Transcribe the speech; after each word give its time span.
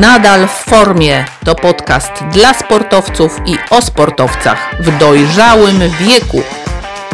Nadal 0.00 0.46
w 0.46 0.50
formie 0.50 1.24
to 1.44 1.54
podcast 1.54 2.12
dla 2.32 2.54
sportowców 2.54 3.40
i 3.46 3.56
o 3.70 3.82
sportowcach 3.82 4.76
w 4.80 4.98
dojrzałym 4.98 5.78
wieku. 6.00 6.42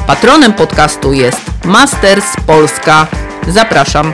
Patronem 0.06 0.52
podcastu 0.52 1.12
jest 1.12 1.40
Masters 1.64 2.36
Polska. 2.46 3.06
Zapraszam. 3.48 4.12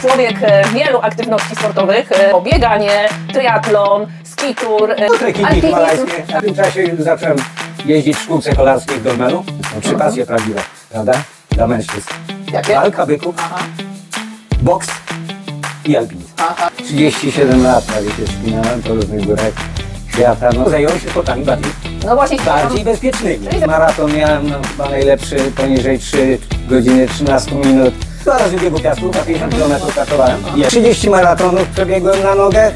Człowiek 0.00 0.36
e, 0.42 0.64
wielu 0.74 0.98
aktywności 1.02 1.56
sportowych, 1.56 2.12
e, 2.12 2.42
bieganie, 2.42 3.08
triatlon, 3.32 4.06
skitur, 4.24 4.90
e, 4.90 5.08
Trekkingi 5.18 5.44
alpinizm. 5.44 5.66
himalańskie. 5.66 6.22
W 6.22 6.44
tym 6.44 6.54
czasie 6.54 6.82
już 6.82 7.00
zacząłem 7.00 7.36
jeździć 7.84 8.16
w 8.16 8.22
szkółce 8.22 8.56
kolarskiej 8.56 8.96
w 8.96 9.02
Dolmenu. 9.02 9.44
Trzy 9.82 9.94
pasje 9.94 10.26
prawdziwe, 10.26 10.60
prawda? 10.90 11.12
Dla 11.58 11.66
mężczyzn. 11.66 12.08
Jakie? 12.52 12.74
Walka 12.74 13.06
byków, 13.06 13.34
Aha, 13.38 13.58
boks 14.62 14.88
i 15.84 15.96
alpinizm. 15.96 16.28
aha. 16.36 16.70
37 16.84 17.62
lat 17.62 17.84
prawie 17.84 18.10
się 18.10 18.26
wspinałem 18.26 18.82
po 18.82 18.94
różnych 18.94 19.26
górach 19.26 19.52
świata. 20.14 20.50
No, 20.54 20.70
zająłem 20.70 21.00
się 21.00 21.10
sportami 21.10 21.44
bardziej, 21.44 21.72
No 22.06 22.14
właśnie, 22.16 22.38
bardziej 22.38 22.84
bezpiecznymi. 22.84 23.46
Maraton 23.66 24.16
miałem 24.16 24.50
no, 24.50 24.56
chyba 24.70 24.90
najlepszy 24.90 25.36
poniżej 25.36 25.98
3 25.98 26.38
godziny 26.68 27.08
13 27.08 27.54
minut. 27.54 27.94
Dwa 28.22 28.38
razy 28.38 28.56
biegu 28.56 28.78
piastów, 28.80 29.16
a 29.16 29.24
50 29.24 29.54
km 29.54 29.72
startowałem. 29.92 30.36
I 30.56 30.62
30 30.62 31.10
maratonów 31.10 31.68
przebiegłem 31.68 32.22
na 32.22 32.34
nogach. 32.34 32.72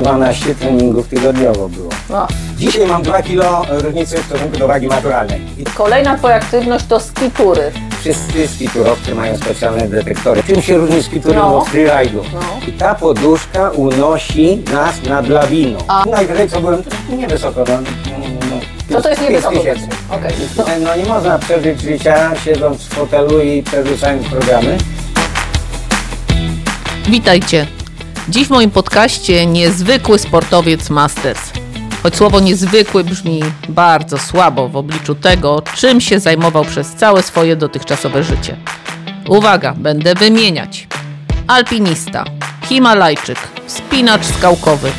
12 0.00 0.54
treningów 0.54 1.08
tygodniowo 1.08 1.68
było. 1.68 1.90
no. 2.10 2.26
Dzisiaj 2.58 2.86
mam 2.86 3.02
2 3.02 3.22
kg 3.22 3.66
różnicy 3.82 4.16
w 4.16 4.26
stosunku 4.26 4.56
do 4.58 4.66
wagi 4.68 4.86
naturalnej. 4.88 5.40
I 5.58 5.64
Kolejna 5.64 6.16
Twoja 6.18 6.34
aktywność 6.34 6.86
to 6.86 7.00
skitury. 7.00 7.72
wszyscy 8.00 8.48
skiturowcy 8.48 9.14
mają 9.14 9.36
specjalne 9.36 9.88
detektory. 9.88 10.42
Czym 10.42 10.62
się 10.62 10.76
różni 10.78 11.02
skitury 11.02 11.34
No. 11.34 11.58
od 11.58 11.68
freeride'u? 11.68 12.20
No. 12.34 12.40
I 12.68 12.72
ta 12.72 12.94
poduszka 12.94 13.70
unosi 13.70 14.62
nas 14.72 15.02
nad 15.08 15.28
lawiną. 15.28 15.78
Najwyżej 16.10 16.48
co 16.50 16.60
byłem, 16.60 16.82
to 16.82 16.90
niewysoko. 17.16 17.64
No, 17.68 17.78
no, 18.90 19.00
to 19.02 19.08
jest 19.08 19.22
niewysoko? 19.22 19.56
tysięcy. 19.58 19.88
Okej. 20.10 20.32
No. 20.56 20.64
No 20.80 20.96
nie 20.96 21.04
można 21.04 21.38
przeżyć 21.38 21.80
życia 21.80 22.30
siedząc 22.44 22.82
w 22.82 22.88
fotelu 22.88 23.40
i 23.40 23.62
przerzucając 23.62 24.26
programy. 24.28 24.78
Witajcie. 27.08 27.66
Dziś 28.28 28.46
w 28.46 28.50
moim 28.50 28.70
podcaście 28.70 29.46
niezwykły 29.46 30.18
sportowiec 30.18 30.90
Masters. 30.90 31.40
Choć 32.02 32.16
słowo 32.16 32.40
niezwykły 32.40 33.04
brzmi 33.04 33.42
bardzo 33.68 34.18
słabo 34.18 34.68
w 34.68 34.76
obliczu 34.76 35.14
tego, 35.14 35.62
czym 35.74 36.00
się 36.00 36.20
zajmował 36.20 36.64
przez 36.64 36.94
całe 36.94 37.22
swoje 37.22 37.56
dotychczasowe 37.56 38.22
życie. 38.22 38.56
Uwaga, 39.28 39.74
będę 39.76 40.14
wymieniać. 40.14 40.88
Alpinista, 41.46 42.24
Himalajczyk, 42.68 43.38
wspinacz 43.66 44.24
skałkowy, 44.24 44.90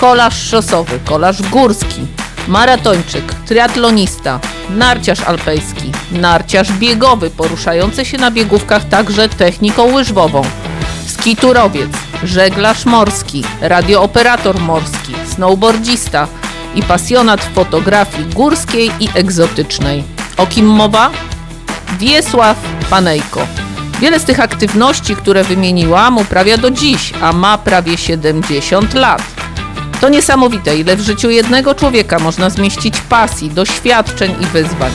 kolarz 0.00 0.42
szosowy, 0.50 0.98
kolarz 1.04 1.42
górski, 1.42 2.06
maratończyk, 2.48 3.34
triatlonista, 3.34 4.40
narciarz 4.70 5.20
alpejski, 5.20 5.92
narciarz 6.12 6.72
biegowy 6.72 7.30
poruszający 7.30 8.04
się 8.04 8.18
na 8.18 8.30
biegówkach 8.30 8.88
także 8.88 9.28
techniką 9.28 9.92
łyżwową, 9.94 10.42
skiturowiec, 11.06 11.90
żeglarz 12.24 12.86
morski, 12.86 13.44
radiooperator 13.60 14.60
morski, 14.60 15.14
snowboardzista 15.34 16.28
i 16.74 16.82
pasjonat 16.82 17.44
fotografii 17.44 18.24
górskiej 18.24 18.90
i 19.00 19.08
egzotycznej. 19.14 20.04
O 20.36 20.46
kim 20.46 20.66
mowa? 20.66 21.10
Wiesław 21.98 22.56
Panejko. 22.90 23.46
Wiele 24.00 24.20
z 24.20 24.24
tych 24.24 24.40
aktywności, 24.40 25.16
które 25.16 25.44
wymieniłam, 25.44 26.18
uprawia 26.18 26.58
do 26.58 26.70
dziś, 26.70 27.12
a 27.22 27.32
ma 27.32 27.58
prawie 27.58 27.96
70 27.96 28.94
lat. 28.94 29.37
To 30.00 30.08
niesamowite, 30.08 30.76
ile 30.76 30.96
w 30.96 31.00
życiu 31.00 31.30
jednego 31.30 31.74
człowieka 31.74 32.18
można 32.18 32.50
zmieścić 32.50 33.00
pasji, 33.00 33.50
doświadczeń 33.50 34.36
i 34.40 34.46
wyzwań. 34.46 34.90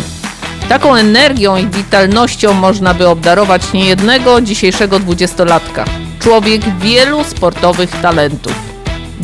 Taką 0.70 0.96
energią 0.96 1.58
i 1.58 1.68
witalnością 1.68 2.54
można 2.54 2.94
by 2.94 3.08
obdarować 3.08 3.74
niejednego 3.74 4.42
dzisiejszego 4.42 5.00
dwudziestolatka. 5.00 5.86
Człowiek 6.20 6.62
wielu 6.80 7.24
sportowych 7.24 8.02
talentów. 8.02 8.54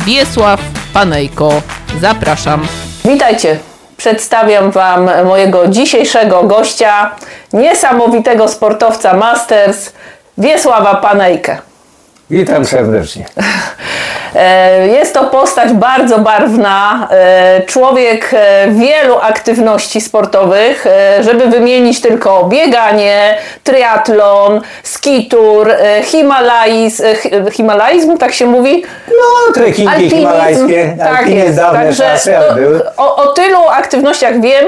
Wiesław 0.06 0.60
Panejko. 0.92 1.62
Zapraszam. 2.00 2.66
Witajcie. 3.04 3.58
Przedstawiam 3.96 4.70
Wam 4.70 5.10
mojego 5.26 5.68
dzisiejszego 5.68 6.42
gościa, 6.42 7.10
niesamowitego 7.52 8.48
sportowca 8.48 9.14
Masters, 9.14 9.92
Wiesława 10.38 10.94
Panejkę. 10.94 11.69
Witam 12.30 12.64
serdecznie. 12.64 13.24
E, 14.36 14.86
Jest 14.86 15.14
to 15.14 15.24
postać 15.24 15.72
bardzo 15.72 16.18
barwna, 16.18 17.08
e, 17.10 17.62
człowiek 17.66 18.30
e, 18.34 18.68
wielu 18.70 19.18
aktywności 19.18 20.00
sportowych, 20.00 20.84
żeby 21.20 21.46
wymienić 21.46 22.00
tylko 22.00 22.44
bieganie, 22.44 23.38
triatlon, 23.64 24.60
skitur, 24.82 25.70
e, 25.70 26.02
himalaiz, 26.02 27.00
e, 27.00 27.14
hi- 27.16 27.30
himalajzm, 27.52 28.18
tak 28.18 28.32
się 28.32 28.46
mówi? 28.46 28.84
No, 29.08 29.52
trekkingi 29.54 30.10
himalajskie, 30.10 30.96
tak 30.98 31.28
jest. 31.28 31.56
dawne 31.56 31.78
Także 31.84 32.02
czasy, 32.04 32.34
o, 32.96 33.16
o 33.16 33.26
tylu 33.26 33.58
aktywnościach 33.68 34.40
wiem, 34.40 34.64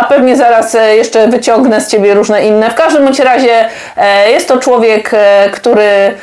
a 0.00 0.04
pewnie 0.04 0.36
zaraz 0.36 0.76
jeszcze 0.96 1.28
wyciągnę 1.28 1.80
z 1.80 1.88
Ciebie 1.90 2.14
różne 2.14 2.44
inne. 2.46 2.70
W 2.70 2.74
każdym 2.74 3.04
bądź 3.04 3.18
razie 3.20 3.68
jest 4.30 4.48
to 4.48 4.58
człowiek, 4.58 5.10
który 5.52 6.14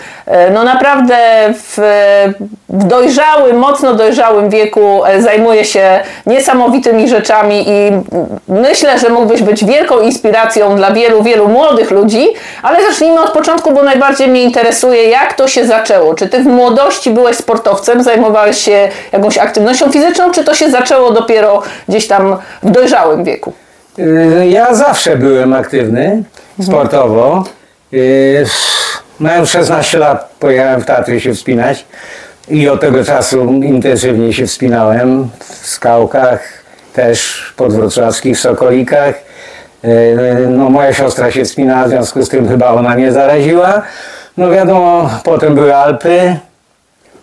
no 0.54 0.64
naprawdę 0.64 1.18
w, 1.54 1.78
w 2.70 2.84
dojrzałym, 2.84 3.58
mocno 3.58 3.94
dojrzałym 3.94 4.50
wieku 4.50 5.06
e, 5.06 5.22
zajmuje 5.22 5.66
się 5.66 6.00
niesamowitymi 6.26 7.10
rzeczami 7.10 7.66
i 7.70 7.92
myślę, 8.48 9.00
że 9.00 9.10
mógłbyś 9.10 9.42
być 9.42 9.66
wielką 9.66 10.00
inspiracją 10.00 10.76
dla 10.76 10.92
wielu, 10.92 11.24
wielu 11.24 11.48
młodych 11.48 11.92
ludzi, 11.92 12.28
ale 12.64 12.90
zacznijmy 12.90 13.22
od 13.22 13.32
początku, 13.32 13.72
bo 13.72 13.84
najbardziej 13.84 14.28
mnie 14.28 14.44
interesuje, 14.44 15.10
jak 15.10 15.34
to 15.34 15.48
się 15.48 15.66
zaczęło. 15.66 16.14
Czy 16.14 16.30
Ty 16.30 16.40
w 16.40 16.46
młodości 16.46 17.12
byłeś 17.12 17.36
sportowcem, 17.38 18.04
zajmowałeś 18.04 18.58
się 18.58 18.90
jakąś 19.12 19.38
aktywnością 19.38 19.92
fizyczną, 19.92 20.32
czy 20.32 20.44
to 20.44 20.54
się 20.54 20.70
zaczęło 20.70 21.12
dopiero 21.12 21.62
gdzieś 21.90 22.08
tam 22.08 22.38
w 22.64 22.72
dojrzałym 22.72 23.24
wieku? 23.24 23.54
Y, 24.00 24.48
Ja 24.50 24.74
zawsze 24.74 25.18
byłem 25.18 25.54
aktywny 25.54 26.24
sportowo. 26.62 27.44
Y, 27.94 28.46
Mając 29.20 29.50
16 29.50 29.98
lat 29.98 30.30
pojechałem 30.40 30.82
w 30.82 30.86
Tatry 30.86 31.20
się 31.22 31.34
wspinać 31.34 31.86
i 32.50 32.70
od 32.70 32.82
tego 32.82 33.04
czasu 33.04 33.44
intensywnie 33.54 34.34
się 34.34 34.48
wspinałem 34.48 35.30
w 35.40 35.68
skałkach, 35.68 36.40
też 36.94 37.44
podwrocławskich 37.58 38.40
Sokolikach. 38.40 39.16
Y, 39.86 40.48
No, 40.50 40.70
moja 40.70 40.94
siostra 40.94 41.32
się 41.32 41.46
wspinała, 41.46 41.86
w 41.86 41.90
związku 41.90 42.24
z 42.24 42.30
tym 42.30 42.48
chyba 42.50 42.68
ona 42.68 42.96
mnie 42.96 43.12
zaraziła. 43.12 43.82
No 44.38 44.50
wiadomo, 44.52 45.10
potem 45.24 45.56
były 45.56 45.76
Alpy, 45.76 46.36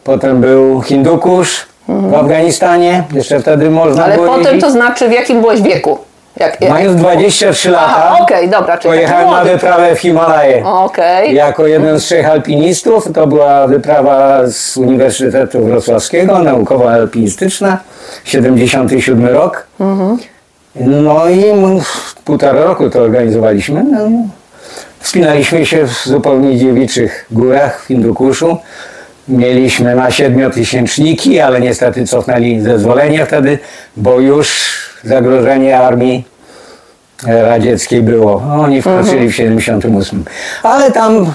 potem 0.05 0.41
był 0.41 0.83
Hindukusz 0.83 1.67
w 1.89 2.15
Afganistanie, 2.15 3.05
jeszcze 3.13 3.41
wtedy 3.41 3.71
można 3.71 4.05
Ale 4.05 4.15
było 4.15 4.27
potem 4.27 4.45
jeździć. 4.45 4.61
to 4.63 4.71
znaczy 4.71 5.09
w 5.09 5.13
jakim 5.13 5.41
byłeś 5.41 5.63
wieku? 5.63 5.99
Jak, 6.37 6.61
jak... 6.61 6.71
Mając 6.71 6.97
23 6.97 7.71
lata, 7.71 7.85
Aha, 7.87 8.19
okej, 8.23 8.49
dobra, 8.49 8.79
czyli 8.79 8.95
pojechałem 8.95 9.21
taki 9.25 9.31
na 9.31 9.37
młody. 9.37 9.51
wyprawę 9.53 9.95
w 9.97 9.99
Himalaje. 10.01 10.65
Okej. 10.67 11.35
Jako 11.35 11.67
jeden 11.67 12.01
z 12.01 12.05
trzech 12.05 12.27
alpinistów, 12.29 13.09
to 13.15 13.27
była 13.27 13.67
wyprawa 13.67 14.41
z 14.47 14.77
Uniwersytetu 14.77 15.65
Wrocławskiego, 15.65 16.39
naukowo-alpinistyczna, 16.39 17.77
77 18.25 19.27
rok. 19.27 19.67
No 20.77 21.29
i 21.29 21.45
m- 21.49 21.81
półtora 22.25 22.65
roku 22.65 22.91
to 22.91 23.01
organizowaliśmy. 23.01 23.85
No, 23.85 23.99
wspinaliśmy 25.01 25.67
się 25.67 25.87
w 25.87 26.05
zupełnie 26.05 26.59
dziewiczych 26.59 27.27
górach 27.31 27.83
w 27.83 27.87
Hindukuszu. 27.87 28.57
Mieliśmy 29.29 29.95
na 29.95 30.11
siedmiotysięczniki, 30.11 31.41
ale 31.41 31.61
niestety 31.61 32.07
cofnęli 32.07 32.61
zezwolenie 32.61 33.27
wtedy, 33.27 33.59
bo 33.97 34.21
już 34.21 34.73
zagrożenie 35.05 35.79
armii 35.79 36.25
e, 37.27 37.43
radzieckiej 37.43 38.03
było. 38.03 38.43
Oni 38.61 38.83
wkroczyli 38.83 39.29
w 39.29 39.35
78. 39.35 40.25
Ale 40.63 40.93
tam 40.93 41.23
y, 41.23 41.27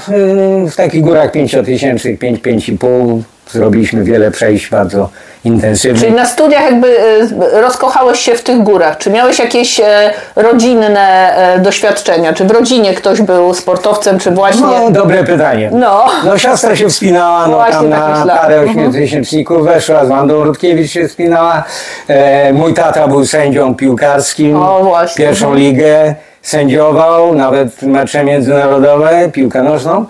w 0.72 0.76
takich 0.76 1.02
górach 1.02 1.32
pięciotysięcznych, 1.32 2.20
5, 2.20 2.42
5,5 2.42 3.22
zrobiliśmy 3.52 4.04
wiele 4.04 4.32
przejść 4.32 4.70
bardzo 4.70 5.10
intensywnych. 5.46 6.02
Czyli 6.02 6.14
na 6.14 6.26
studiach 6.26 6.64
jakby 6.64 6.88
y, 6.88 7.62
rozkochałeś 7.62 8.20
się 8.20 8.36
w 8.36 8.42
tych 8.44 8.64
górach. 8.64 8.98
Czy 8.98 9.10
miałeś 9.10 9.40
jakieś 9.40 9.80
e, 9.80 10.14
rodzinne 10.36 11.36
e, 11.56 11.60
doświadczenia? 11.60 12.34
Czy 12.34 12.46
w 12.46 12.52
rodzinie 12.52 12.94
ktoś 12.94 13.22
był 13.22 13.54
sportowcem, 13.54 14.20
czy 14.20 14.32
właśnie... 14.32 14.62
No, 14.62 14.92
dobre 14.92 15.24
pytanie. 15.24 15.70
No. 15.74 16.06
No 16.26 16.38
siostra 16.38 16.76
się 16.76 16.90
wspinała, 16.90 17.48
no 17.48 17.54
Właśnie 17.54 17.90
tam 17.90 18.14
tak 18.14 18.26
na 18.26 18.36
parę 18.36 18.56
Mhm. 18.60 18.70
ośmiotysięczników 18.70 19.66
weszła, 19.66 20.06
z 20.06 20.10
Wandą 20.10 20.44
Rutkiewicz 20.44 20.92
się 20.92 21.08
wspinała. 21.08 21.64
E, 22.08 22.54
mój 22.54 22.74
tata 22.74 23.08
był 23.08 23.26
sędzią 23.26 23.76
piłkarskim, 23.76 24.56
O, 24.64 24.84
właśnie. 24.84 25.26
pierwszą 25.26 25.54
ligę. 25.56 26.16
Sędziował 26.48 27.36
nawet 27.36 27.82
mecze 27.82 28.24
międzynarodowe, 28.24 29.30
piłkę 29.34 29.64
nożną 29.64 30.06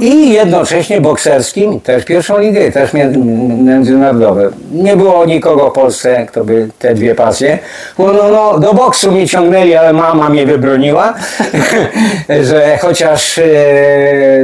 i 0.00 0.32
jednocześnie 0.32 1.00
bokserskim, 1.00 1.80
też 1.80 2.04
pierwszą 2.04 2.38
ligę, 2.38 2.72
też 2.72 2.92
mię- 2.92 3.12
międzynarodowe. 3.64 4.50
Nie 4.72 4.96
było 4.96 5.24
nikogo 5.26 5.70
w 5.70 5.72
Polsce, 5.72 6.26
kto 6.26 6.44
by 6.44 6.68
te 6.78 6.94
dwie 6.94 7.14
pasje. 7.14 7.58
No, 7.98 8.06
no, 8.12 8.28
no, 8.32 8.58
do 8.58 8.74
boksu 8.74 9.12
mnie 9.12 9.28
ciągnęli, 9.28 9.74
ale 9.74 9.92
mama 9.92 10.28
mnie 10.28 10.46
wybroniła, 10.46 11.14
że 12.48 12.78
chociaż 12.80 13.38
e, 13.38 13.42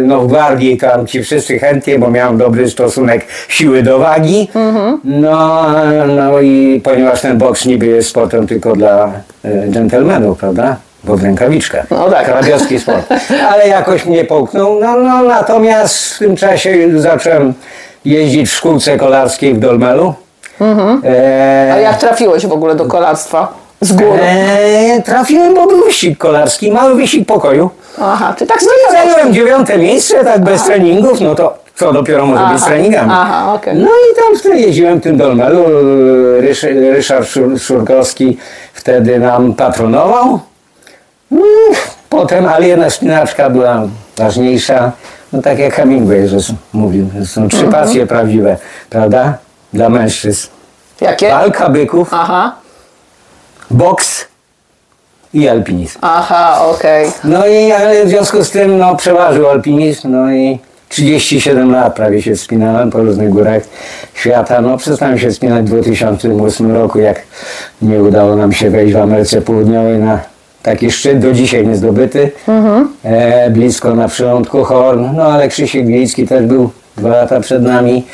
no, 0.04 0.20
w 0.20 0.26
gwardii 0.28 0.76
tam 0.76 1.06
ci 1.06 1.22
wszyscy 1.22 1.58
chętnie, 1.58 1.98
bo 1.98 2.10
miałem 2.10 2.38
dobry 2.38 2.70
stosunek 2.70 3.26
siły 3.48 3.82
do 3.82 3.98
wagi. 3.98 4.48
No, 5.04 5.66
no 6.06 6.40
i 6.40 6.80
ponieważ 6.84 7.20
ten 7.20 7.38
boks 7.38 7.64
niby 7.66 7.86
jest 7.86 8.08
sportem 8.08 8.46
tylko 8.46 8.72
dla 8.76 9.10
e, 9.44 9.68
dżentelmenów, 9.70 10.38
prawda? 10.38 10.76
Bo 11.06 11.16
w 11.16 11.22
rękawiczkach. 11.22 11.86
No 11.90 12.10
tak. 12.10 12.24
Krabiowski 12.26 12.78
sport. 12.80 13.06
Ale 13.50 13.68
jakoś 13.68 14.04
mnie 14.06 14.24
połknął. 14.24 14.80
No, 14.80 14.96
no, 14.96 15.22
natomiast 15.22 16.14
w 16.14 16.18
tym 16.18 16.36
czasie 16.36 17.00
zacząłem 17.00 17.54
jeździć 18.04 18.48
w 18.50 18.52
szkółce 18.54 18.96
kolarskiej 18.96 19.54
w 19.54 19.58
Dolmelu. 19.58 20.14
E, 21.04 21.70
A 21.74 21.76
jak 21.78 21.98
trafiłeś 21.98 22.46
w 22.46 22.52
ogóle 22.52 22.74
do 22.74 22.86
kolarstwa? 22.86 23.48
Z 23.80 23.92
góry. 23.92 24.20
e, 24.22 25.02
trafiłem, 25.02 25.54
bo 25.54 25.66
był 25.66 25.84
wyścig 25.84 26.18
kolarski, 26.18 26.72
mały 26.72 26.94
wyścig 26.94 27.26
pokoju. 27.28 27.70
Aha, 28.02 28.34
czy 28.38 28.46
tak 28.46 28.58
No 28.62 28.68
i 28.88 28.92
zająłem 28.92 29.34
dziewiąte 29.34 29.78
miejsce, 29.78 30.24
tak 30.24 30.44
bez 30.44 30.64
treningów, 30.64 31.20
no 31.20 31.34
to 31.34 31.58
co 31.74 31.92
dopiero 31.92 32.26
może 32.26 32.44
być 32.52 32.58
z 32.60 32.62
Aha, 32.62 32.70
treningami. 32.70 33.10
aha, 33.12 33.54
okej. 33.54 33.74
No 33.76 33.86
i 33.88 34.16
tam 34.16 34.38
wtedy 34.38 34.58
jeździłem 34.58 35.00
w 35.00 35.02
tym 35.02 35.16
Dolmelu, 35.16 35.64
Rysz, 36.40 36.62
Ryszard 36.92 37.28
Szur, 37.28 37.60
Szurkowski 37.60 38.38
wtedy 38.74 39.18
nam 39.18 39.54
patronował. 39.54 40.38
Potem, 42.08 42.46
ale 42.46 42.68
jedna 42.68 42.90
spinaczka 42.90 43.50
była 43.50 43.82
ważniejsza, 44.16 44.92
no 45.32 45.42
tak 45.42 45.58
jak 45.58 45.74
Hemingway 45.74 46.28
że 46.28 46.36
mówił, 46.72 47.08
że 47.18 47.26
są 47.26 47.48
trzy 47.48 47.64
Mhm. 47.64 47.84
pasje 47.84 48.06
prawdziwe, 48.06 48.56
prawda, 48.90 49.38
dla 49.72 49.88
mężczyzn. 49.88 50.48
Jakie? 51.00 51.28
Walka 51.30 51.68
byków, 51.68 52.08
Aha, 52.12 52.54
boks 53.70 54.24
i 55.34 55.48
alpinizm. 55.48 55.98
aha, 56.02 56.60
okej. 56.66 57.10
No 57.24 57.46
i 57.46 57.72
ale 57.72 58.04
w 58.04 58.08
związku 58.08 58.44
z 58.44 58.50
tym 58.50 58.78
no, 58.78 58.96
przeważył 58.96 59.48
alpinizm, 59.48 60.10
no 60.10 60.32
i 60.32 60.58
37 60.88 61.72
lat 61.72 61.94
prawie 61.94 62.22
się 62.22 62.34
wspinałem 62.36 62.90
po 62.90 62.98
różnych 62.98 63.30
górach 63.30 63.62
świata. 64.14 64.60
No 64.60 64.76
przestałem 64.76 65.18
się 65.18 65.30
wspinać 65.30 65.64
w 65.64 65.68
2008 65.68 66.72
roku, 66.76 66.98
jak 66.98 67.22
nie 67.82 68.02
udało 68.02 68.36
nam 68.36 68.52
się 68.52 68.70
wejść 68.70 68.94
w 68.94 68.96
Ameryce 68.96 69.40
Południowej 69.42 69.98
na 69.98 70.18
taki 70.66 70.90
szczyt, 70.90 71.18
do 71.18 71.32
dzisiaj 71.32 71.66
niezdobyty, 71.66 72.30
e, 73.04 73.50
blisko 73.50 73.94
na 73.94 74.08
przylądku 74.08 74.64
Horn. 74.64 75.06
No 75.16 75.22
ale 75.22 75.48
Krzysiek 75.48 75.86
Gliński 75.86 76.26
też 76.26 76.46
był 76.46 76.70
dwa 76.96 77.08
lata 77.08 77.40
przed 77.40 77.62
nami. 77.62 78.04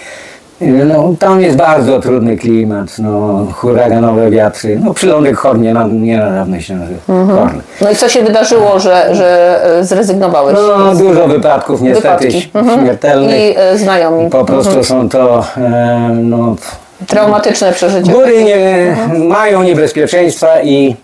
No, 0.61 1.15
tam 1.19 1.41
jest 1.41 1.57
bardzo 1.57 2.01
trudny 2.01 2.37
klimat, 2.37 2.99
no, 2.99 3.47
huraganowe 3.53 4.31
wiatry. 4.31 4.81
No, 4.85 4.95
przylądek 4.95 5.37
Horn 5.37 5.63
nie, 5.63 5.75
na, 5.75 5.87
nie 5.87 6.19
nadawno 6.19 6.61
się 6.61 6.75
nazywa. 6.75 7.01
Horn. 7.07 7.61
No 7.81 7.91
i 7.91 7.97
co 7.97 8.09
się 8.09 8.23
wydarzyło, 8.23 8.81
że, 8.81 9.15
że 9.15 9.61
e, 9.79 9.85
zrezygnowałeś? 9.85 10.57
No, 10.79 10.95
dużo 10.95 11.29
wypadków 11.29 11.83
niestety 11.83 12.29
Wypadki. 12.29 12.51
Mhm. 12.55 12.81
śmiertelnych. 12.81 13.41
I 13.41 13.55
e, 13.59 13.79
znajomi. 13.79 14.31
Po 14.31 14.45
prostu 14.45 14.85
są 14.85 15.09
to 15.09 15.45
e, 15.57 16.11
no, 16.23 16.57
Traumatyczne 17.07 17.73
przeżycie. 17.73 18.13
góry 18.13 18.45
nie, 18.45 18.97
mają 19.29 19.63
niebezpieczeństwa 19.63 20.63
i 20.63 20.97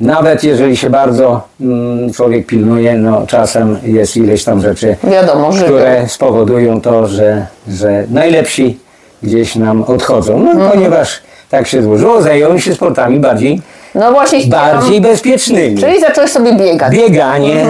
nawet 0.00 0.44
jeżeli 0.44 0.76
się 0.76 0.90
bardzo 0.90 1.40
mm, 1.60 2.12
człowiek 2.12 2.46
pilnuje, 2.46 2.94
no 2.94 3.26
czasem 3.26 3.78
jest 3.82 4.16
ileś 4.16 4.44
tam 4.44 4.60
rzeczy, 4.62 4.96
Wiadomo, 5.04 5.52
żywią. 5.52 5.66
które 5.66 6.08
spowodują 6.08 6.80
to, 6.80 7.06
że, 7.06 7.46
że 7.68 8.04
najlepsi 8.10 8.78
gdzieś 9.22 9.56
nam 9.56 9.82
odchodzą. 9.82 10.38
No 10.38 10.50
Mhm. 10.50 10.70
ponieważ 10.70 11.20
tak 11.50 11.66
się 11.66 11.82
złożyło, 11.82 12.22
zająłem 12.22 12.58
się 12.60 12.74
sportami 12.74 13.20
bardziej, 13.20 13.62
No 13.94 14.12
właśnie 14.12 14.46
bardziej 14.46 15.00
bezpiecznymi. 15.00 15.78
Czyli 15.78 16.00
zacząłeś 16.00 16.30
sobie 16.30 16.52
biegać. 16.56 16.92
Bieganie. 16.96 17.66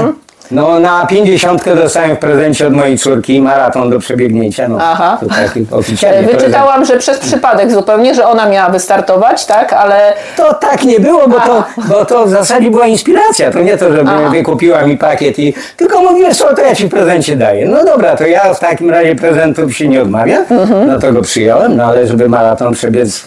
No 0.54 0.80
na 0.80 1.06
pięćdziesiątkę 1.06 1.76
dostałem 1.76 2.16
w 2.16 2.18
prezencie 2.18 2.66
od 2.66 2.72
mojej 2.72 2.98
córki 2.98 3.40
maraton 3.40 3.90
do 3.90 3.98
przebiegnięcia. 3.98 4.68
No, 4.68 4.78
Aha. 4.80 5.18
To 5.20 5.26
taki 5.26 5.60
E, 5.72 5.76
oficjalny 5.76 6.22
prezent. 6.22 6.42
Wyczytałam, 6.42 6.84
że 6.84 6.98
przez 6.98 7.18
przypadek 7.18 7.72
zupełnie, 7.72 8.14
że 8.14 8.28
ona 8.28 8.48
miała 8.48 8.70
wystartować, 8.70 9.46
tak? 9.46 9.72
Ale 9.72 10.12
To 10.36 10.54
tak 10.54 10.84
nie 10.84 11.00
było, 11.00 11.28
bo 11.28 11.40
to, 11.40 11.64
bo 11.88 12.04
to 12.04 12.26
w 12.26 12.30
zasadzie 12.30 12.70
była 12.70 12.86
inspiracja. 12.86 13.50
To 13.50 13.60
nie 13.60 13.76
to, 13.76 13.92
żeby 13.92 14.10
Aha. 14.10 14.30
wykupiła 14.30 14.82
mi 14.82 14.98
pakiet 14.98 15.38
i 15.38 15.54
tylko 15.76 16.00
mówię, 16.02 16.34
co 16.34 16.54
to 16.54 16.62
ja 16.62 16.74
ci 16.74 16.86
w 16.86 16.90
prezencie 16.90 17.36
daję. 17.36 17.68
No 17.68 17.84
dobra, 17.84 18.16
to 18.16 18.26
ja 18.26 18.54
w 18.54 18.60
takim 18.60 18.90
razie 18.90 19.16
prezentów 19.16 19.76
się 19.76 19.88
nie 19.88 20.02
odmawia. 20.02 20.38
Mhm. 20.50 20.86
No 20.88 20.98
to 20.98 21.12
go 21.12 21.22
przyjąłem, 21.22 21.76
no 21.76 21.84
ale 21.84 22.06
żeby 22.06 22.28
maraton 22.28 22.74
przebiec 22.74 23.24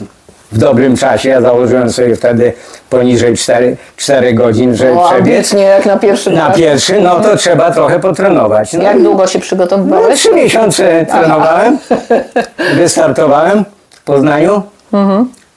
w 0.52 0.58
dobrym 0.58 0.98
czasie, 0.98 1.30
ja 1.30 1.42
założyłem 1.42 1.92
sobie 1.92 2.16
wtedy 2.16 2.54
poniżej 2.90 3.38
4, 3.38 3.78
4 3.98 4.34
godzin, 4.34 4.76
żeby 4.76 4.92
o, 5.00 5.10
przebiec. 5.10 5.36
ambitnie 5.38 5.64
jak 5.64 5.86
na 5.86 5.98
pierwszy 5.98 6.32
Na 6.32 6.48
raz. 6.48 6.58
pierwszy, 6.58 7.02
no 7.02 7.20
to 7.20 7.38
trzeba 7.38 7.72
trochę 7.72 8.00
potrenować. 8.00 8.74
No, 8.74 8.84
Jak 8.84 9.02
długo 9.04 9.28
się 9.28 9.40
No, 9.40 9.44
przygotowywałeś? 9.46 10.20
trzy 10.20 10.34
miesiące 10.34 11.06
trenowałem, 11.06 11.78
wystartowałem 12.76 13.66
w 13.92 14.04
Poznaniu, 14.04 14.62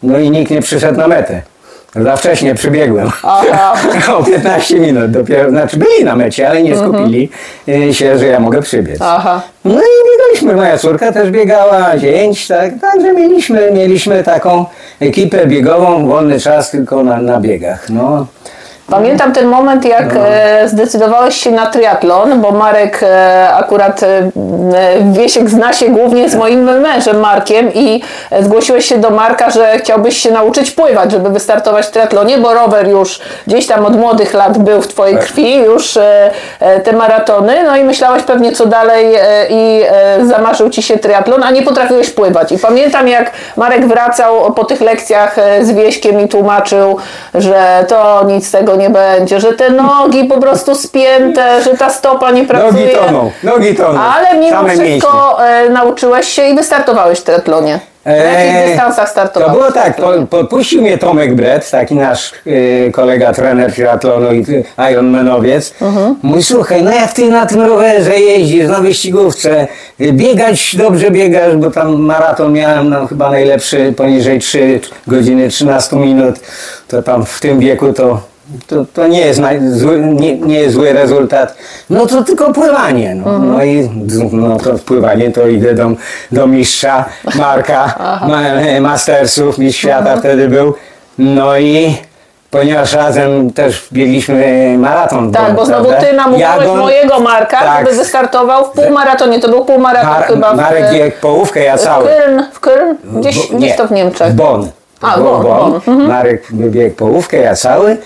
no 0.03 0.19
i 0.19 0.31
nikt 0.31 0.51
nie 0.51 0.63
przyszedł 0.63 0.99
na 0.99 1.09
metę. 1.09 1.43
Za 1.97 2.17
wcześnie 2.17 2.55
przybiegłem. 2.55 3.11
Aha. 3.23 3.75
o 4.19 4.25
15 4.25 4.81
minut 4.81 5.11
dopiero, 5.11 5.51
znaczy 5.51 5.77
byli 5.77 6.05
na 6.05 6.17
mecie, 6.17 6.49
ale 6.49 6.63
nie 6.63 6.77
skupili 6.77 7.31
y, 7.69 7.95
się, 7.95 8.19
że 8.19 8.27
ja 8.27 8.41
mogę 8.41 8.63
przybiec. 8.63 8.99
Aha. 9.03 9.41
No 9.65 9.75
i 9.81 10.11
biegaliśmy, 10.13 10.55
moja 10.55 10.79
córka 10.79 11.13
też 11.13 11.31
biegała, 11.31 11.99
zięć, 11.99 12.47
tak, 12.49 12.71
także 12.81 13.13
mieliśmy, 13.13 13.71
mieliśmy 13.73 14.23
taką 14.25 14.65
ekipę 15.00 15.47
biegową, 15.47 16.08
wolny 16.08 16.41
czas 16.41 16.70
tylko 16.70 17.05
na, 17.05 17.23
na 17.23 17.41
biegach. 17.41 17.91
No, 17.91 18.26
Pamiętam 18.91 19.33
ten 19.33 19.47
moment, 19.47 19.85
jak 19.85 20.15
No. 20.15 20.21
e, 20.29 20.69
zdecydowałeś 20.69 21.37
się 21.37 21.51
na 21.51 21.67
triatlon, 21.67 22.41
bo 22.41 22.51
Marek 22.51 23.01
e, 23.03 23.49
akurat 23.55 24.03
e, 24.03 24.31
Wiesiek 25.13 25.51
zna 25.51 25.73
się 25.73 25.89
głównie 25.89 26.29
z 26.29 26.35
moim 26.35 26.81
mężem 26.81 27.21
Markiem 27.21 27.75
i 27.75 28.03
zgłosiłeś 28.41 28.85
się 28.85 28.99
do 28.99 29.11
Marka, 29.11 29.51
że 29.51 29.79
chciałbyś 29.79 30.17
się 30.17 30.31
nauczyć 30.33 30.71
pływać, 30.71 31.13
żeby 31.13 31.31
wystartować 31.31 31.87
w 31.87 31.91
triatlonie, 31.91 32.39
bo 32.39 32.55
rower 32.55 32.89
już 32.89 33.21
gdzieś 33.47 33.67
tam 33.67 33.87
od 33.87 33.97
młodych 33.97 34.35
lat 34.35 34.59
był 34.59 34.82
w 34.82 34.89
twojej 34.89 35.15
Tak. 35.17 35.25
krwi, 35.25 35.55
już 35.56 35.99
te 36.85 36.93
maratony, 36.93 37.65
no 37.65 37.77
i 37.77 37.85
myślałeś 37.85 38.23
pewnie 38.23 38.53
co 38.53 38.67
dalej 38.67 39.06
i 39.51 39.82
zamarzył 40.27 40.70
ci 40.70 40.82
się 40.82 40.99
triatlon, 40.99 41.43
a 41.43 41.51
nie 41.51 41.63
potrafiłeś 41.63 42.11
pływać. 42.11 42.53
I 42.53 42.59
pamiętam 42.59 43.09
jak 43.09 43.31
Marek 43.56 43.87
wracał 43.87 44.53
po 44.53 44.65
tych 44.65 44.81
lekcjach 44.81 45.37
z 45.63 45.70
Wieśkiem 45.70 46.20
i 46.20 46.29
tłumaczył, 46.29 46.97
że 47.35 47.85
to 47.89 48.25
nic 48.27 48.49
z 48.49 48.51
tego 48.51 48.77
nie 48.81 48.91
będzie, 48.91 49.41
że 49.41 49.53
te 49.53 49.70
nogi 49.70 50.25
po 50.25 50.39
prostu 50.41 50.75
spięte, 50.75 51.63
że 51.63 51.70
ta 51.77 51.91
stopa 51.91 52.31
nie 52.31 52.44
pracuje. 52.44 52.72
nogi 52.72 52.94
toną, 53.06 53.31
nogi 53.43 53.75
toną. 53.75 54.01
Ale 54.01 54.39
mimo 54.39 54.51
same 54.56 54.70
wszystko 54.70 55.39
e, 55.46 55.69
nauczyłeś 55.70 56.27
się 56.29 56.43
i 56.43 56.55
wystartowałeś 56.55 57.19
w 57.19 57.22
triatlonie. 57.22 57.81
Na 58.05 58.13
jakich 58.15 58.69
dystansach 58.69 59.05
To 59.06 59.10
startowałeś? 59.10 59.56
było 59.58 59.72
tak, 59.72 59.96
po, 59.96 60.13
podpuścił 60.31 60.82
mnie 60.82 60.99
Tomek 60.99 61.34
Brett, 61.34 61.70
taki 61.70 61.94
nasz 61.94 62.32
e, 62.87 62.91
kolega, 62.91 63.32
trener 63.32 63.72
triatlonu 63.72 64.32
i 64.32 64.44
ty- 64.44 64.65
Ironmanowiec. 64.93 65.75
Mówi, 66.22 66.43
słuchaj, 66.43 66.82
no 66.82 66.93
jak 66.93 67.13
ty 67.13 67.31
na 67.31 67.46
tym 67.46 67.60
rowerze 67.60 68.20
jeździsz, 68.20 68.69
na 68.69 68.81
wyścigówce, 68.81 69.67
y, 70.01 70.13
biegać 70.13 70.77
dobrze 70.77 71.10
biegasz, 71.10 71.56
bo 71.56 71.70
tam 71.70 72.03
maraton 72.03 72.53
miałem 72.53 72.91
no, 72.91 73.06
chyba 73.06 73.31
najlepszy 73.31 73.94
poniżej 73.96 74.39
3 74.41 74.81
godziny 75.06 75.49
13 75.49 75.96
minut, 75.96 76.34
to 76.89 77.03
tam 77.03 77.25
w 77.25 77.41
tym 77.41 77.58
wieku 77.58 77.93
to 77.93 78.20
to, 78.67 78.85
to 78.95 79.07
nie, 79.07 79.21
jest 79.21 79.41
naj, 79.41 79.61
zły, 79.69 80.01
nie, 80.01 80.39
nie 80.39 80.61
jest 80.61 80.75
zły 80.75 80.93
rezultat. 80.93 81.55
No 81.91 82.07
to 82.07 82.25
tylko 82.25 82.53
pływanie. 82.53 83.15
No, 83.15 83.39
no 83.39 83.65
i 83.65 83.91
no 84.33 84.57
to 84.59 84.79
pływanie 84.79 85.31
to 85.31 85.47
idę 85.49 85.75
do, 85.75 85.91
do 86.33 86.47
mistrza 86.47 87.05
Marka 87.35 87.95
ma, 88.29 88.41
Mastersów, 88.81 89.59
mistrz 89.59 89.79
świata 89.81 90.17
wtedy 90.17 90.49
był. 90.49 90.75
No 91.19 91.59
i 91.59 91.97
ponieważ 92.51 92.93
razem 92.93 93.53
też 93.53 93.89
biegliśmy 93.93 94.75
maraton. 94.79 95.33
Tak, 95.33 95.55
bo 95.55 95.67
znowu 95.67 95.89
prawda? 95.89 96.07
ty 96.07 96.13
namówiłeś 96.17 96.43
Jak 96.59 96.69
on- 96.69 96.79
mojego 96.79 97.21
Marka, 97.21 97.59
tak. 97.61 97.87
żeby 97.87 97.97
wystartował 97.99 98.65
w 98.65 98.71
półmaratonie. 98.71 99.41
To 99.41 99.49
był 99.49 99.65
półmaraton 99.65 100.11
Mar, 100.11 100.25
chyba 100.25 100.53
w, 100.53 100.57
Marek 100.57 100.93
biegł 100.93 101.17
połówkę, 101.21 101.65
ja 101.65 101.77
w 101.77 101.81
cały. 101.81 102.05
Köln, 102.09 102.43
w 102.53 102.61
Köln? 102.61 102.95
Gdzieś, 103.21 103.37
Bo- 103.51 103.57
gdzieś 103.59 103.71
nie, 103.71 103.77
to 103.77 103.87
w 103.87 103.91
Niemczech. 103.91 104.33
W 104.33 104.35
Bonn. 104.35 104.69
A, 105.01 105.19
Bo- 105.19 105.25
Bonn, 105.25 105.43
Bonn. 105.43 105.75
Mhm. 105.75 106.07
Marek 106.09 106.47
biegł 106.53 106.97
połówkę, 106.97 107.37
ja 107.37 107.57
cały. 107.57 107.97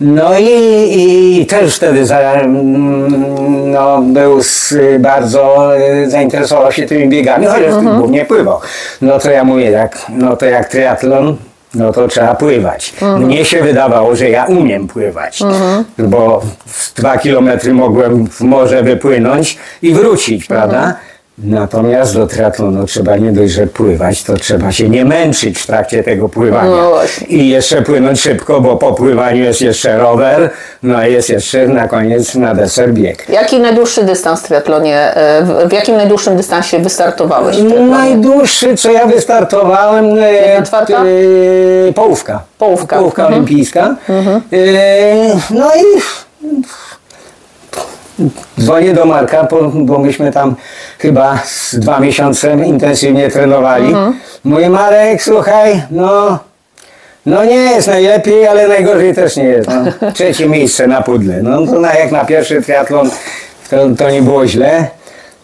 No 0.00 0.38
i, 0.38 1.40
i 1.40 1.46
też 1.46 1.76
wtedy 1.76 2.06
za, 2.06 2.18
mm, 2.20 3.70
no, 3.72 4.02
był 4.02 4.42
z, 4.42 4.74
bardzo 5.00 5.72
y, 5.78 6.10
zainteresował 6.10 6.72
się 6.72 6.86
tymi 6.86 7.08
biegami, 7.08 7.46
chociaż 7.46 7.74
Mhm. 7.74 7.98
głównie 7.98 8.24
pływał. 8.24 8.60
No 9.02 9.18
to 9.18 9.30
ja 9.30 9.44
mówię, 9.44 9.70
jak, 9.70 9.98
no 10.08 10.36
to 10.36 10.46
jak 10.46 10.68
triatlon, 10.68 11.36
no 11.74 11.92
to 11.92 12.08
trzeba 12.08 12.34
pływać. 12.34 12.92
Mhm. 13.02 13.22
Mnie 13.22 13.44
się 13.44 13.62
wydawało, 13.62 14.16
że 14.16 14.30
ja 14.30 14.44
umiem 14.44 14.86
pływać, 14.88 15.40
bo 15.98 16.42
z 16.66 16.92
dwa 16.94 17.18
kilometry 17.18 17.74
mogłem 17.74 18.26
w 18.26 18.40
morze 18.40 18.82
wypłynąć 18.82 19.58
i 19.82 19.92
wrócić, 19.94 20.44
prawda? 20.44 20.94
Mhm. 21.38 21.60
Natomiast 21.60 22.14
do 22.14 22.26
triatlonu 22.26 22.86
trzeba 22.86 23.16
nie 23.16 23.32
dość, 23.32 23.52
że 23.52 23.66
pływać, 23.66 24.22
to 24.22 24.36
trzeba 24.36 24.72
się 24.72 24.88
nie 24.88 25.04
męczyć 25.04 25.58
w 25.58 25.66
trakcie 25.66 26.02
tego 26.02 26.28
pływania. 26.28 26.70
No. 26.70 26.92
I 27.28 27.48
jeszcze 27.48 27.82
płynąć 27.82 28.20
szybko, 28.20 28.60
bo 28.60 28.76
po 28.76 28.94
pływaniu 28.94 29.44
jest 29.44 29.60
jeszcze 29.60 29.98
rower, 29.98 30.50
no 30.82 31.06
i 31.06 31.12
jest 31.12 31.30
jeszcze 31.30 31.68
na 31.68 31.88
koniec 31.88 32.34
na 32.34 32.54
deser 32.54 32.92
bieg. 32.92 33.28
Jaki 33.28 33.60
najdłuższy 33.60 34.04
dystans 34.04 34.40
w 34.40 34.46
triatlonie, 34.46 34.96
e, 34.96 35.68
w, 35.68 35.72
jakim 35.72 35.96
najdłuższym 35.96 36.36
dystansie 36.36 36.78
wystartowałeś? 36.78 37.56
Najdłuższy, 37.90 38.76
co 38.76 38.92
ja 38.92 39.06
wystartowałem, 39.06 40.16
Jedna 40.16 40.80
e, 40.80 41.92
połówka. 41.94 42.42
Połówka. 42.58 42.96
Połówka 42.96 43.22
Mhm. 43.22 43.34
olimpijska. 43.34 43.96
E, 44.52 45.36
no 45.50 45.70
i 45.76 46.00
dzwonię 48.60 48.94
do 48.94 49.04
Marka, 49.04 49.42
bo, 49.50 49.62
bo 49.74 49.98
myśmy 49.98 50.32
tam 50.32 50.56
chyba 50.98 51.38
z 51.44 51.74
dwa 51.78 52.00
miesiące 52.00 52.52
intensywnie 52.52 53.30
trenowali. 53.30 53.86
Mhm. 53.88 54.14
Mówię, 54.44 54.70
Marek, 54.70 55.22
słuchaj, 55.22 55.82
no... 55.90 56.38
No 57.26 57.44
nie 57.44 57.56
jest 57.56 57.88
najlepiej, 57.88 58.46
ale 58.46 58.68
najgorzej 58.68 59.14
też 59.14 59.36
nie 59.36 59.44
jest. 59.44 59.68
No. 60.00 60.10
Trzecie 60.12 60.48
miejsce 60.48 60.86
na 60.86 61.02
pudle. 61.02 61.42
No 61.42 61.66
to 61.66 61.80
na, 61.80 61.94
jak 61.94 62.10
na 62.12 62.24
pierwszy 62.24 62.62
triatlon 62.62 63.10
to, 63.70 63.76
to 63.98 64.10
nie 64.10 64.22
było 64.22 64.46
źle. 64.46 64.86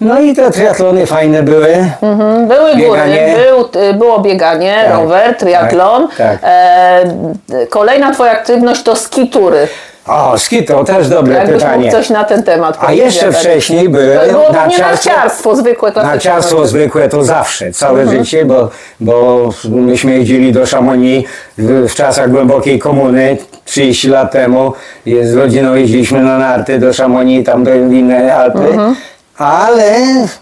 No 0.00 0.20
i 0.20 0.34
te 0.34 0.50
triatlony 0.50 1.06
fajne 1.06 1.42
były. 1.42 1.88
Mhm, 2.02 2.48
Były 2.48 2.76
Bieganie. 2.76 3.34
góry, 3.36 3.44
był, 3.72 3.82
y, 3.82 3.94
było 3.94 4.20
bieganie, 4.20 4.84
Tak, 4.88 4.92
rower, 4.94 5.34
triatlon. 5.36 6.08
tak, 6.08 6.16
tak. 6.18 6.38
E, 6.42 7.66
kolejna 7.70 8.12
twoja 8.12 8.32
aktywność 8.32 8.82
to 8.82 8.96
skitury. 8.96 9.68
O, 10.06 10.38
ski 10.38 10.64
to 10.64 10.84
też 10.84 11.08
dobre 11.08 11.34
Jakbyś 11.34 11.54
pytanie. 11.54 11.84
mógł 11.84 11.96
coś 11.96 12.10
na 12.10 12.24
ten 12.24 12.42
temat 12.42 12.78
A 12.80 12.92
jeszcze 12.92 13.32
wcześniej 13.32 13.88
były 13.88 14.14
To 14.26 14.30
było 14.32 14.42
nie 14.42 14.48
narciarstwo- 14.58 14.80
narciarstwo, 14.80 15.56
zwykłe 15.56 15.92
klasyczne. 15.92 16.12
Narciarstwo 16.14 16.66
zwykłe 16.66 17.08
to 17.08 17.24
zawsze, 17.24 17.72
całe 17.72 18.00
Mhm. 18.02 18.18
życie, 18.24 18.44
bo, 18.44 18.70
bo 19.00 19.48
myśmy 19.64 20.12
jeździli 20.18 20.52
do 20.52 20.66
Szamonii 20.66 21.24
w, 21.58 21.88
w 21.90 21.94
czasach 21.94 22.30
głębokiej 22.30 22.78
komuny, 22.78 23.36
30 23.64 24.08
lat 24.08 24.32
temu. 24.32 24.72
Je- 25.06 25.26
Z 25.26 25.34
rodziną 25.34 25.74
jeździliśmy 25.74 26.22
na 26.22 26.38
narty 26.38 26.78
do 26.78 26.92
Szamonii, 26.92 27.44
tam 27.44 27.64
do 27.64 27.74
inne 27.74 28.34
Alpy. 28.36 28.58
Mhm. 28.58 28.96
Ale 29.38 29.94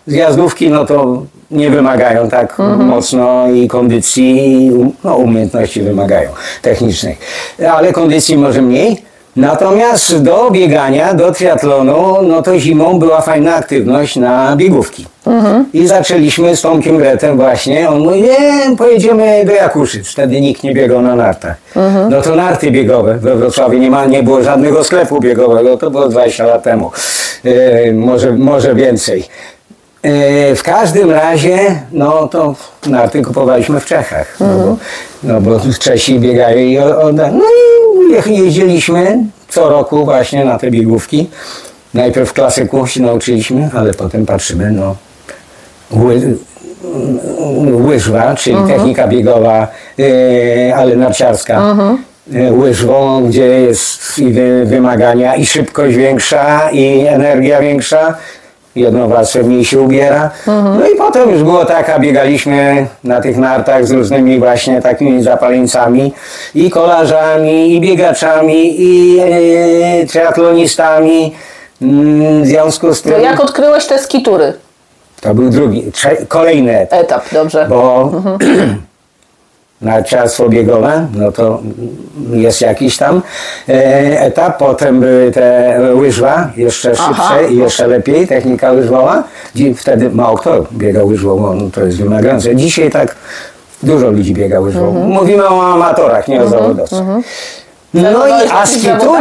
zjazdówki 0.06 0.70
no 0.70 0.84
to 0.84 1.22
nie 1.50 1.70
wymagają 1.70 2.28
tak 2.28 2.60
Mhm. 2.60 2.88
mocno 2.88 3.46
i 3.54 3.68
kondycji, 3.68 4.64
i 4.66 4.72
um- 4.72 4.92
no, 5.04 5.14
umiejętności 5.16 5.82
wymagają 5.82 6.30
technicznej. 6.62 7.16
Ale 7.72 7.92
kondycji 7.92 8.36
może 8.38 8.62
mniej. 8.62 9.11
Natomiast 9.36 10.22
do 10.22 10.50
biegania, 10.50 11.14
do 11.14 11.32
triatlonu, 11.32 12.22
no 12.22 12.42
to 12.42 12.58
zimą 12.58 12.98
była 12.98 13.20
fajna 13.20 13.54
aktywność 13.54 14.16
na 14.16 14.56
biegówki. 14.56 15.06
I 15.72 15.86
zaczęliśmy 15.86 16.56
z 16.56 16.60
Tomkiem 16.60 16.98
Gretem 16.98 17.36
właśnie. 17.36 17.88
On 17.88 17.98
mówi, 17.98 18.22
nie, 18.22 18.76
pojedziemy 18.76 19.44
do 19.46 19.52
Jakuszyc. 19.52 20.08
Wtedy 20.08 20.40
nikt 20.40 20.62
nie 20.62 20.74
biegał 20.74 21.02
na 21.02 21.16
nartach. 21.16 21.56
No 22.10 22.22
to 22.22 22.36
narty 22.36 22.70
biegowe. 22.70 23.14
We 23.14 23.36
Wrocławiu 23.36 23.78
nie, 23.78 23.90
ma, 23.90 24.06
nie 24.06 24.22
było 24.22 24.42
żadnego 24.42 24.84
sklepu 24.84 25.20
biegowego. 25.20 25.76
To 25.76 25.90
było 25.90 26.08
20 26.08 26.46
lat 26.46 26.62
temu. 26.62 26.90
E, 27.44 27.92
może, 27.92 28.32
może 28.32 28.74
więcej. 28.74 29.24
E, 30.02 30.54
W 30.56 30.62
każdym 30.62 31.10
razie, 31.10 31.58
no 31.92 32.28
to 32.28 32.54
narty 32.86 33.22
kupowaliśmy 33.22 33.80
w 33.80 33.84
Czechach. 33.86 34.36
No, 34.40 34.46
bo, 34.46 34.76
no 35.22 35.40
bo 35.40 35.60
Czesi 35.80 36.20
biegają 36.20 36.58
i 36.58 36.78
o, 36.78 37.00
o, 37.02 37.12
no 37.12 37.24
i 37.28 38.12
je- 38.30 38.44
jeździliśmy 38.44 39.18
co 39.48 39.68
roku 39.68 40.04
właśnie 40.04 40.44
na 40.44 40.58
te 40.58 40.70
biegówki. 40.70 41.30
Najpierw 41.94 42.28
w 42.30 42.32
klasyku 42.32 42.86
się 42.86 43.02
nauczyliśmy, 43.02 43.70
ale 43.74 43.94
potem 43.94 44.26
patrzymy, 44.26 44.70
no 44.70 44.96
ły, 45.90 46.36
łyżwa, 47.86 48.34
czyli 48.34 48.56
technika 48.68 49.08
biegowa, 49.08 49.68
e, 50.68 50.74
ale 50.76 50.96
narciarska. 50.96 51.60
E, 52.34 52.52
Łyżwą, 52.52 53.26
gdzie 53.28 53.46
jest 53.46 54.18
i 54.18 54.32
wy, 54.32 54.64
wymagania 54.66 55.34
i 55.36 55.46
szybkość 55.46 55.96
większa 55.96 56.70
i 56.70 57.06
energia 57.06 57.60
większa. 57.60 58.14
Jedną 58.76 59.08
warstwę 59.08 59.42
mniej 59.42 59.64
się 59.64 59.80
ubiera. 59.80 60.30
No 60.46 60.86
i 60.94 60.96
potem 60.96 61.30
już 61.30 61.42
było 61.42 61.64
tak, 61.64 61.90
a 61.90 61.98
biegaliśmy 61.98 62.86
na 63.04 63.20
tych 63.20 63.36
nartach 63.36 63.86
z 63.86 63.90
różnymi 63.90 64.38
właśnie 64.38 64.82
takimi 64.82 65.22
zapaleńcami 65.22 66.12
i 66.54 66.70
kolarzami, 66.70 67.74
i 67.76 67.80
biegaczami, 67.80 68.74
i 68.82 69.18
e, 69.20 70.06
triatlonistami. 70.06 71.34
Mm, 71.82 72.42
W 72.42 72.46
związku 72.46 72.94
z 72.94 73.02
tym... 73.02 73.12
To 73.12 73.18
jak 73.18 73.40
odkryłeś 73.40 73.86
te 73.86 73.98
skitury? 73.98 74.52
To 75.20 75.34
był 75.34 75.50
drugi, 75.50 75.82
trze- 75.92 76.26
kolejny 76.28 76.80
etap, 76.80 77.00
Etap, 77.00 77.22
dobrze. 77.32 77.66
bo 77.68 78.10
narciarstwo 79.82 80.48
biegowe, 80.48 81.06
no 81.14 81.32
to 81.32 81.60
jest 82.32 82.60
jakiś 82.60 82.96
tam 82.96 83.22
e, 83.68 84.20
etap, 84.20 84.58
potem 84.58 85.00
były 85.00 85.30
te 85.30 85.78
łyżwa, 85.94 86.50
jeszcze 86.56 86.96
szybsze 86.96 87.52
i 87.52 87.56
jeszcze 87.56 87.86
lepiej, 87.86 88.26
technika 88.26 88.72
łyżwowa. 88.72 89.24
Wtedy 89.76 90.10
mało 90.10 90.36
kto 90.36 90.66
biega 90.72 91.04
łyżwową, 91.04 91.54
no 91.54 91.70
to 91.70 91.84
jest 91.84 91.98
wymagające. 91.98 92.56
Dzisiaj 92.56 92.90
tak 92.90 93.16
dużo 93.82 94.10
ludzi 94.10 94.34
biega 94.34 94.60
łyżwową. 94.60 94.92
Mówimy 95.04 95.48
o 95.48 95.72
amatorach, 95.74 96.28
nie 96.28 96.42
o 96.42 96.48
zawodowcach. 96.48 97.04
No 97.94 98.26
i 98.28 98.32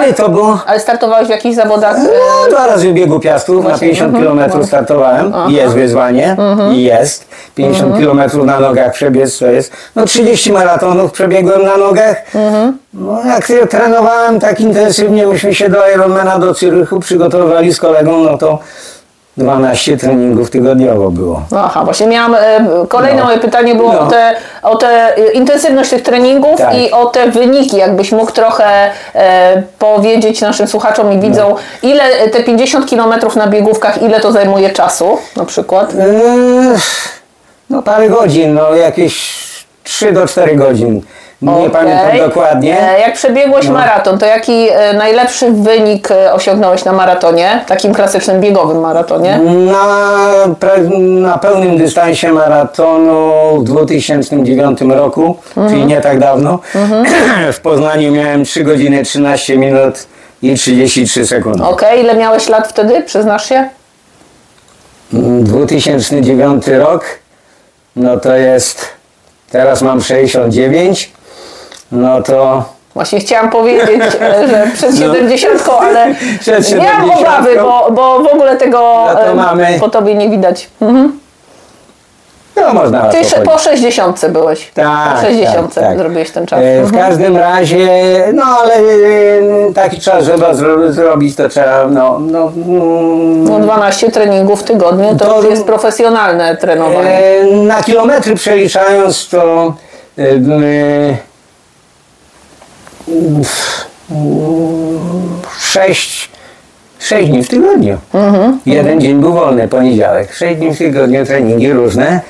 a 0.09 0.13
to 0.13 0.29
było... 0.29 0.59
Ale 0.65 0.79
startowałeś 0.79 1.27
w 1.27 1.29
jakichś 1.29 1.55
zawodach? 1.55 1.97
e, 1.97 2.01
No, 2.03 2.49
dwa 2.49 2.67
razy 2.67 2.89
w 2.89 2.93
biegu 2.93 3.19
piastów, 3.19 3.63
na 3.63 3.69
Właśnie, 3.69 3.87
50 3.87 4.15
mhm, 4.15 4.49
km 4.49 4.63
startowałem. 4.67 5.33
Jest 5.47 5.73
wyzwanie, 5.73 6.35
i 6.73 6.83
jest. 6.83 7.27
50 7.55 7.95
km 7.95 8.45
na 8.45 8.59
nogach 8.59 8.93
przebiec 8.93 9.39
to 9.39 9.45
jest. 9.45 9.71
No 9.95 10.05
30 10.05 10.51
maratonów 10.51 11.11
przebiegłem 11.11 11.63
na 11.65 11.77
nogach. 11.77 12.17
No 12.93 13.25
jak 13.25 13.49
ja 13.49 13.67
trenowałem 13.67 14.39
tak 14.39 14.59
intensywnie, 14.59 15.27
myśmy 15.27 15.55
się 15.55 15.69
do 15.69 15.89
Ironmana 15.95 16.39
do 16.39 16.53
Cyrychu 16.53 16.99
przygotowywali 16.99 17.73
z 17.73 17.77
kolegą, 17.79 18.23
no 18.23 18.37
to 18.37 18.59
12 19.37 19.97
treningów 19.97 20.49
tygodniowo 20.49 21.11
było. 21.11 21.41
Aha, 21.57 21.83
właśnie 21.85 22.07
miałam, 22.07 22.35
e, 22.35 22.59
kolejne 22.89 23.19
No. 23.19 23.25
moje 23.25 23.37
pytanie 23.37 23.75
było 23.75 23.93
No. 23.93 23.99
o, 23.99 24.07
te, 24.07 24.35
o 24.63 24.75
te 24.75 25.17
e, 25.17 25.31
intensywność 25.31 25.89
tych 25.89 26.01
treningów 26.01 26.57
Tak. 26.57 26.77
i 26.77 26.91
o 26.91 27.05
te 27.05 27.27
wyniki, 27.31 27.77
jakbyś 27.77 28.11
mógł 28.11 28.31
trochę 28.31 28.91
e, 29.15 29.63
powiedzieć 29.79 30.41
naszym 30.41 30.67
słuchaczom 30.67 31.11
i 31.13 31.19
widzom, 31.19 31.49
No. 31.49 31.57
ile 31.89 32.03
e, 32.03 32.29
te 32.29 32.43
50 32.43 32.89
km 32.89 33.13
na 33.35 33.47
biegówkach, 33.47 34.01
ile 34.01 34.19
to 34.19 34.31
zajmuje 34.31 34.69
czasu 34.69 35.17
na 35.37 35.45
przykład? 35.45 35.93
Eee, 35.93 36.77
No 37.69 37.81
parę 37.81 38.09
godzin, 38.09 38.53
no 38.53 38.75
jakieś 38.75 39.41
3 39.83 40.11
do 40.13 40.27
4 40.27 40.55
godzin. 40.55 41.01
Nie 41.41 41.51
Okej. 41.51 41.69
pamiętam 41.69 42.17
dokładnie. 42.17 42.81
E, 42.89 42.99
Jak 42.99 43.13
przebiegłeś 43.13 43.67
No. 43.67 43.73
maraton, 43.73 44.17
to 44.19 44.25
jaki 44.25 44.67
e, 44.71 44.93
najlepszy 44.93 45.51
wynik 45.51 46.11
e, 46.11 46.33
osiągnąłeś 46.33 46.85
na 46.85 46.93
maratonie, 46.93 47.63
takim 47.67 47.93
klasycznym 47.93 48.41
biegowym 48.41 48.79
maratonie? 48.79 49.37
Na, 49.71 50.29
na 51.21 51.37
pełnym 51.37 51.77
dystansie 51.77 52.31
maratonu 52.31 53.31
w 53.59 53.63
2009 53.63 54.81
roku, 54.81 55.37
czyli 55.69 55.85
nie 55.85 56.01
tak 56.01 56.19
dawno, 56.19 56.59
w 57.53 57.59
Poznaniu 57.59 58.11
miałem 58.11 58.45
3 58.45 58.63
godziny 58.63 59.03
13 59.03 59.57
minut 59.57 60.07
i 60.41 60.55
33 60.55 61.25
sekundy. 61.27 61.63
Okej, 61.63 61.99
ile 62.03 62.15
miałeś 62.15 62.49
lat 62.49 62.67
wtedy, 62.67 63.01
przyznasz 63.01 63.49
się? 63.49 63.69
2009 65.13 66.67
rok, 66.67 67.05
no 67.95 68.17
to 68.17 68.35
jest, 68.35 68.85
teraz 69.51 69.81
mam 69.81 70.01
69, 70.01 71.11
no 71.91 72.21
to 72.21 72.63
Właśnie 72.93 73.19
chciałam 73.19 73.49
powiedzieć, 73.49 74.01
że 74.49 74.67
przed 74.73 74.97
70, 74.97 75.69
ale 75.81 76.09
No. 76.09 76.15
Przed 76.39 76.71
miałam 76.75 77.01
70. 77.01 77.19
obawy, 77.19 77.55
bo, 77.55 77.87
bo 77.91 78.19
w 78.19 78.27
ogóle 78.33 78.57
tego 78.57 79.05
No 79.15 79.25
to 79.25 79.35
mamy- 79.35 79.77
po 79.79 79.89
tobie 79.89 80.15
nie 80.15 80.29
widać. 80.29 80.69
Mhm. 80.81 81.19
no 82.55 82.73
można 82.73 83.09
Czyli 83.11 83.23
łatwo 83.23 83.41
po 83.51 83.57
60 83.57 84.27
byłeś. 84.29 84.71
Tak, 84.73 85.15
po 85.15 85.21
60 85.21 85.73
tak, 85.75 85.83
tak. 85.83 85.97
zrobiłeś 85.97 86.31
ten 86.31 86.45
czas. 86.45 86.59
E, 86.59 86.81
W 86.83 86.85
Mhm. 86.85 87.03
każdym 87.07 87.37
razie, 87.37 87.87
no 88.33 88.43
ale 88.61 88.73
e, 88.75 88.81
taki 89.75 89.99
czas, 90.01 90.25
żeby 90.25 90.45
zro, 90.51 90.91
zrobić, 90.91 91.35
to 91.35 91.49
trzeba, 91.49 91.87
no, 91.89 92.19
no, 92.19 92.51
mm, 92.67 93.43
No 93.43 93.59
12 93.59 94.11
treningów 94.11 94.59
w 94.61 94.63
tygodniu 94.63 95.15
to, 95.19 95.25
To- 95.25 95.49
jest 95.49 95.65
profesjonalne 95.65 96.57
trenowanie. 96.57 97.19
e, 97.19 97.43
na 97.45 97.83
kilometry 97.83 98.35
przeliczając, 98.35 99.29
to 99.29 99.73
e, 100.17 100.23
sześć, 105.59 106.29
sześć 106.99 107.29
dni 107.29 107.43
w 107.43 107.47
tygodniu. 107.47 107.97
Jeden 108.65 109.01
dzień 109.01 109.19
był 109.19 109.33
wolny, 109.33 109.67
poniedziałek. 109.67 110.33
Sześć 110.33 110.55
dni 110.59 110.73
w 110.73 110.77
tygodniu, 110.77 111.25
treningi 111.25 111.73
różne. 111.73 112.21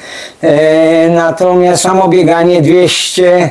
E, 0.42 1.10
natomiast 1.10 1.84
samo 1.84 2.08
bieganie 2.08 2.62
200 2.62 3.50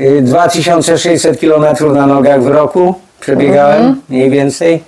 y, 0.00 0.22
2600 0.22 1.40
km 1.40 1.94
na 1.94 2.06
nogach 2.06 2.42
w 2.42 2.46
roku 2.46 2.94
przebiegałem 3.20 4.00
mniej 4.08 4.30
więcej. 4.30 4.82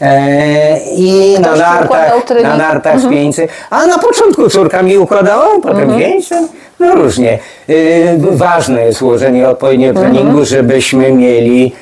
E, 0.00 0.78
I 0.96 1.36
na 1.40 1.56
nartach, 1.56 2.12
na 2.42 2.56
nartach 2.56 3.08
500. 3.10 3.50
A 3.70 3.86
na 3.86 3.98
początku 3.98 4.50
córka 4.50 4.82
mi 4.82 4.98
układała, 4.98 5.46
potem 5.62 5.98
500. 5.98 6.38
No 6.80 6.94
różnie. 6.94 7.38
Y, 7.68 8.18
ważne 8.30 8.84
jest 8.84 9.02
ułożenie 9.02 9.48
odpowiedniego 9.48 10.00
treningu, 10.00 10.44
żebyśmy 10.44 11.12
mieli 11.12 11.72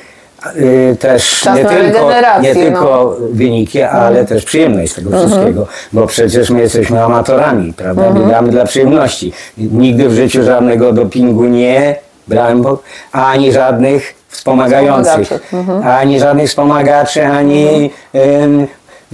y, 0.55 0.97
też 0.99 1.41
Czas 1.41 1.57
nie 1.57 1.65
tylko, 1.65 2.09
nie 2.41 2.53
no. 2.53 2.61
tylko 2.61 3.17
wyniki, 3.31 3.81
ale 3.81 4.25
też 4.25 4.45
przyjemność 4.45 4.91
z 4.91 4.95
tego 4.95 5.19
wszystkiego, 5.19 5.67
bo 5.93 6.07
przecież 6.07 6.49
my 6.49 6.59
jesteśmy 6.59 7.03
amatorami, 7.03 7.73
prawda? 7.73 8.11
Biegamy 8.11 8.49
dla 8.49 8.65
przyjemności. 8.65 9.33
Nigdy 9.57 10.09
w 10.09 10.13
życiu 10.13 10.43
żadnego 10.43 10.93
dopingu 10.93 11.45
nie 11.45 11.95
brałem, 12.27 12.61
bo, 12.61 12.79
ani 13.11 13.51
żadnych 13.51 14.13
wspomagających, 14.29 15.27
Wspomagaczy. 15.27 15.87
ani 15.87 16.19
żadnych 16.19 16.49
wspomagaczy, 16.49 17.25
ani... 17.25 17.91
ym, 18.15 18.67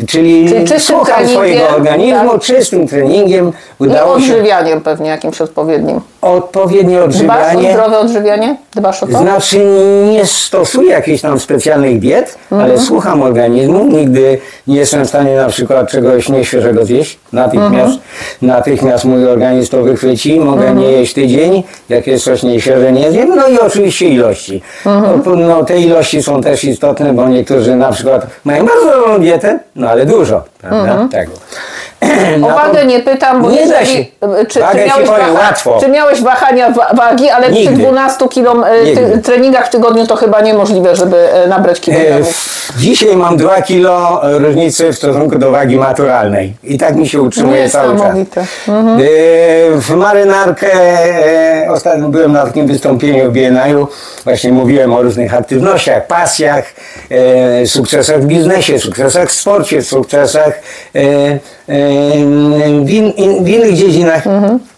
Czyli, 0.07 0.49
Czyli 0.67 0.79
słucham 0.79 1.27
swojego 1.27 1.69
organizmu, 1.69 2.31
tak. 2.31 2.41
czystym 2.41 2.87
treningiem 2.87 3.53
I 3.79 3.83
udało 3.83 4.19
się 4.19 4.33
odżywianiem 4.33 4.81
pewnie 4.81 5.09
jakimś 5.09 5.41
odpowiednim. 5.41 6.01
odpowiednie 6.21 6.95
Dbasz 6.95 7.03
o 7.03 7.05
odżywianie. 7.05 7.71
zdrowe 7.73 7.99
odżywianie? 7.99 8.57
Dbasz 8.75 9.03
o 9.03 9.07
to? 9.07 9.17
Znaczy 9.17 9.65
nie 10.11 10.25
stosuję 10.25 10.89
jakichś 10.91 11.21
tam 11.21 11.39
specjalnych 11.39 11.99
diet, 11.99 12.37
Mhm. 12.51 12.71
ale 12.71 12.79
słucham 12.79 13.21
organizmu. 13.21 13.83
Nigdy 13.83 14.37
nie 14.67 14.75
jestem 14.77 15.05
w 15.05 15.07
stanie 15.07 15.35
na 15.35 15.47
przykład 15.49 15.89
czegoś 15.91 16.29
nieświeżego 16.29 16.85
zjeść. 16.85 17.19
Natychmiast, 17.33 17.73
Mhm. 17.93 17.99
natychmiast 18.41 19.05
mój 19.05 19.27
organizm 19.27 19.71
to 19.71 19.83
wychwyci. 19.83 20.39
Mogę 20.39 20.71
nie 20.75 20.91
jeść 20.91 21.13
tydzień, 21.13 21.63
jak 21.89 22.07
jest 22.07 22.25
coś 22.25 22.43
nieświeże 22.43 22.91
nie 22.91 23.11
zjem. 23.11 23.35
No 23.35 23.47
i 23.47 23.59
oczywiście 23.59 24.07
ilości. 24.09 24.61
Mhm. 24.85 25.21
No, 25.25 25.35
no, 25.35 25.63
te 25.65 25.79
ilości 25.79 26.23
są 26.23 26.41
też 26.41 26.63
istotne, 26.63 27.13
bo 27.13 27.29
niektórzy 27.29 27.75
na 27.75 27.91
przykład 27.91 28.27
mają 28.45 28.65
bardzo 28.65 28.85
dobrą 28.91 29.19
dietę, 29.19 29.59
no 29.75 29.89
ale 29.89 30.05
dużo, 30.05 30.43
prawda? 30.57 31.07
Tego. 31.11 31.31
Mhm. 32.13 32.43
O 32.43 32.47
wagę 32.49 32.79
to- 32.79 32.85
nie 32.85 32.99
pytam, 32.99 33.41
bo 33.41 33.51
Nie 33.51 33.59
jeżeli, 33.61 33.87
się. 33.87 34.05
czy, 34.49 34.59
Wagę 34.59 34.79
czy, 34.81 34.87
miałeś 34.87 35.09
powiem 35.09 35.33
waha- 35.33 35.47
łatwo. 35.47 35.77
czy 35.81 35.87
miałeś 35.87 36.21
wahania 36.21 36.69
wa- 36.71 36.93
wagi, 36.93 37.29
ale 37.29 37.49
przy 37.49 37.59
Nigdy. 37.59 37.75
12 37.77 38.27
kilo, 38.29 38.67
e, 38.69 38.83
ty, 38.95 39.21
treningach 39.23 39.67
w 39.67 39.69
tygodniu 39.69 40.07
to 40.07 40.15
chyba 40.15 40.41
niemożliwe, 40.41 40.95
żeby 40.95 41.33
e, 41.33 41.47
nabrać 41.47 41.77
E, 41.77 41.81
kilogramów. 41.81 42.49
Dzisiaj 42.77 43.15
mam 43.17 43.37
2 43.37 43.61
kilo 43.61 44.21
różnicy 44.23 44.93
w 44.93 44.95
stosunku 44.95 45.37
do 45.39 45.51
wagi 45.51 45.77
naturalnej. 45.79 46.53
I 46.63 46.77
tak 46.77 46.95
mi 46.95 47.07
się 47.07 47.21
utrzymuje 47.21 47.69
cały 47.69 47.97
czas. 47.99 48.15
E, 48.17 48.23
W 49.75 49.89
marynarkę 49.95 50.67
e, 50.73 51.71
ostatnio 51.71 52.07
byłem 52.09 52.31
na 52.33 52.45
takim 52.45 52.67
wystąpieniu 52.67 53.31
w 53.31 53.33
BNI-u. 53.33 53.87
Właśnie 54.23 54.51
mówiłem 54.51 54.93
o 54.93 55.01
różnych 55.01 55.33
aktywnościach, 55.33 56.07
pasjach, 56.07 56.63
e, 57.61 57.67
sukcesach 57.67 58.21
w 58.21 58.25
biznesie, 58.25 58.79
sukcesach 58.79 59.29
w 59.29 59.31
sporcie, 59.31 59.81
sukcesach 59.81 60.53
e, 60.95 60.99
e, 60.99 61.39
w, 62.85 62.89
in, 62.89 63.11
in, 63.11 63.43
w 63.43 63.49
innych 63.49 63.73
dziedzinach. 63.73 64.23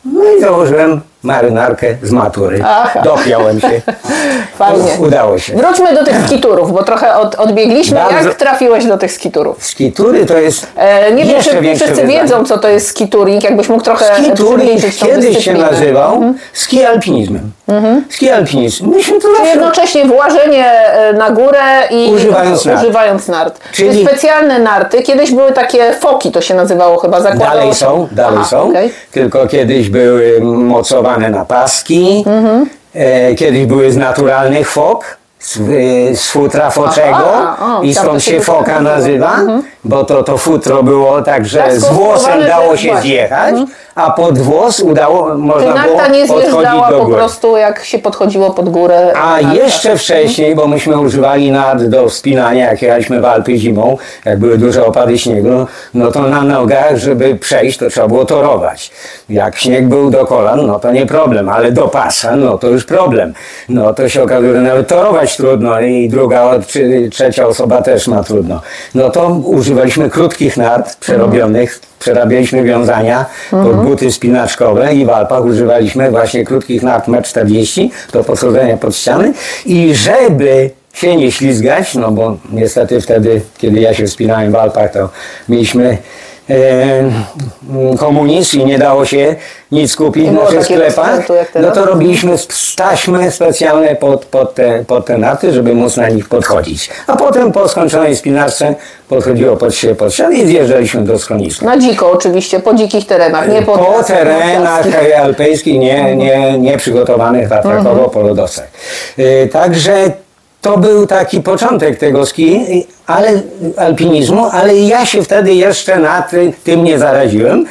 No 0.05 0.23
i 0.37 0.41
założyłem 0.41 1.01
marynarkę 1.23 1.87
z 2.03 2.11
matury. 2.11 2.59
Aha. 2.65 3.01
Dopiąłem 3.03 3.61
się. 3.61 3.81
Fajnie. 4.57 4.91
Udało 4.99 5.39
się. 5.39 5.55
Wróćmy 5.55 5.93
do 5.95 6.03
tych 6.05 6.15
skiturów, 6.27 6.73
bo 6.73 6.83
trochę 6.83 7.15
od, 7.15 7.35
odbiegliśmy. 7.35 7.97
Bardzo- 7.97 8.27
Jak 8.29 8.37
trafiłeś 8.37 8.85
do 8.85 8.97
tych 8.97 9.11
skiturów? 9.11 9.65
Skitury 9.65 10.25
to 10.25 10.37
jest 10.37 10.67
E, 10.77 11.11
nie 11.11 11.25
wiem, 11.25 11.41
czy 11.41 11.49
wszyscy 11.61 11.85
wyzwanie. 11.87 12.07
wiedzą, 12.07 12.45
co 12.45 12.57
to 12.57 12.69
jest 12.69 12.87
skituring. 12.87 13.43
Jakbyś 13.43 13.69
mógł 13.69 13.83
trochę 13.83 14.05
tą 14.37 14.57
kiedyś 15.05 15.45
się 15.45 15.53
nazywał 15.53 16.21
ski 16.53 16.83
alpinizmem. 16.83 17.51
Ski 18.09 18.29
alpinizm. 18.29 18.89
Myśmy 18.89 19.19
to 19.21 19.27
zawsze... 19.35 19.47
jednocześnie 19.47 20.05
włażenie 20.05 20.65
e, 20.67 21.13
na 21.13 21.29
górę 21.29 21.63
i 21.91 22.11
Używając 22.13 22.65
nart. 22.65 22.79
używając 22.83 23.27
nart. 23.27 23.59
Czyli- 23.71 24.05
specjalne 24.05 24.59
narty. 24.59 25.01
Kiedyś 25.01 25.31
były 25.31 25.51
takie 25.51 25.93
foki, 25.93 26.31
to 26.31 26.41
się 26.41 26.53
nazywało 26.53 26.97
chyba. 26.97 27.21
Zakładało 27.21 27.51
Dalej 27.59 27.75
są, 27.75 28.07
dalej 28.11 28.39
Aha, 28.39 28.47
są. 28.49 28.69
okej. 28.69 28.93
Tylko 29.11 29.47
kiedyś 29.47 29.89
były 29.89 30.41
mocowane 30.43 31.29
na 31.29 31.45
paski. 31.45 32.23
Mhm. 32.27 32.69
E, 32.95 33.35
kiedyś 33.35 33.65
były 33.65 33.91
z 33.91 33.97
naturalnych 33.97 34.69
fok. 34.69 35.17
Z, 35.45 35.57
e, 35.57 36.15
z 36.15 36.27
futra 36.27 36.69
foczego 36.69 37.33
Aha, 37.33 37.77
o, 37.79 37.83
i 37.83 37.95
stąd 37.95 38.23
się 38.23 38.41
foka 38.41 38.79
nazywa, 38.81 39.39
bo 39.83 40.03
to, 40.03 40.23
to 40.23 40.37
futro 40.37 40.83
było 40.83 41.21
tak, 41.21 41.45
że 41.45 41.79
z 41.79 41.85
włosem 41.85 42.45
dało 42.47 42.77
się 42.77 42.97
zjechać, 43.01 43.55
a 43.95 44.11
pod 44.11 44.39
włos 44.39 44.79
udało, 44.79 45.37
można 45.37 45.73
było 45.73 45.97
narta 45.97 46.07
nie 46.07 46.27
podchodzić 46.27 46.51
zjeżdżała 46.51 46.89
do 46.89 46.97
po 46.99 47.05
góry. 47.05 47.17
prostu 47.17 47.57
jak 47.57 47.85
się 47.85 47.99
podchodziło 47.99 48.51
pod 48.51 48.69
górę. 48.69 49.13
A 49.15 49.41
narta. 49.41 49.53
jeszcze 49.53 49.97
wcześniej, 49.97 50.55
bo 50.55 50.67
myśmy 50.67 50.99
używali 50.99 51.51
nart 51.51 51.83
do 51.83 52.09
wspinania, 52.09 52.65
jak 52.65 52.81
jechaliśmy 52.81 53.21
w 53.21 53.25
Alpy 53.25 53.57
zimą, 53.57 53.97
jak 54.25 54.39
były 54.39 54.57
duże 54.57 54.85
opady 54.85 55.17
śniegu, 55.17 55.67
no 55.93 56.11
to 56.11 56.21
na 56.21 56.41
nogach, 56.41 56.97
żeby 56.97 57.35
przejść, 57.35 57.77
to 57.77 57.89
trzeba 57.89 58.07
było 58.07 58.25
torować. 58.25 58.91
Jak 59.29 59.55
śnieg 59.55 59.87
był 59.87 60.09
do 60.09 60.25
kolan, 60.25 60.67
no 60.67 60.79
to 60.79 60.91
nie 60.91 61.05
problem, 61.05 61.49
ale 61.49 61.71
do 61.71 61.87
pasa, 61.87 62.35
no 62.35 62.57
to 62.57 62.67
już 62.67 62.85
problem. 62.85 63.33
No 63.69 63.93
to 63.93 64.09
się 64.09 64.23
okazuje, 64.23 64.53
że 64.53 64.61
nawet 64.61 64.87
torować 64.87 65.34
trudno 65.37 65.81
i 65.81 66.09
druga 66.09 66.59
czy 66.67 67.09
trzecia 67.11 67.47
osoba 67.47 67.81
też 67.81 68.07
ma 68.07 68.23
trudno. 68.23 68.61
No 68.95 69.09
to 69.09 69.27
używaliśmy 69.29 70.09
krótkich 70.09 70.57
nart 70.57 70.95
przerobionych, 70.95 71.79
przerabialiśmy 71.99 72.63
wiązania 72.63 73.25
pod 73.51 73.85
buty 73.85 74.11
spinaczkowe 74.11 74.95
i 74.95 75.05
w 75.05 75.09
Alpach 75.09 75.45
używaliśmy 75.45 76.11
właśnie 76.11 76.45
krótkich 76.45 76.83
nart 76.83 77.07
1,40 77.07 77.81
m 77.81 77.89
do 78.13 78.23
posadzenia 78.23 78.77
pod 78.77 78.95
ściany 78.95 79.33
i 79.65 79.95
żeby 79.95 80.69
się 80.93 81.15
nie 81.15 81.31
ślizgać, 81.31 81.95
no 81.95 82.11
bo 82.11 82.37
niestety 82.51 83.01
wtedy, 83.01 83.41
kiedy 83.57 83.79
ja 83.79 83.93
się 83.93 84.05
wspinałem 84.07 84.51
w 84.51 84.55
Alpach, 84.55 84.91
to 84.91 85.09
mieliśmy 85.49 85.97
komunizm 87.99 88.59
i 88.59 88.65
nie 88.65 88.79
dało 88.79 89.05
się 89.05 89.35
nic 89.71 89.95
kupić 89.95 90.29
w 90.29 90.33
naszych 90.33 90.63
sklepach, 90.63 91.19
no 91.61 91.71
to 91.71 91.85
robiliśmy 91.85 92.35
taśmy 92.75 93.31
specjalne 93.31 93.95
pod, 93.95 94.25
pod, 94.25 94.55
te, 94.55 94.83
pod 94.87 95.05
te 95.05 95.17
narty, 95.17 95.53
żeby 95.53 95.73
móc 95.73 95.97
na 95.97 96.09
nich 96.09 96.29
podchodzić. 96.29 96.89
A 97.07 97.15
potem 97.15 97.51
po 97.51 97.67
skończonej 97.67 98.15
spinarce 98.15 98.75
podchodziło 99.09 99.57
pod 99.57 99.75
siebie 99.75 99.95
pod 99.95 100.13
ścianę 100.13 100.35
i 100.35 100.47
zjeżdżaliśmy 100.47 101.01
do 101.01 101.19
schroniska. 101.19 101.65
Na 101.65 101.77
dziko 101.77 102.11
oczywiście, 102.11 102.59
po 102.59 102.73
dzikich 102.73 103.07
terenach, 103.07 103.49
nie 103.49 103.61
po, 103.61 103.77
Po 103.77 104.03
terenach 104.03 104.85
alpejskich, 105.19 105.79
nie, 105.79 106.15
nie, 106.15 106.59
nie 106.59 106.77
przygotowanych 106.77 107.49
tatrakowo 107.49 108.09
po 108.09 108.21
lodowcach. 108.21 108.67
Y, 109.19 109.49
Także 109.51 110.11
to 110.65 110.77
był 110.77 111.07
taki 111.07 111.41
początek 111.41 111.99
tego 111.99 112.25
ski, 112.25 112.65
ale 113.07 113.29
alpinizmu, 113.77 114.45
ale 114.51 114.75
ja 114.75 115.05
się 115.05 115.23
wtedy 115.23 115.53
jeszcze 115.53 115.99
na 115.99 116.21
ty, 116.21 116.53
tym 116.63 116.83
nie 116.83 116.99
zaraziłem. 116.99 117.65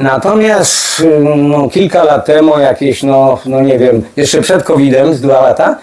Natomiast 0.00 1.00
y, 1.00 1.20
no, 1.36 1.68
kilka 1.68 2.04
lat 2.04 2.26
temu, 2.26 2.58
jakieś, 2.58 3.02
no, 3.02 3.38
no 3.46 3.60
nie 3.60 3.78
wiem, 3.78 4.02
jeszcze 4.16 4.42
przed 4.42 4.62
COVID-em, 4.62 5.14
z 5.14 5.20
dwa 5.20 5.40
lata, 5.42 5.76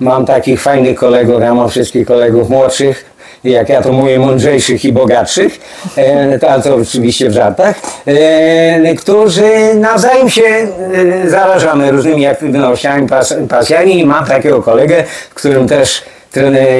mam 0.00 0.26
takich 0.26 0.62
fajnych 0.62 0.98
kolegów, 0.98 1.40
ja 1.40 1.54
mam 1.54 1.68
wszystkich 1.68 2.06
kolegów 2.06 2.50
młodszych, 2.50 3.14
jak 3.44 3.68
ja 3.68 3.82
to 3.82 3.92
mówię, 3.92 4.18
mądrzejszych 4.18 4.84
i 4.84 4.92
bogatszych, 4.92 5.60
e, 5.96 6.38
to, 6.38 6.50
ale 6.50 6.62
to 6.62 6.74
oczywiście 6.74 7.30
w 7.30 7.32
żartach, 7.32 7.76
e, 8.06 8.94
którzy 8.94 9.74
nawzajem 9.74 10.30
się 10.30 10.42
e, 10.42 11.30
zarażamy 11.30 11.90
różnymi 11.90 12.26
aktywnościami, 12.26 13.08
pas, 13.08 13.34
pasjami 13.48 13.98
i 14.00 14.06
mam 14.06 14.24
takiego 14.26 14.62
kolegę, 14.62 15.04
którym 15.34 15.68
też 15.68 16.02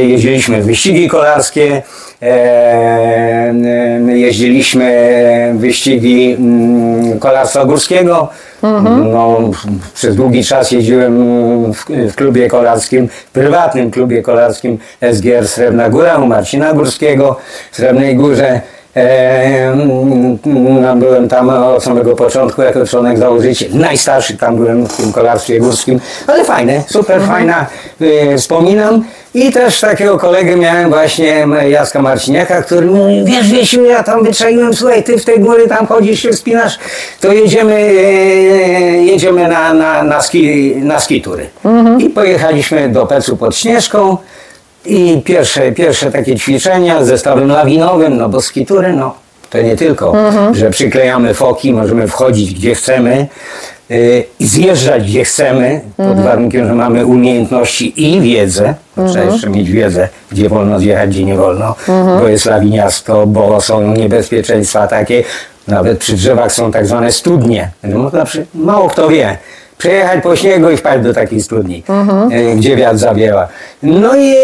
jeździliśmy 0.03 0.63
w 0.63 0.67
wyścigi 0.67 1.09
kolarskie, 1.09 1.83
e, 2.23 3.55
jeździliśmy 4.07 5.55
wyścigi 5.57 6.37
mm, 6.39 7.19
kolarstwa 7.19 7.65
górskiego. 7.65 8.29
No, 9.13 9.41
przez 9.95 10.17
długi 10.17 10.45
czas 10.45 10.71
jeździłem 10.71 11.15
w, 11.73 11.85
w 12.13 12.15
klubie 12.15 12.49
kolarskim, 12.49 13.09
prywatnym 13.33 13.91
klubie 13.91 14.23
kolarskim 14.23 14.79
SGR 15.13 15.49
Srebrna 15.49 15.91
Góra 15.91 16.17
u 16.17 16.27
Marcina 16.27 16.73
Górskiego 16.73 17.37
w 17.73 17.77
Srebrnej 17.77 18.17
Górze. 18.17 18.61
E, 18.97 19.73
mm, 19.73 20.99
byłem 20.99 21.29
tam 21.29 21.49
od 21.49 21.85
samego 21.85 22.17
początku 22.17 22.63
jako 22.63 22.87
członek 22.87 23.19
założyciel. 23.19 23.69
Najstarszy 23.73 24.37
tam 24.37 24.57
byłem 24.57 24.87
w 24.87 24.97
tym 24.97 25.13
kolarstwie 25.13 25.61
górskim, 25.61 26.01
ale 26.27 26.45
fajne, 26.45 26.83
super 26.87 27.23
fajna, 27.23 27.67
e, 28.01 28.39
wspominam. 28.39 29.05
I 29.35 29.53
też 29.53 29.81
takiego 29.81 30.19
kolegę 30.19 30.57
miałem 30.57 30.89
właśnie 30.91 31.47
Jacka 31.69 32.03
Marciniaka, 32.03 32.63
który 32.63 32.87
mówi, 32.87 33.25
wiesz 33.25 33.53
Wiesiu, 33.53 33.85
ja 33.85 34.03
tam 34.03 34.25
wyczaiłem, 34.25 34.75
słuchaj, 34.75 35.05
ty 35.05 35.19
w 35.19 35.25
tej 35.25 35.41
góry 35.41 35.69
tam 35.69 35.87
chodzisz, 35.87 36.23
się 36.23 36.31
wspinasz, 36.31 36.79
to 37.21 37.33
jedziemy, 37.33 37.75
e, 37.75 37.91
jedziemy 39.05 39.49
na, 39.49 39.75
na, 39.75 40.03
na, 40.03 40.23
ski, 40.23 40.77
na 40.77 41.01
ski 41.01 41.23
tury. 41.23 41.47
I 41.99 42.11
pojechaliśmy 42.11 42.89
do 42.89 43.07
Pecu 43.07 43.37
pod 43.37 43.57
Śnieżką 43.57 44.17
i 44.87 45.23
pierwsze, 45.25 45.73
pierwsze 45.73 46.13
takie 46.13 46.37
ćwiczenia 46.37 47.05
z 47.05 47.07
zestawem 47.07 47.49
lawinowym, 47.49 48.17
no 48.17 48.29
bo 48.29 48.41
skitury, 48.41 48.93
no 48.93 49.15
to 49.51 49.63
nie 49.63 49.77
tylko, 49.77 50.15
że 50.53 50.71
przyklejamy 50.71 51.35
foki, 51.35 51.73
możemy 51.73 52.09
wchodzić 52.09 52.55
gdzie 52.55 52.75
chcemy, 52.75 53.27
y, 53.91 54.25
i 54.41 54.47
zjeżdżać 54.47 55.05
gdzie 55.05 55.25
chcemy, 55.25 55.81
pod 55.97 56.21
warunkiem, 56.21 56.67
że 56.67 56.75
mamy 56.75 57.07
umiejętności 57.07 58.15
i 58.15 58.21
wiedzę. 58.21 58.75
bo 58.97 59.09
Trzeba 59.09 59.25
jeszcze 59.25 59.51
mieć 59.51 59.71
wiedzę, 59.71 60.09
gdzie 60.33 60.49
wolno 60.49 60.81
zjechać, 60.81 61.11
gdzie 61.11 61.25
nie 61.25 61.35
wolno, 61.35 61.75
bo 62.21 62.29
jest 62.29 62.45
lawiniasto, 62.45 63.27
bo 63.27 63.61
są 63.61 63.93
niebezpieczeństwa 63.97 64.87
takie. 64.87 65.25
Nawet 65.69 65.99
przy 65.99 66.13
drzewach 66.13 66.53
są 66.53 66.73
tak 66.73 66.87
zwane 66.87 67.13
studnie. 67.13 67.71
No, 67.83 68.11
mało 68.55 68.89
kto 68.89 69.09
wie. 69.09 69.39
Przejechać 69.79 70.23
po 70.23 70.37
śniegu 70.37 70.71
i 70.71 70.77
wpaść 70.77 71.03
do 71.03 71.15
takiej 71.15 71.43
studni, 71.43 71.83
y, 72.53 72.57
gdzie 72.57 72.77
wiatr 72.77 72.99
zawieła. 72.99 73.49
No 73.83 74.17
i 74.17 74.35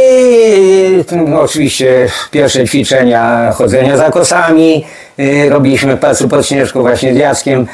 y, 1.12 1.38
oczywiście 1.40 2.08
pierwsze 2.30 2.64
ćwiczenia 2.64 3.52
chodzenia 3.54 3.96
za 3.96 4.10
kosami. 4.10 4.84
y, 5.18 5.48
Robiliśmy 5.50 5.96
w 5.96 6.00
Placu 6.00 6.28
pod 6.28 6.46
Śnieżką 6.46 6.80
właśnie 6.80 7.14
z 7.14 7.16
Jackiem. 7.16 7.66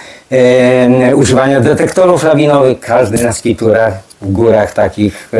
Używania 1.14 1.60
detektorów 1.60 2.24
lawinowych. 2.24 2.80
Każdy 2.80 3.24
na 3.24 3.32
skiturach 3.32 3.92
w 4.22 4.32
górach 4.32 4.72
takich, 4.72 5.30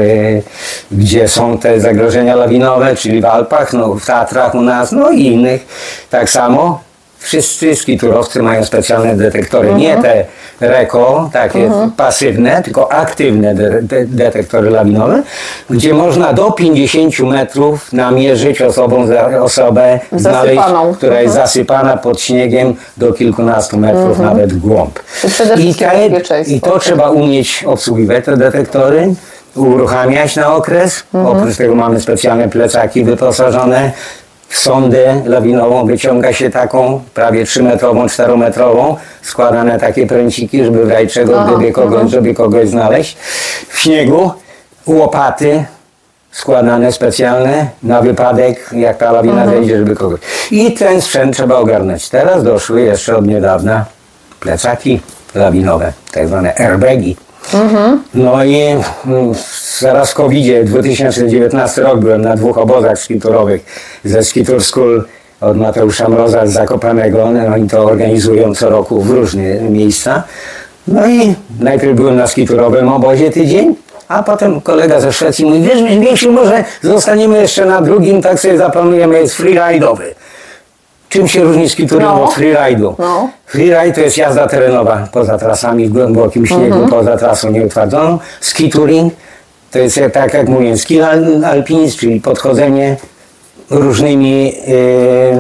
gdzie 0.93 1.29
są 1.29 1.59
te 1.59 1.81
zagrożenia 1.81 2.37
lawinowe, 2.37 2.97
czyli 2.97 3.21
w 3.21 3.25
Alpach, 3.25 3.73
no, 3.73 3.95
w 3.95 4.07
Tatrach 4.07 4.55
u 4.55 4.61
nas, 4.61 4.93
no 4.93 5.11
i 5.11 5.23
innych. 5.27 5.67
Tak 6.11 6.31
samo 6.31 6.81
Wszyscy 7.27 7.77
skiturowcy 7.77 8.43
mają 8.43 8.65
specjalne 8.65 9.17
detektory, 9.17 9.75
nie 9.75 9.97
te 9.97 10.25
reko, 10.61 11.31
takie 11.33 11.71
pasywne, 11.97 12.63
tylko 12.63 12.93
aktywne 12.93 13.55
de 13.55 13.83
de 13.83 14.05
detektory 14.07 14.71
lawinowe, 14.71 15.23
gdzie 15.71 15.95
można 15.95 16.33
do 16.33 16.51
50 16.51 17.19
metrów 17.19 17.93
namierzyć 17.93 18.63
osobą, 18.63 19.07
osobę, 19.43 20.01
znaleźć, 20.13 20.63
która 20.97 21.21
jest 21.21 21.35
zasypana 21.35 21.97
pod 21.97 22.21
śniegiem 22.21 22.75
do 22.97 23.13
kilkunastu 23.13 23.79
metrów, 23.79 24.19
nawet 24.19 24.53
w 24.53 24.59
głąb. 24.59 24.99
I, 25.59 25.75
te. 25.75 26.43
I 26.49 26.61
to 26.61 26.79
trzeba 26.79 27.11
umieć 27.11 27.65
obsługiwać 27.67 28.25
te 28.25 28.37
detektory, 28.37 29.15
uruchamiać 29.55 30.37
na 30.37 30.55
okres. 30.55 31.03
Oprócz 31.27 31.57
tego 31.57 31.75
mamy 31.75 32.01
specjalne 32.01 32.49
plecaki 32.49 33.05
wyposażone 33.05 33.93
sondę 34.51 35.23
lawinową. 35.25 35.87
Wyciąga 35.87 36.33
się 36.33 36.51
taką 36.51 37.01
prawie 37.15 37.45
3-metrową, 37.45 38.07
4-metrową, 38.07 38.97
składane 39.23 39.79
takie 39.79 40.07
pręciki, 40.07 40.65
żeby 40.65 40.85
w 40.85 40.91
razie 40.91 41.07
czego, 41.07 41.45
gdyby 41.45 41.73
kogoś, 41.73 42.11
żeby 42.11 42.35
kogoś 42.35 42.69
znaleźć. 42.69 43.17
W 43.69 43.79
śniegu 43.79 44.31
łopaty 44.87 45.65
składane 46.33 46.93
specjalne 46.93 47.69
na 47.83 48.03
wypadek, 48.03 48.71
jak 48.73 48.99
ta 48.99 49.13
lawina 49.13 49.47
zejdzie, 49.47 49.79
żeby 49.79 49.97
kogoś. 49.97 50.21
I 50.51 50.73
ten 50.75 51.03
sprzęt 51.03 51.37
trzeba 51.37 51.57
ogarnąć. 51.57 52.09
Teraz 52.09 52.45
doszły 52.45 52.81
jeszcze 52.81 53.17
od 53.17 53.27
niedawna 53.27 53.85
plecaki 54.41 55.01
lawinowe, 55.35 55.93
tak 56.13 56.29
zwane 56.29 56.55
airbagi. 56.55 57.17
No 58.15 58.45
i 58.45 58.57
mm, 59.07 59.35
zaraz 59.79 60.11
w 60.11 60.15
covid 60.15 60.65
2019 60.65 61.83
rok 61.83 62.01
byłem 62.01 62.23
na 62.23 62.37
dwóch 62.37 62.59
obozach 62.59 62.99
skiturowych 62.99 63.65
ze 64.05 64.25
Skitur 64.25 64.65
School 64.65 65.05
od 65.41 65.57
Mateusza 65.57 66.09
Mroza 66.09 66.47
z 66.47 66.53
Zakopanego. 66.53 67.31
No, 67.31 67.55
oni 67.55 67.69
to 67.69 67.85
organizują 67.85 68.55
co 68.55 68.71
roku 68.71 69.03
w 69.03 69.11
różne 69.11 69.61
miejsca. 69.61 70.23
No 70.89 71.07
i 71.07 71.35
najpierw 71.61 71.97
byłem 71.97 72.17
na 72.17 72.27
skiturowym 72.27 72.89
obozie 72.89 73.31
tydzień, 73.31 73.75
a 74.09 74.23
potem 74.23 74.61
kolega 74.61 75.01
ze 75.01 75.13
Szwecji 75.13 75.45
mówi, 75.45 75.61
wiesz, 75.61 75.83
Więksiu, 76.01 76.33
może 76.33 76.65
zostaniemy 76.83 77.41
jeszcze 77.41 77.67
na 77.67 77.81
drugim, 77.81 78.23
tak 78.23 78.41
sobie 78.41 78.59
zaplanujemy, 78.59 79.21
jest 79.21 79.41
freeride'owy. 79.41 80.05
Czym 81.17 81.29
się 81.29 81.43
różni 81.45 81.69
skituring 81.69 82.11
No. 82.11 82.25
od 82.25 82.31
freeride'u? 82.35 82.95
No. 82.99 83.29
Freeride 83.47 83.93
to 83.93 84.01
jest 84.01 84.17
jazda 84.19 84.47
terenowa 84.47 85.09
poza 85.13 85.39
trasami 85.39 85.89
w 85.89 85.93
głębokim 85.93 86.47
śniegu, 86.47 86.89
poza 86.91 87.17
trasą 87.17 87.51
nieutwardzoną. 87.51 88.19
Skituring 88.41 89.15
to 89.71 89.79
jest 89.79 90.01
tak 90.13 90.35
jak 90.35 90.49
mówię, 90.49 90.77
ski 90.79 91.01
al- 91.01 91.45
alpinizm, 91.45 91.99
czyli 91.99 92.21
podchodzenie 92.21 92.97
różnymi... 93.71 94.47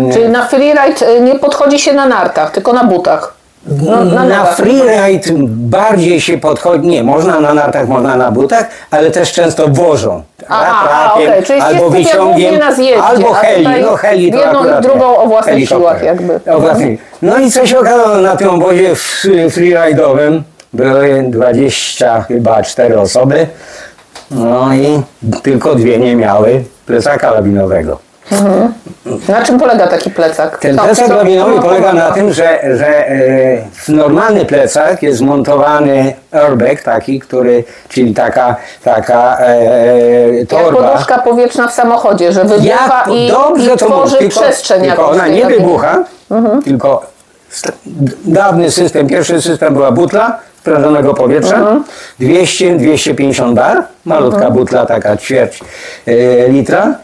Yy, 0.06 0.12
Czyli 0.12 0.28
na 0.28 0.46
freeride 0.46 1.08
y, 1.16 1.20
nie 1.20 1.38
podchodzi 1.38 1.78
się 1.78 1.92
na 1.92 2.06
nartach, 2.06 2.50
tylko 2.50 2.72
na 2.72 2.84
butach. 2.84 3.35
No, 3.68 4.04
na 4.04 4.24
nartach. 4.24 4.56
freeride 4.56 5.30
bardziej 5.48 6.20
się 6.20 6.38
podchodzi, 6.38 6.86
nie, 6.86 7.02
można 7.02 7.40
na 7.40 7.54
nartach, 7.54 7.88
można 7.88 8.16
na 8.16 8.30
butach, 8.30 8.68
ale 8.90 9.10
też 9.10 9.32
często 9.32 9.68
wożą. 9.68 10.22
Aha, 10.48 10.88
a, 10.90 11.04
Atrakiem, 11.04 11.30
okej, 11.30 11.42
czyli 11.42 11.60
albo 11.60 11.90
wyciągiem, 11.90 12.58
na 12.58 12.74
zjeździe, 12.74 13.02
albo 13.02 13.32
heli, 13.32 13.68
no 13.82 13.96
heli 13.96 14.32
to 14.32 14.38
jedną 14.38 14.78
i 14.78 14.82
drugą 14.82 15.16
o 15.16 15.26
własnych 15.26 15.68
siłach 15.68 16.02
jakby. 16.02 16.40
O 16.50 16.60
własnych. 16.60 17.00
No 17.22 17.38
i 17.38 17.50
co 17.50 17.66
się 17.66 17.78
okazało 17.78 18.16
na 18.16 18.36
tym 18.36 18.48
obozie 18.48 18.94
freeride'owym, 19.48 20.40
były 20.72 21.24
20 21.28 22.22
chyba 22.22 22.62
4 22.62 23.00
osoby, 23.00 23.46
no 24.30 24.74
i 24.74 25.02
tylko 25.42 25.74
dwie 25.74 25.98
nie 25.98 26.16
miały 26.16 26.64
plecaka 26.86 27.42
lawinowego. 28.30 28.68
Na 29.28 29.42
czym 29.42 29.58
polega 29.58 29.86
taki 29.86 30.10
plecak? 30.10 30.58
Ten 30.58 30.76
plecak 30.78 31.08
lawinowy 31.08 31.62
polega 31.62 31.92
na 31.92 32.10
tym, 32.10 32.32
że, 32.32 32.58
że 32.76 33.08
e, 33.08 33.18
w 33.72 33.88
normalny 33.88 34.44
plecak 34.44 35.02
jest 35.02 35.20
montowany 35.20 36.14
airbag 36.32 36.82
taki, 36.82 37.20
który, 37.20 37.64
czyli 37.88 38.14
taka, 38.14 38.56
taka 38.84 39.38
e, 39.40 40.34
Jak 40.34 40.48
torba. 40.48 40.88
poduszka 40.90 41.18
powietrzna 41.18 41.68
w 41.68 41.72
samochodzie, 41.72 42.32
że 42.32 42.44
wybucha 42.44 43.04
Jak 43.04 43.08
i, 43.14 43.28
dobrze 43.28 43.74
i 43.74 43.76
to 43.78 43.86
tworzy 43.86 44.16
tylko, 44.16 44.40
przestrzeń 44.40 44.82
tylko 44.82 45.08
ona 45.10 45.28
nie 45.28 45.46
wybucha, 45.46 46.04
tylko 46.64 47.06
st- 47.48 47.72
dawny 48.24 48.70
system, 48.70 49.06
pierwszy 49.06 49.42
system 49.42 49.74
była 49.74 49.90
butla 49.92 50.38
sprężonego 50.60 51.14
powietrza, 51.14 51.76
200-250 52.20 53.54
bar, 53.54 53.82
malutka 54.04 54.50
butla, 54.50 54.86
taka 54.86 55.16
ćwierć 55.16 55.60
e, 56.06 56.48
litra 56.48 56.94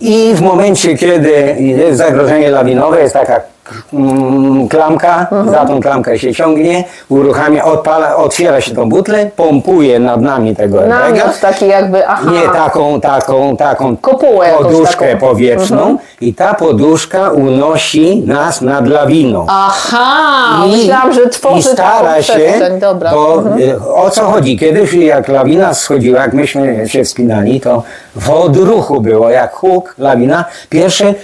i 0.00 0.34
w 0.34 0.40
momencie, 0.40 0.98
kiedy 0.98 1.56
jest 1.58 1.98
zagrożenie 1.98 2.50
lawinowe, 2.50 3.02
jest 3.02 3.14
taka 3.14 3.55
mm, 3.92 4.68
klamka, 4.68 5.26
za 5.50 5.64
tą 5.64 5.80
klamkę 5.80 6.18
się 6.18 6.34
ciągnie, 6.34 6.84
uruchamia, 7.08 7.64
odpala, 7.64 8.16
otwiera 8.16 8.60
się 8.60 8.74
tą 8.74 8.88
butlę, 8.88 9.30
pompuje 9.36 9.98
nad 9.98 10.20
nami 10.20 10.56
tego 10.56 10.86
Namiot 10.86 11.40
taki 11.40 11.68
jakby, 11.68 12.08
aha. 12.08 12.30
nie 12.32 12.48
taką, 12.48 13.00
taką, 13.00 13.56
taką 13.56 13.96
Kopułę 13.96 14.52
poduszkę 14.58 15.06
taką. 15.06 15.26
powietrzną 15.26 15.98
i 16.20 16.34
ta 16.34 16.54
poduszka 16.54 17.30
unosi 17.30 18.22
nas 18.26 18.60
nad 18.60 18.88
lawiną. 18.88 19.46
Aha, 19.48 20.66
myślałam, 20.66 21.12
że 21.12 21.28
tworzy 21.28 21.58
i 21.58 21.62
stara 21.62 22.22
się, 22.22 22.52
dobra. 22.80 23.10
bo 23.12 23.42
y, 23.58 23.94
o 23.94 24.10
co 24.10 24.22
chodzi? 24.22 24.58
Kiedyś 24.58 24.92
jak 24.92 25.28
lawina 25.28 25.74
schodziła, 25.74 26.20
jak 26.20 26.32
myśmy 26.32 26.88
się 26.88 27.04
wspinali, 27.04 27.60
to 27.60 27.82
w 28.16 28.30
odruchu 28.30 29.00
było, 29.00 29.30
jak 29.30 29.54
huk, 29.54 29.94
lawina, 29.98 30.44
pierwsze 30.70 31.14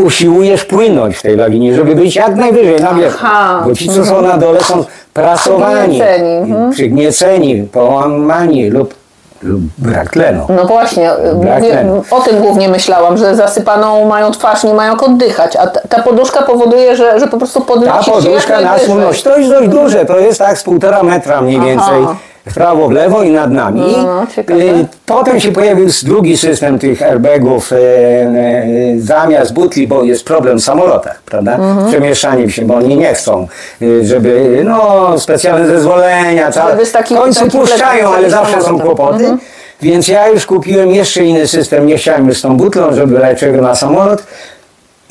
usiłujesz 0.00 0.64
płynąć 0.64 1.16
w 1.16 1.22
tej 1.22 1.36
lawinie, 1.36 1.74
żeby 1.74 1.94
być 1.94 2.16
jak 2.16 2.36
najwyżej 2.36 2.80
na 2.80 2.94
wierzchu. 2.94 3.26
Bo 3.64 3.74
ci, 3.74 3.88
co 3.88 4.04
są 4.04 4.22
na 4.22 4.38
dole, 4.38 4.60
są 4.60 4.84
prasowani, 5.14 6.00
Przygnieceni, 6.00 6.52
mhm. 6.52 6.70
przygnieceni, 6.70 7.62
połamani 7.62 8.70
lub, 8.70 8.94
lub 9.42 9.60
brak 9.78 10.10
tlenu. 10.10 10.46
No 10.56 10.64
właśnie, 10.64 11.10
Brak 11.34 11.64
tlenu. 11.64 12.02
o 12.10 12.20
tym 12.20 12.40
głównie 12.40 12.68
myślałam, 12.68 13.18
że 13.18 13.36
zasypaną 13.36 14.08
mają 14.08 14.30
twarz, 14.30 14.64
nie 14.64 14.74
mają 14.74 14.92
jak 14.92 15.02
oddychać, 15.02 15.56
a 15.56 15.66
ta, 15.66 15.80
ta 15.88 16.02
poduszka 16.02 16.42
powoduje, 16.42 16.96
że, 16.96 17.20
że 17.20 17.26
po 17.26 17.36
prostu 17.36 17.60
Ta 17.60 17.66
podnosi 17.66 18.04
się 18.04 18.12
poduszka 18.12 18.60
jak 18.60 18.64
nas 18.64 18.88
unosi. 18.88 19.22
To 19.22 19.38
jest 19.38 19.50
dość 19.50 19.68
duże, 19.68 20.04
to 20.04 20.18
jest 20.18 20.38
tak 20.38 20.58
z 20.58 20.62
półtora 20.62 21.02
metra 21.02 21.40
mniej 21.40 21.76
Aha. 21.78 22.14
W 22.46 22.54
prawo, 22.54 22.88
w 22.88 22.92
lewo 22.92 23.22
i 23.22 23.30
nad 23.30 23.52
nami. 23.52 23.80
No, 23.96 24.26
ciekawe. 24.36 24.60
Y, 24.60 24.86
Potem 25.06 25.40
się 25.40 25.52
pojawił 25.52 25.88
drugi 26.02 26.36
system 26.36 26.78
tych 26.78 27.02
airbagów 27.02 27.72
e, 27.72 27.76
e, 27.76 28.64
zamiast 28.98 29.52
butli, 29.54 29.86
bo 29.88 30.02
jest 30.04 30.24
problem 30.24 30.58
w 30.58 30.62
samolotach, 30.64 31.22
prawda? 31.22 31.54
Mhm. 31.54 31.88
Przemieszczanie 31.88 32.50
się, 32.50 32.64
bo 32.64 32.74
oni 32.74 32.96
nie 32.96 33.14
chcą, 33.14 33.46
y, 33.82 34.06
żeby 34.06 34.60
no, 34.64 35.14
specjalne 35.18 35.66
zezwolenia, 35.66 36.52
ca- 36.52 36.70
Żeby 36.70 36.86
z 36.86 36.92
taki- 36.92 37.14
w 37.14 37.18
końcu 37.18 37.48
puszczają, 37.48 38.08
ale 38.14 38.30
zawsze 38.30 38.62
są 38.62 38.80
kłopoty. 38.80 39.18
Mhm. 39.24 39.38
Więc 39.82 40.08
ja 40.08 40.28
już 40.28 40.46
kupiłem 40.46 40.90
jeszcze 40.90 41.24
inny 41.24 41.48
system, 41.48 41.86
nie 41.86 41.96
chciałem 41.96 42.28
już 42.28 42.38
z 42.38 42.42
tą 42.42 42.56
butlą, 42.56 42.94
żeby 42.94 43.18
leczego 43.18 43.62
na 43.62 43.74
samolot. 43.74 44.22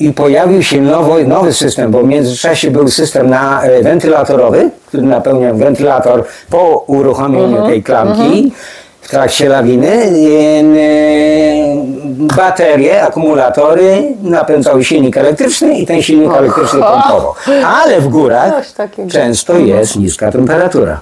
I 0.00 0.12
pojawił 0.12 0.62
się 0.62 0.80
nowy, 0.80 1.26
nowy 1.26 1.52
system, 1.52 1.90
bo 1.90 2.02
w 2.02 2.06
międzyczasie 2.06 2.70
był 2.70 2.88
system 2.88 3.30
na 3.30 3.62
e, 3.62 3.82
wentylatorowy, 3.82 4.70
który 4.86 5.02
napełniał 5.02 5.56
wentylator 5.56 6.24
po 6.50 6.84
uruchomieniu 6.86 7.66
tej 7.66 7.82
klamki 7.82 8.52
w 9.00 9.08
trakcie 9.08 9.48
lawiny. 9.48 9.88
E, 9.88 10.00
e, 10.00 10.10
Baterie, 12.36 13.02
akumulatory 13.02 14.02
napędzały 14.22 14.84
silnik 14.84 15.16
elektryczny 15.16 15.78
i 15.78 15.86
ten 15.86 16.02
silnik 16.02 16.32
elektryczny 16.32 16.80
pompował. 16.80 17.34
Ale 17.66 18.00
w 18.00 18.08
górach 18.08 18.52
często 19.08 19.58
jest 19.58 19.96
niska 19.96 20.32
temperatura. 20.32 21.00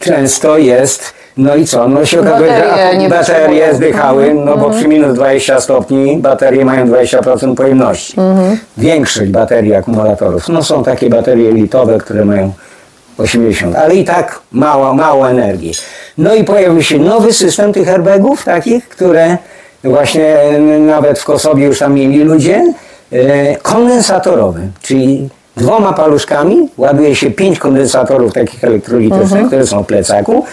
Często 0.00 0.58
jest, 0.58 1.14
no 1.36 1.56
i 1.56 1.66
co? 1.66 1.88
No 1.88 2.04
się 2.04 2.20
okazuje, 2.20 2.50
Baterie 2.50 2.92
że 2.92 2.98
nie 2.98 3.08
baterie 3.08 3.74
zdychały, 3.74 4.34
no 4.34 4.56
bo 4.56 4.70
przy 4.70 4.88
minus 4.88 5.14
20 5.14 5.60
stopni 5.60 6.18
baterie 6.18 6.64
mają 6.64 6.86
20% 6.86 7.54
pojemności. 7.54 8.16
Większość 8.76 9.30
baterii 9.30 9.74
akumulatorów, 9.74 10.48
no 10.48 10.62
są 10.62 10.84
takie 10.84 11.10
baterie 11.10 11.52
litowe, 11.52 11.98
które 11.98 12.24
mają 12.24 12.52
80, 13.18 13.76
ale 13.76 13.94
i 13.94 14.04
tak 14.04 14.40
mało, 14.52 14.94
mało 14.94 15.30
energii. 15.30 15.72
No 16.18 16.34
i 16.34 16.44
pojawił 16.44 16.82
się 16.82 16.98
nowy 16.98 17.32
system 17.32 17.72
tych 17.72 17.88
airbagów 17.88 18.44
takich, 18.44 18.88
które 18.88 19.38
właśnie 19.84 20.40
e, 20.40 20.58
nawet 20.78 21.18
w 21.18 21.24
Kosowie 21.24 21.66
już 21.66 21.78
tam 21.78 21.94
mieli 21.94 22.24
ludzie, 22.24 22.74
e, 23.12 23.56
kondensatorowy, 23.56 24.60
czyli 24.82 25.28
dwoma 25.56 25.92
paluszkami 25.92 26.68
ładuje 26.76 27.16
się 27.16 27.30
pięć 27.30 27.58
kondensatorów 27.58 28.32
takich 28.32 28.64
elektrolitycznych, 28.64 29.46
które 29.46 29.66
są 29.66 29.82
w 29.82 29.86
plecaku 29.86 30.44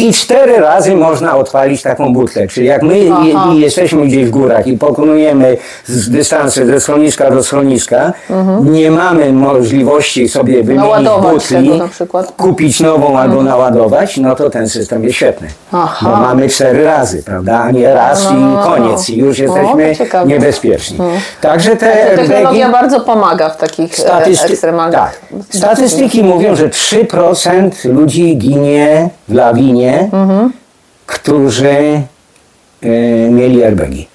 i 0.00 0.12
cztery 0.12 0.56
razy 0.60 0.96
można 0.96 1.36
odpalić 1.36 1.82
taką 1.82 2.12
butlę. 2.12 2.46
Czyli 2.48 2.66
jak 2.66 2.82
my 2.82 2.94
Aha. 3.12 3.50
jesteśmy 3.54 4.06
gdzieś 4.06 4.26
w 4.26 4.30
górach 4.30 4.66
i 4.66 4.78
pokonujemy 4.78 5.56
z 5.86 6.10
dystansy 6.10 6.66
ze 6.66 6.80
schroniska 6.80 7.30
do 7.30 7.42
schroniska, 7.42 8.12
nie 8.62 8.90
mamy 8.90 9.32
możliwości 9.32 10.28
sobie 10.28 10.54
wymienić 10.62 10.82
Naładować 10.82 11.32
butli, 11.32 11.68
tego 11.68 11.76
na 11.84 11.88
przykład. 11.88 12.32
kupić 12.36 12.80
nową 12.80 13.18
albo 13.18 13.42
naładować, 13.42 14.16
no 14.16 14.34
to 14.34 14.50
ten 14.50 14.68
system 14.68 15.04
jest 15.04 15.16
świetny. 15.16 15.48
Aha. 15.72 16.06
Bo 16.10 16.16
mamy 16.16 16.48
cztery 16.48 16.84
razy, 16.84 17.22
prawda? 17.22 17.60
A 17.60 17.70
nie 17.70 17.94
raz 17.94 18.24
No, 18.24 18.32
no, 18.32 18.40
no, 18.40 18.46
i 18.52 18.54
no. 18.54 18.62
koniec. 18.76 19.10
I 19.10 19.16
już 19.18 19.38
No, 19.38 19.44
jesteśmy 19.44 19.96
ciekawe. 19.96 20.26
niebezpieczni. 20.26 20.98
Także 21.40 21.76
te 21.76 21.92
Technologia 22.16 22.68
airbagi- 22.68 22.72
bardzo 22.72 23.00
pomaga 23.00 23.48
w 23.50 23.56
takich 23.56 23.92
e, 23.92 23.96
Statystyki, 23.96 24.52
ekstremalnych... 24.52 24.98
tak. 25.00 25.20
Statystyki 25.50 26.22
mówią, 26.24 26.56
że 26.56 26.68
3% 26.68 27.70
ludzi 27.94 28.36
ginie 28.36 29.08
w 29.28 29.34
lawinie, 29.34 29.89
którzy 31.06 31.68
e, 32.82 32.88
mieli 33.30 33.64
airbagi. 33.64 34.06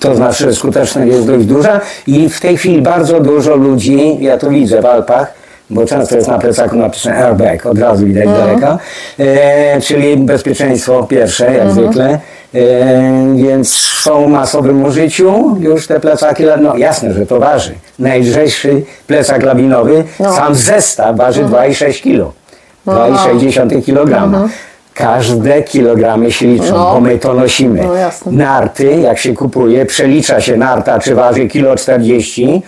To 0.00 0.16
znaczy, 0.16 0.54
skuteczność 0.54 1.12
jest 1.12 1.26
dość 1.26 1.44
duża 1.46 1.80
i 2.06 2.28
w 2.28 2.40
tej 2.40 2.56
chwili 2.56 2.82
bardzo 2.82 3.20
dużo 3.20 3.56
ludzi, 3.56 4.16
ja 4.20 4.38
to 4.38 4.50
widzę 4.50 4.82
w 4.82 4.86
Alpach, 4.86 5.34
bo 5.70 5.86
często 5.86 6.16
jest 6.16 6.28
na 6.28 6.38
plecaku 6.38 6.76
napisane 6.76 7.26
airbag, 7.26 7.66
od 7.66 7.78
razu 7.78 8.06
widać 8.06 8.26
daleka, 8.26 8.78
e, 9.18 9.80
czyli 9.80 10.16
bezpieczeństwo 10.16 11.02
pierwsze, 11.02 11.54
jak 11.54 11.70
zwykle. 11.70 12.18
E, 12.54 12.58
więc 13.36 13.74
są 13.78 14.24
w 14.24 14.28
masowym 14.28 14.84
użyciu 14.84 15.56
już 15.60 15.86
te 15.86 16.00
plecaki, 16.00 16.44
no 16.60 16.76
jasne, 16.76 17.12
że 17.12 17.26
to 17.26 17.40
waży. 17.40 17.74
Najlżejszy 17.98 18.82
plecak 19.06 19.42
lawinowy, 19.42 20.04
No. 20.20 20.32
sam 20.32 20.54
zestaw 20.54 21.16
waży 21.16 21.44
2,6 21.44 22.02
kg. 22.02 22.32
2,6 22.92 23.82
kg. 23.84 24.30
Każde 24.94 25.62
kilogramy 25.62 26.32
się 26.32 26.46
liczą, 26.46 26.74
No. 26.74 26.92
bo 26.94 27.00
my 27.00 27.18
to 27.18 27.34
nosimy. 27.34 27.82
No. 28.26 28.32
Narty, 28.32 28.84
jak 29.00 29.18
się 29.18 29.34
kupuje, 29.34 29.86
przelicza 29.86 30.40
się 30.40 30.56
narta, 30.56 30.98
czy 30.98 31.14
waży 31.14 31.46
kilo 31.48 31.76
40, 31.76 32.62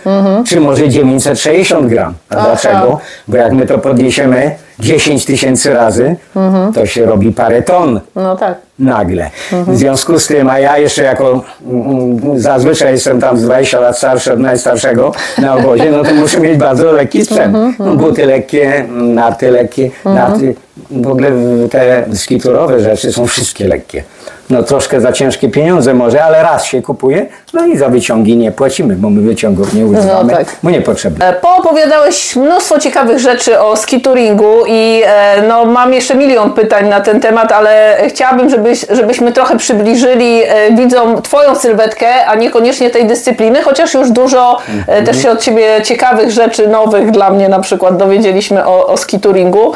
czy 0.47 0.61
może 0.61 0.89
960 0.89 1.87
gram. 1.89 2.15
A 2.31 2.35
Mhm. 2.35 2.39
Aha. 2.39 2.45
dlaczego? 2.47 2.99
Bo 3.29 3.37
jak 3.37 3.53
my 3.53 3.67
to 3.67 3.79
podniesiemy 3.79 4.51
10 4.81 5.25
tysięcy 5.25 5.73
razy, 5.75 6.17
Mhm. 6.37 6.73
to 6.73 6.87
się 6.87 7.07
robi 7.07 7.33
parę 7.33 7.63
ton 7.63 8.01
No 8.17 8.37
tak. 8.37 8.55
nagle. 8.79 9.31
Mhm. 9.53 9.77
W 9.77 9.79
związku 9.79 10.19
z 10.19 10.27
tym, 10.27 10.51
a 10.51 10.59
ja 10.59 10.79
jeszcze 10.79 11.03
jako 11.03 11.43
mm, 11.71 12.41
zazwyczaj 12.41 12.93
jestem 12.93 13.21
tam 13.21 13.39
z 13.39 13.43
20 13.43 13.81
lat 13.81 13.99
starszy 13.99 14.33
od 14.33 14.39
najstarszego 14.39 15.13
na 15.39 15.55
obozie, 15.57 15.91
no 15.91 16.03
to 16.05 16.15
muszę 16.15 16.41
mieć 16.41 16.59
bardzo 16.59 16.93
lekki 16.93 17.25
sprzęt. 17.25 17.57
Mhm, 17.57 17.97
Buty 17.97 18.27
lekkie, 18.27 18.85
narty 18.91 19.51
lekkie, 19.51 19.91
narty, 20.05 20.55
w 20.91 21.07
ogóle 21.09 21.31
te 21.71 22.05
skiturowe 22.15 22.81
rzeczy 22.81 23.13
są 23.13 23.27
wszystkie 23.27 23.69
lekkie. 23.69 24.03
No 24.51 24.63
troszkę 24.63 25.01
za 25.01 25.13
ciężkie 25.13 25.49
pieniądze 25.49 25.95
może, 25.95 26.25
ale 26.25 26.43
raz 26.43 26.65
się 26.65 26.83
kupuje, 26.83 27.27
no 27.55 27.67
i 27.67 27.77
za 27.77 27.89
wyciągi 27.89 28.37
nie 28.37 28.53
płacimy, 28.53 28.97
bo 28.97 29.11
my 29.11 29.21
wyciągów 29.21 29.75
nie 29.75 29.87
używamy, 29.87 30.33
tak. 30.33 30.57
bo 30.63 30.71
niepotrzebne. 30.71 31.33
Poopowiadałeś 31.33 32.37
mnóstwo 32.37 32.79
ciekawych 32.79 33.19
rzeczy 33.19 33.61
o 33.61 33.77
skituringu 33.77 34.67
i 34.67 35.03
e, 35.07 35.43
no, 35.49 35.65
mam 35.65 35.93
jeszcze 35.93 36.15
milion 36.15 36.53
pytań 36.53 36.89
na 36.89 37.01
ten 37.01 37.21
temat, 37.21 37.53
ale 37.53 37.97
chciałabym, 38.09 38.51
żebyś, 38.51 38.87
żebyśmy 38.91 39.33
trochę 39.33 39.57
przybliżyli 39.57 40.43
e, 40.43 40.73
widzom 40.73 41.23
Twoją 41.23 41.55
sylwetkę, 41.55 42.27
a 42.27 42.35
niekoniecznie 42.35 42.91
tej 42.91 43.07
dyscypliny, 43.07 43.63
chociaż 43.63 43.95
już 43.95 44.11
dużo 44.11 44.59
e, 44.87 45.03
też 45.03 45.23
się 45.23 45.31
od 45.31 45.43
Ciebie 45.43 45.83
ciekawych 45.85 46.31
rzeczy, 46.31 46.69
nowych 46.69 47.11
dla 47.11 47.31
mnie 47.31 47.49
na 47.49 47.61
przykład 47.61 47.97
dowiedzieliśmy 47.97 48.67
o, 48.67 48.87
o 48.87 48.97
skituringu. 48.97 49.73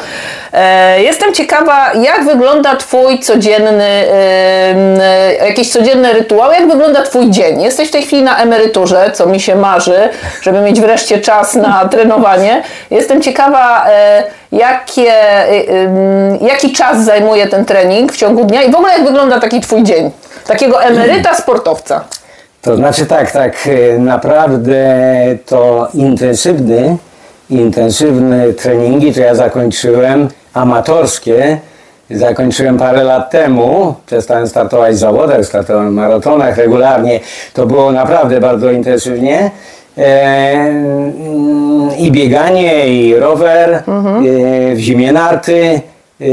Jestem 0.97 1.33
ciekawa, 1.33 1.93
jak 1.93 2.25
wygląda 2.25 2.75
Twój 2.75 3.19
codzienny, 3.19 4.05
e, 4.65 4.69
m, 4.69 4.99
e, 5.01 5.47
jakiś 5.47 5.71
codzienny 5.71 6.13
rytuał, 6.13 6.51
jak 6.51 6.67
wygląda 6.67 7.03
Twój 7.03 7.29
dzień? 7.31 7.61
Jesteś 7.61 7.87
w 7.89 7.91
tej 7.91 8.03
chwili 8.03 8.23
na 8.23 8.37
emeryturze, 8.37 9.11
co 9.13 9.25
mi 9.25 9.39
się 9.39 9.55
marzy, 9.55 10.09
żeby 10.41 10.61
mieć 10.61 10.81
wreszcie 10.81 11.19
czas 11.19 11.55
na 11.55 11.85
trenowanie. 11.91 12.63
Jestem 12.91 13.21
ciekawa, 13.21 13.85
e, 13.89 14.23
jakie, 14.51 15.13
e, 15.49 15.57
jaki 16.41 16.71
czas 16.71 17.03
zajmuje 17.03 17.47
ten 17.47 17.65
trening 17.65 18.13
w 18.13 18.17
ciągu 18.17 18.43
dnia 18.43 18.63
i 18.63 18.71
w 18.71 18.75
ogóle 18.75 18.93
jak 18.93 19.05
wygląda 19.05 19.39
taki 19.39 19.61
Twój 19.61 19.83
dzień? 19.83 20.11
Takiego 20.47 20.83
emeryta 20.83 21.35
sportowca. 21.35 22.03
To 22.61 22.75
znaczy 22.75 23.05
tak, 23.05 23.31
tak, 23.31 23.69
naprawdę 23.99 24.75
to 25.45 25.87
intensywny, 25.93 26.97
intensywne 27.49 28.53
treningi 28.53 29.13
to 29.13 29.19
ja 29.19 29.35
zakończyłem 29.35 30.29
amatorskie, 30.53 31.59
zakończyłem 32.09 32.77
parę 32.77 33.03
lat 33.03 33.31
temu, 33.31 33.95
przestałem 34.05 34.47
startować 34.47 34.95
w 34.95 34.97
zawodach, 34.97 35.45
startowałem 35.45 35.91
w 35.91 35.95
maratonach 35.95 36.57
regularnie, 36.57 37.19
to 37.53 37.65
było 37.65 37.91
naprawdę 37.91 38.39
bardzo 38.39 38.71
intensywnie. 38.71 39.51
E, 39.97 40.55
I 41.97 42.11
bieganie, 42.11 42.87
i 42.87 43.15
rower, 43.15 43.69
e, 43.73 43.81
w 44.75 44.79
zimie 44.79 45.11
narty. 45.11 45.81
E, 46.21 46.25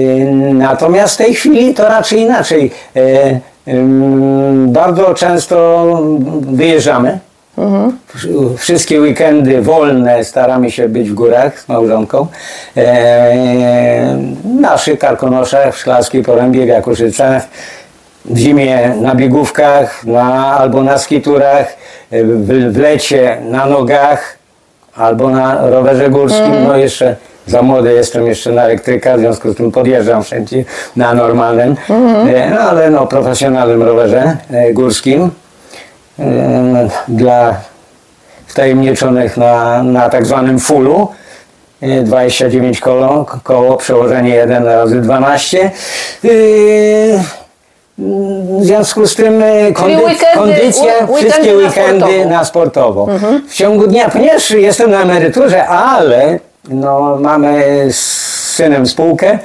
natomiast 0.54 1.14
w 1.14 1.18
tej 1.18 1.34
chwili 1.34 1.74
to 1.74 1.88
raczej 1.88 2.20
inaczej. 2.20 2.70
E, 2.96 3.40
Ym, 3.68 4.72
Bardzo 4.72 5.14
często 5.14 5.86
wyjeżdżamy. 6.40 7.18
Wsz- 7.58 8.56
Wszystkie 8.56 9.00
weekendy 9.00 9.62
wolne 9.62 10.24
staramy 10.24 10.70
się 10.70 10.88
być 10.88 11.10
w 11.10 11.14
górach 11.14 11.60
z 11.60 11.68
małżonką. 11.68 12.26
E, 12.76 14.16
w 14.44 14.60
naszych 14.60 14.98
Karkonoszach, 14.98 15.74
w 15.74 15.78
Szklarskiej 15.78 16.22
Porębie, 16.22 16.64
w 16.64 16.68
Jakuszycach. 16.68 17.42
W 18.24 18.36
zimie 18.38 18.88
na 19.00 19.14
biegówkach 19.14 20.04
na, 20.04 20.56
albo 20.58 20.82
na 20.82 20.98
skiturach, 20.98 21.76
w, 22.12 22.72
w 22.72 22.78
lecie 22.78 23.36
na 23.50 23.66
nogach 23.66 24.38
albo 24.96 25.30
na 25.30 25.70
rowerze 25.70 26.10
górskim. 26.10 26.64
No 26.68 26.76
jeszcze 26.76 27.16
za 27.46 27.62
młody 27.62 27.92
jestem 27.92 28.26
jeszcze 28.26 28.52
na 28.52 28.62
elektryka, 28.64 29.16
w 29.16 29.20
związku 29.20 29.52
z 29.52 29.56
tym 29.56 29.72
podjeżdżam 29.72 30.22
wszędzie 30.22 30.64
na 30.96 31.14
normalnym, 31.14 31.76
e, 32.34 32.50
no, 32.50 32.60
ale 32.60 32.90
no 32.90 33.06
profesjonalnym 33.06 33.82
rowerze 33.82 34.36
e, 34.50 34.72
górskim. 34.72 35.30
E, 36.18 36.88
Dla 37.08 37.54
wtajemniczonych 38.46 39.36
na, 39.36 39.82
na 39.82 40.08
tak 40.10 40.26
zwanym 40.26 40.58
fullu. 40.60 41.08
E, 41.82 42.02
29 42.02 42.80
koło, 42.80 43.26
koło 43.42 43.76
przełożenie 43.76 44.30
1 44.34 44.64
razy 44.64 45.00
12. 45.00 45.64
E, 45.64 45.70
W 48.60 48.64
związku 48.64 49.06
z 49.06 49.14
tym 49.14 49.42
e, 49.42 49.72
kondy, 49.72 49.96
weekendy- 49.96 50.34
kondycja, 50.34 50.92
weekendy 50.92 51.16
wszystkie 51.30 51.52
na 51.52 51.58
weekendy 51.58 52.00
sportowo. 52.06 52.28
na 52.30 52.44
sportowo. 52.44 53.06
W 53.48 53.54
ciągu 53.54 53.86
dnia, 53.86 54.08
ponieważ 54.08 54.50
jestem 54.50 54.90
na 54.90 55.02
emeryturze, 55.02 55.66
ale 55.66 56.38
no, 56.68 57.16
mamy 57.20 57.64
z 57.92 58.00
synem 58.54 58.86
spółkę, 58.86 59.38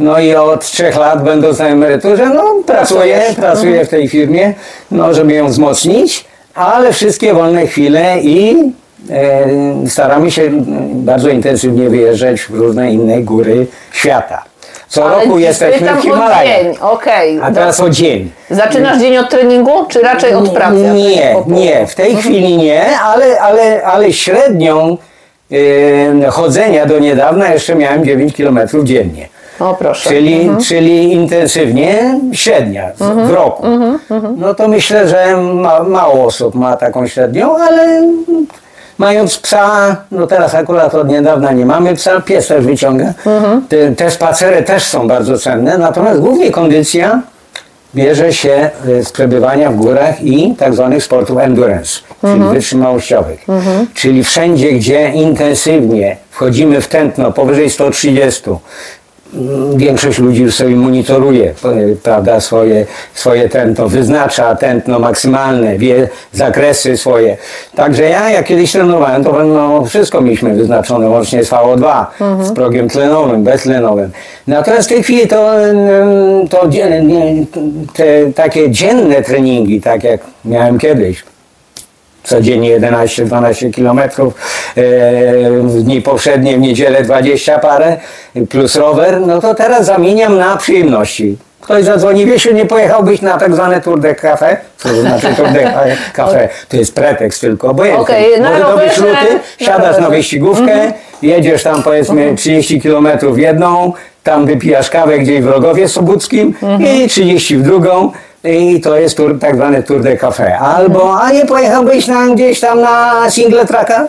no 0.00 0.18
i 0.20 0.34
od 0.34 0.64
trzech 0.64 0.96
lat 0.96 1.24
będąc 1.24 1.58
na 1.58 1.66
emeryturze, 1.68 2.26
no 2.34 2.54
pracuję, 2.66 3.20
pracuję 3.36 3.84
w 3.84 3.88
tej 3.88 4.08
firmie, 4.08 4.54
no 4.90 5.14
żeby 5.14 5.32
ją 5.32 5.46
wzmocnić, 5.48 6.24
ale 6.54 6.92
wszystkie 6.92 7.34
wolne 7.34 7.66
chwile 7.66 8.20
i 8.20 8.56
e, 9.10 9.48
staramy 9.88 10.30
się 10.30 10.50
bardzo 10.92 11.28
intensywnie 11.28 11.88
wyjeżdżać 11.90 12.40
w 12.40 12.50
różne 12.50 12.92
inne 12.92 13.20
góry 13.20 13.66
świata. 13.92 14.42
Co 14.88 15.04
Ale 15.04 15.24
roku 15.24 15.38
jesteśmy 15.38 15.88
w 15.94 16.02
Himalajach. 16.02 16.62
dzień, 16.64 16.76
okej. 16.80 17.40
A 17.42 17.50
teraz 17.50 17.80
o 17.80 17.90
dzień. 17.90 18.30
Zaczynasz 18.50 18.98
dzień 18.98 19.16
od 19.18 19.30
treningu, 19.30 19.86
czy 19.88 20.00
raczej 20.00 20.34
od 20.34 20.48
pracy? 20.48 20.90
a 20.90 20.92
Nie, 20.92 21.04
trening 21.04 21.32
po 21.32 21.42
południu? 21.42 21.64
nie, 21.64 21.86
w 21.86 21.94
tej 21.94 22.16
chwili 22.16 22.56
nie, 22.56 22.98
ale, 22.98 23.40
ale, 23.40 23.82
ale 23.84 24.12
średnią 24.12 24.96
e, 26.22 26.30
chodzenia 26.30 26.86
do 26.86 26.98
niedawna 26.98 27.52
jeszcze 27.52 27.74
miałem 27.74 28.04
9 28.04 28.36
km 28.36 28.58
dziennie. 28.84 29.28
O 29.60 29.74
proszę. 29.74 30.08
Czyli, 30.10 30.50
czyli 30.68 31.12
intensywnie 31.12 32.20
średnia 32.32 32.88
z- 32.96 33.28
w 33.28 33.30
roku. 33.30 33.66
No 34.36 34.54
to 34.54 34.68
myślę, 34.68 35.08
że 35.08 35.36
ma, 35.36 35.82
mało 35.82 36.24
osób 36.24 36.54
ma 36.54 36.76
taką 36.76 37.06
średnią, 37.06 37.56
ale 37.56 38.02
mając 38.98 39.38
psa, 39.38 39.96
no 40.10 40.26
teraz 40.26 40.54
akurat 40.54 40.94
od 40.94 41.08
niedawna 41.08 41.52
nie 41.52 41.66
mamy 41.66 41.94
psa, 41.94 42.20
pies 42.20 42.46
też 42.46 42.64
wyciąga. 42.66 43.12
Te, 43.68 43.92
te 43.94 44.10
spacery 44.10 44.62
też 44.62 44.82
są 44.84 45.08
bardzo 45.08 45.38
cenne, 45.38 45.78
natomiast 45.78 46.20
głównie 46.20 46.50
kondycja 46.50 47.22
bierze 47.94 48.32
się 48.32 48.70
e, 48.98 49.04
z 49.04 49.12
przebywania 49.12 49.70
w 49.70 49.76
górach 49.76 50.22
i 50.22 50.54
tak 50.58 50.74
zwanych 50.74 51.04
sportów 51.04 51.38
endurance. 51.38 52.00
czyli 52.20 52.40
wytrzymałościowych. 52.54 53.44
Czyli 53.94 54.24
wszędzie, 54.24 54.72
gdzie 54.72 55.08
intensywnie 55.14 56.16
wchodzimy 56.30 56.80
w 56.80 56.88
tętno 56.88 57.32
powyżej 57.32 57.70
130, 57.70 58.42
mm, 58.50 58.60
większość 59.76 60.18
ludzi 60.18 60.42
już 60.42 60.54
sobie 60.54 60.76
monitoruje 60.76 61.54
prawda, 62.02 62.40
swoje, 62.40 62.86
swoje 63.14 63.48
tętno, 63.48 63.88
wyznacza 63.88 64.54
tętno 64.54 64.98
maksymalne, 64.98 65.78
wie 65.78 66.08
zakresy 66.32 66.96
swoje. 66.96 67.36
Także 67.74 68.02
ja, 68.02 68.30
jak 68.30 68.46
kiedyś 68.46 68.72
trenowałem, 68.72 69.24
to 69.24 69.44
no, 69.44 69.84
wszystko 69.84 70.20
mieliśmy 70.20 70.54
wyznaczone, 70.54 71.08
łącznie 71.08 71.44
z 71.44 71.50
VO2, 71.50 72.06
z 72.42 72.52
progiem 72.52 72.88
tlenowym, 72.88 73.44
beztlenowym. 73.44 74.10
Natomiast 74.46 74.88
w 74.88 74.92
tej 74.92 75.02
chwili 75.02 75.28
to, 75.28 75.60
mm, 75.60 76.48
to 76.48 76.68
te 77.94 78.32
takie 78.34 78.70
dzienne 78.70 79.22
treningi, 79.22 79.80
tak 79.80 80.04
jak 80.04 80.20
miałem 80.44 80.78
kiedyś, 80.78 81.24
codziennie 82.24 82.80
11-12 82.80 83.70
kilometrów, 83.70 84.34
e, 84.76 84.82
w 85.50 85.82
dni 85.82 86.02
powszednie, 86.02 86.56
w 86.56 86.60
niedzielę 86.60 87.02
20 87.02 87.58
parę, 87.58 87.96
plus 88.50 88.76
rower, 88.76 89.20
no 89.20 89.40
to 89.40 89.54
teraz 89.54 89.86
zamieniam 89.86 90.38
na 90.38 90.56
przyjemności. 90.56 91.36
Ktoś 91.60 91.84
zadzwoni, 91.84 92.26
wiesz, 92.26 92.48
nie 92.54 92.66
pojechałbyś 92.66 93.22
na 93.22 93.38
tak 93.38 93.54
zwane 93.54 93.80
Tour 93.80 94.00
de 94.00 94.14
Café? 94.14 94.56
Co 94.76 94.88
to 94.88 95.00
znaczy 95.00 95.26
Tour 95.36 95.48
de 95.48 95.64
Café? 96.16 96.48
To 96.68 96.76
jest 96.76 96.94
pretekst 96.94 97.40
tylko, 97.40 97.74
bo 97.74 97.82
Okej, 97.82 98.40
na 98.40 98.50
Może 98.50 98.62
rowerze, 98.62 99.00
luty, 99.00 99.34
na 99.60 99.66
siadasz 99.66 99.80
na 99.80 99.86
rowerze. 99.86 99.98
Mhm. 99.98 100.12
wyścigówkę, 100.12 100.92
jedziesz 101.22 101.62
tam 101.62 101.82
powiedzmy 101.82 102.34
30 102.36 102.80
kilometrów 102.80 103.34
w 103.34 103.38
jedną, 103.38 103.92
tam 104.22 104.46
wypijasz 104.46 104.90
kawę 104.90 105.18
gdzieś 105.18 105.40
w 105.40 105.46
Rogowie 105.46 105.88
Sobuckim 105.88 106.54
Mhm. 106.62 106.96
i 106.96 107.08
30 107.08 107.56
w 107.56 107.62
drugą. 107.62 108.12
I 108.44 108.80
to 108.80 108.96
jest 108.96 109.16
tur, 109.16 109.38
tak 109.40 109.56
zwany 109.56 109.82
Tour 109.82 110.00
de 110.02 110.16
Café. 110.16 110.52
Albo, 110.60 111.20
a 111.20 111.32
nie 111.32 111.46
pojechałbyś 111.46 112.06
na, 112.06 112.26
gdzieś 112.28 112.60
tam 112.60 112.80
na 112.80 113.24
single 113.30 113.66
tracka? 113.66 114.08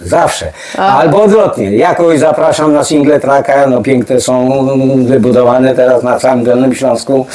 Zawsze. 0.00 0.46
Albo 0.78 1.22
odwrotnie. 1.22 1.76
Ja 1.76 1.94
kogoś 1.94 2.18
zapraszam 2.18 2.72
na 2.72 2.84
single 2.84 3.20
tracka, 3.20 3.66
no 3.66 3.82
piękne 3.82 4.20
są 4.20 4.66
wybudowane 5.06 5.74
teraz 5.74 6.02
na 6.02 6.18
całym 6.18 6.44
Dolnym 6.44 6.74
Śląsku. 6.74 7.26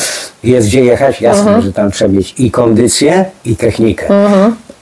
Jest 0.43 0.67
gdzie 0.67 0.83
jechać. 0.83 1.21
Jasne, 1.21 1.61
że 1.61 1.73
tam 1.73 1.91
trzeba 1.91 2.13
mieć 2.13 2.35
i 2.37 2.51
kondycję, 2.51 3.25
i 3.45 3.55
technikę. 3.55 4.05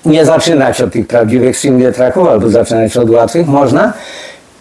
Nie 0.06 0.26
zaczynać 0.26 0.82
od 0.82 0.94
tych 0.94 1.08
prawdziwych 1.08 1.58
single 1.58 1.92
tracków, 1.92 2.28
albo 2.28 2.50
zaczynać 2.50 2.98
od 2.98 3.10
łatwych, 3.10 3.48
można. 3.48 3.94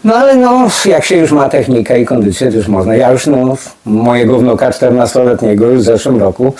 No 0.04 0.14
ale 0.14 0.36
no, 0.36 0.68
jak 0.84 1.04
się 1.04 1.16
już 1.16 1.32
ma 1.32 1.48
technikę 1.48 2.00
i 2.00 2.06
kondycję, 2.06 2.50
to 2.50 2.56
już 2.56 2.68
można. 2.68 2.96
Ja 2.96 3.10
już 3.10 3.26
no, 3.26 3.56
mojego 3.86 4.38
wnuka 4.38 4.70
14-letniego 4.70 5.66
już 5.66 5.80
w 5.80 5.84
zeszłym 5.84 6.20
roku 6.20 6.52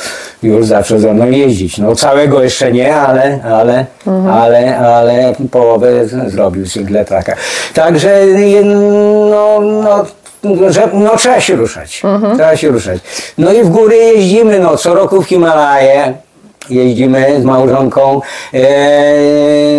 już 0.43 0.67
zaczął 0.67 0.99
ze 0.99 1.15
mną 1.15 1.31
jeździć. 1.31 1.79
No 1.79 1.97
całego 1.97 2.43
jeszcze 2.43 2.73
nie, 2.73 2.97
ale, 2.97 3.43
ale, 3.43 3.87
ale, 4.33 4.79
ale 4.79 5.35
połowę 5.51 6.07
zrobił 6.27 6.67
single 6.67 7.05
tracka. 7.05 7.37
Także 7.75 8.21
no, 9.31 9.61
no, 9.61 10.05
że, 10.71 10.89
no 10.93 11.17
trzeba 11.17 11.41
się 11.41 11.57
ruszać. 11.57 12.03
Trzeba 12.35 12.57
się 12.57 12.69
ruszać. 12.69 13.01
No 13.39 13.53
i 13.53 13.63
w 13.63 13.69
góry 13.69 13.97
jeździmy, 13.97 14.59
no 14.59 14.77
co 14.77 14.95
roku 14.95 15.23
w 15.23 15.27
Himalaje. 15.27 16.15
Jeździmy 16.71 17.41
z 17.41 17.45
małżonką. 17.45 18.21
E, 18.55 18.63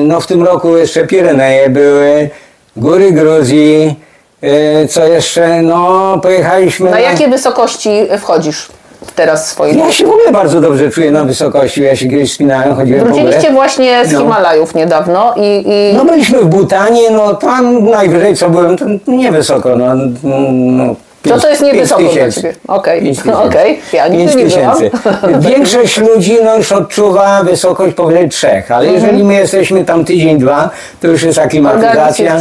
no 0.03 0.21
w 0.21 0.27
tym 0.27 0.43
roku 0.43 0.77
jeszcze 0.77 1.07
Pireneje 1.07 1.69
były, 1.69 2.29
góry 2.77 3.11
Gruzji. 3.11 3.95
E, 4.41 4.87
co 4.87 5.05
jeszcze? 5.05 5.61
No 5.61 6.19
pojechaliśmy. 6.23 6.91
Na 6.91 6.99
jakie 6.99 7.27
wysokości 7.27 7.89
wchodzisz 8.19 8.67
teraz 9.15 9.49
swojej 9.49 9.77
Ja 9.77 9.91
się 9.91 10.05
w 10.05 10.09
ogóle 10.09 10.31
bardzo 10.31 10.61
dobrze 10.61 10.91
czuję 10.91 11.11
na 11.11 11.23
wysokości. 11.23 11.81
Ja 11.81 11.95
się 11.95 12.09
kiedyś 12.09 12.33
spinałem, 12.33 12.75
chodziłem 12.75 13.03
Wróciliście 13.03 13.51
właśnie 13.51 14.05
z 14.05 14.11
No. 14.11 14.19
Himalajów 14.19 14.75
niedawno 14.75 15.33
i, 15.37 15.63
i 15.67 15.95
No 15.97 16.05
byliśmy 16.05 16.39
w 16.39 16.45
Butanie, 16.45 17.11
no 17.11 17.33
tam 17.33 17.89
najwyżej 17.89 18.35
co 18.35 18.49
byłem, 18.49 18.77
to 18.77 18.85
niewysoko, 19.07 19.75
no, 19.75 19.85
no 20.23 20.95
To 21.29 21.39
to 21.39 21.49
jest 21.49 21.61
niewysoko 21.61 22.01
dla 22.01 22.09
tysięcy. 22.09 22.41
ciebie. 22.41 22.53
Okej. 22.67 23.13
Okej. 23.47 23.79
Ja 23.93 24.07
nigdy 24.07 24.35
nie 24.35 24.45
byłam. 24.45 24.75
tysięcy. 24.77 24.97
Większość 25.39 25.97
ludzi 25.97 26.37
no, 26.43 26.57
już 26.57 26.71
odczuwa 26.71 27.43
wysokość 27.43 27.95
powyżej 27.95 28.29
trzech, 28.29 28.71
ale 28.71 28.87
Mhm. 28.87 29.03
jeżeli 29.03 29.23
my 29.23 29.33
jesteśmy 29.33 29.85
tam 29.85 30.05
tydzień, 30.05 30.39
dwa, 30.39 30.69
to 31.01 31.07
już 31.07 31.23
jest 31.23 31.39
aklimatyzacja 31.39 32.35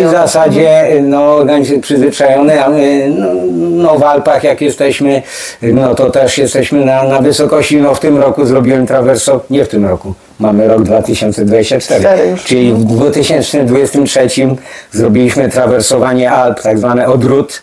i 0.00 0.04
w 0.04 0.10
zasadzie 0.10 0.86
no, 1.02 1.34
organizm 1.34 1.72
jest 1.72 1.84
przyzwyczajony, 1.84 2.64
a 2.64 2.68
my 2.70 3.08
no, 3.18 3.26
no, 3.60 3.98
w 3.98 4.02
Alpach 4.02 4.44
jak 4.44 4.60
jesteśmy, 4.60 5.22
no 5.62 5.94
to 5.94 6.10
też 6.10 6.38
jesteśmy 6.38 6.84
na, 6.84 7.02
na 7.04 7.20
wysokości, 7.20 7.76
no 7.76 7.94
w 7.94 8.00
tym 8.00 8.18
roku 8.18 8.44
zrobiłem 8.46 8.86
trawerso, 8.86 9.40
nie 9.50 9.64
w 9.64 9.68
tym 9.68 9.86
roku, 9.86 10.14
mamy 10.38 10.68
rok 10.68 10.82
2024, 10.82 12.00
Cztery 12.00 12.30
już. 12.30 12.44
czyli 12.44 12.72
w 12.72 12.84
2023 12.84 14.28
zrobiliśmy 14.92 15.48
trawersowanie 15.48 16.30
Alp, 16.30 16.60
tak 16.62 16.78
zwane 16.78 17.06
odwrót. 17.08 17.62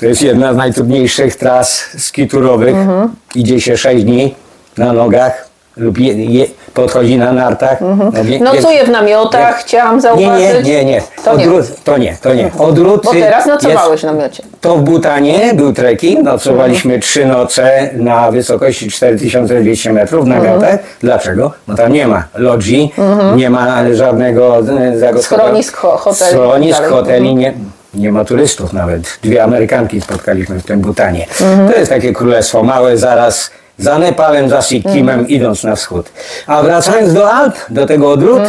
To 0.00 0.06
jest 0.06 0.22
jedna 0.22 0.52
z 0.54 0.56
najtrudniejszych 0.56 1.36
tras 1.36 1.84
skiturowych. 1.98 2.74
Mhm. 2.76 3.08
Idzie 3.34 3.60
się 3.60 3.76
6 3.76 4.04
dni 4.04 4.34
na 4.78 4.92
nogach 4.92 5.46
lub 5.76 5.98
je, 5.98 6.24
je, 6.24 6.46
podchodzi 6.74 7.18
na 7.18 7.32
nartach. 7.32 7.78
No, 7.80 8.24
wie- 8.24 8.38
Nocuje 8.40 8.84
w 8.84 8.90
namiotach, 8.90 9.56
chciałam 9.58 9.94
nie, 9.94 10.00
zauważyć. 10.00 10.66
nie, 10.66 10.74
nie, 10.74 10.84
nie. 10.84 11.02
To 11.24 11.36
nie. 11.36 11.46
To 11.84 11.98
nie, 11.98 12.16
to 12.22 12.34
nie. 12.34 12.50
Odwrót 12.58 13.04
Bo 13.04 13.12
teraz 13.12 13.46
nocowałeś 13.46 14.00
w 14.00 14.04
namiocie. 14.04 14.42
to 14.60 14.76
w 14.76 14.80
Butanie 14.82 15.54
był 15.54 15.72
trekking, 15.72 16.22
nocowaliśmy 16.22 16.98
trzy 16.98 17.26
noce 17.26 17.90
na 17.96 18.30
wysokości 18.30 18.90
4200 18.90 19.92
metrów 19.92 20.24
w 20.24 20.28
namiotach. 20.28 20.78
Dlaczego? 21.00 21.52
Bo 21.68 21.74
tam 21.74 21.92
nie 21.92 22.06
ma 22.06 22.24
lodzi, 22.34 22.92
nie 23.36 23.50
ma 23.50 23.94
żadnego 23.94 24.56
zagospodarowania. 24.96 25.22
Schronisk, 25.22 25.76
ho- 25.76 25.96
hoteli 25.96 26.30
Schronisk, 26.30 26.78
tak 26.78 26.88
dalej. 26.90 27.04
hoteli, 27.04 27.34
nie, 27.34 27.52
nie 27.96 28.12
ma 28.12 28.24
turystów 28.24 28.72
nawet. 28.72 29.18
Dwie 29.22 29.44
Amerykanki 29.44 30.00
spotkaliśmy 30.00 30.60
w 30.60 30.64
tym 30.64 30.80
Butanie. 30.80 31.26
To 31.72 31.78
jest 31.78 31.90
takie 31.90 32.12
królestwo 32.12 32.62
małe 32.62 32.98
zaraz 32.98 33.50
za 33.78 33.98
Nepalem, 33.98 34.48
za 34.48 34.62
Sikkimem, 34.62 35.28
idąc 35.28 35.64
na 35.64 35.76
wschód. 35.76 36.06
A 36.46 36.62
wracając 36.62 37.12
do 37.12 37.30
Alp, 37.32 37.54
do 37.70 37.86
tego 37.86 38.10
odwrót, 38.10 38.42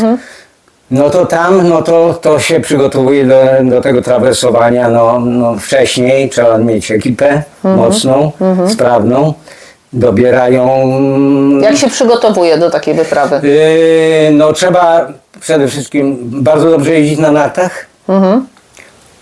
no 0.92 1.10
to 1.10 1.26
tam, 1.26 1.70
no 1.70 1.82
to, 1.82 2.14
to 2.22 2.40
się 2.40 2.60
przygotowuje 2.60 3.26
do, 3.26 3.36
do 3.64 3.82
tego 3.82 4.02
trawersowania, 4.02 4.90
no, 4.90 5.20
no 5.20 5.56
wcześniej 5.60 6.30
trzeba 6.30 6.58
mieć 6.58 6.92
ekipę 6.92 7.44
mocną, 7.64 8.32
sprawną, 8.70 9.34
dobierają, 9.94 10.90
Jak 11.62 11.78
się 11.78 11.88
przygotowuje 11.90 12.58
do 12.58 12.70
takiej 12.70 12.94
wyprawy? 12.94 13.48
yy, 13.48 14.32
no 14.34 14.54
trzeba 14.54 15.08
przede 15.40 15.68
wszystkim 15.68 16.18
bardzo 16.24 16.70
dobrze 16.70 16.94
jeździć 16.94 17.20
na 17.20 17.32
nartach 17.32 17.86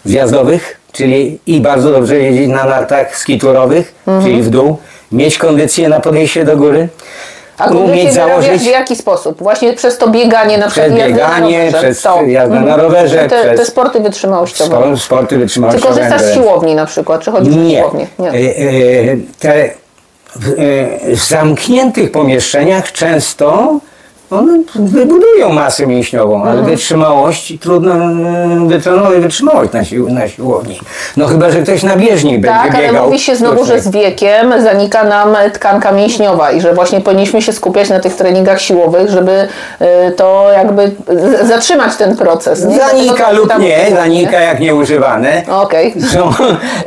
zjazdowych, 0.06 0.80
czyli 0.92 1.40
i 1.48 1.62
bardzo 1.62 1.92
dobrze 1.92 2.16
jeździć 2.20 2.48
na 2.48 2.64
nartach 2.64 3.18
skiturowych, 3.18 3.96
czyli 4.24 4.42
w 4.42 4.50
dół, 4.50 4.78
mieć 5.12 5.38
kondycję 5.38 5.90
na 5.90 6.00
podejście 6.00 6.46
do 6.46 6.58
góry, 6.58 6.88
A 7.58 7.66
umieć 7.68 7.90
wyrabiasz 7.90 8.14
założyć 8.14 8.62
w 8.62 8.72
jaki 8.72 8.96
sposób? 8.96 9.38
Właśnie 9.44 9.74
przez 9.74 9.98
to 9.98 10.08
bieganie 10.10 10.58
na 10.58 10.68
przykład 10.68 10.88
przez 10.94 11.00
na 11.02 11.08
bieganie, 11.08 11.58
rowerze. 11.66 11.78
przez 11.78 12.02
To. 12.02 12.22
jazdę 12.24 12.60
na 12.62 12.76
rowerze, 12.78 13.28
Te, 13.30 13.44
te 13.44 13.54
przez 13.54 13.68
sporty 13.68 14.00
wytrzymałościowe. 14.00 14.76
spor- 14.78 14.98
sporty 15.00 15.28
Czy 15.36 15.38
wytrzymałościowe. 15.40 15.88
korzystasz 15.96 16.22
z 16.22 16.34
siłowni 16.34 16.76
na 16.76 16.86
przykład? 16.86 17.22
Czy 17.22 17.32
chodzisz 17.32 17.56
na 17.56 17.70
siłownię? 17.70 18.08
Nie. 18.20 18.30
E, 18.30 18.34
e, 18.34 19.18
Te, 19.40 19.70
w, 20.36 20.50
e, 20.50 21.16
w 21.16 21.24
zamkniętych 21.28 22.12
pomieszczeniach 22.12 22.92
często 22.92 23.80
one 24.32 24.60
wybudują 24.76 25.50
masę 25.50 25.88
mięśniową, 25.88 26.42
ale 26.44 26.52
Mhm. 26.52 26.70
wytrzymałość 26.70 27.54
trudno 27.62 27.94
e, 27.96 28.68
wytrenować 28.68 29.20
wytrzymałość 29.20 29.74
na, 29.74 29.84
sił, 29.86 30.10
na 30.10 30.28
siłowni. 30.28 30.80
No 31.18 31.28
chyba, 31.28 31.50
że 31.50 31.62
ktoś 31.62 31.84
na 31.84 31.96
bieżni 31.96 32.32
będzie 32.40 32.60
Tak, 32.60 32.76
ale 32.76 32.88
biegał. 32.88 33.06
mówi 33.06 33.20
się 33.20 33.36
znowu, 33.36 33.66
że 33.66 33.80
z 33.80 33.88
wiekiem 33.92 34.54
zanika 34.64 35.04
nam 35.04 35.36
tkanka 35.54 35.92
mięśniowa 35.92 36.52
i 36.52 36.62
że 36.62 36.74
właśnie 36.74 37.02
powinniśmy 37.02 37.42
się 37.42 37.54
skupiać 37.54 37.90
na 37.90 38.00
tych 38.00 38.16
treningach 38.16 38.62
siłowych, 38.62 39.10
żeby 39.10 39.32
y, 40.08 40.12
to 40.12 40.48
jakby 40.54 40.92
zatrzymać 41.44 41.96
ten 41.96 42.18
proces. 42.18 42.66
Nie? 42.66 42.78
Zanika 42.78 43.32
lub 43.32 43.50
tam- 43.50 43.62
nie, 43.62 43.88
zanika 43.96 44.40
jak 44.40 44.60
nieużywane. 44.60 45.44
Okej. 45.52 45.94
No, 46.16 46.34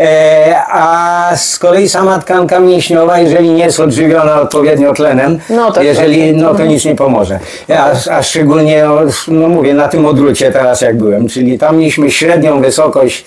e, 0.00 0.62
a 0.68 1.30
z 1.36 1.58
kolei 1.58 1.88
sama 1.88 2.18
tkanka 2.18 2.60
mięśniowa, 2.60 3.18
jeżeli 3.18 3.50
nie 3.50 3.64
jest 3.64 3.80
odżywiona 3.80 4.40
odpowiednio 4.40 4.92
tlenem, 4.92 5.38
No, 5.50 5.72
tak, 5.72 5.84
jeżeli, 5.84 6.32
tak. 6.32 6.42
no 6.42 6.54
to 6.54 6.64
nic 6.64 6.84
nie 6.84 6.94
pomoże. 6.94 7.27
A, 7.68 7.92
a 8.10 8.22
szczególnie, 8.22 8.84
no, 9.28 9.48
mówię, 9.48 9.74
na 9.74 9.88
tym 9.88 10.06
odwrócie 10.06 10.52
teraz 10.52 10.80
jak 10.80 10.96
byłem, 10.96 11.28
czyli 11.28 11.58
tam 11.58 11.76
mieliśmy 11.76 12.10
średnią 12.10 12.60
wysokość 12.60 13.24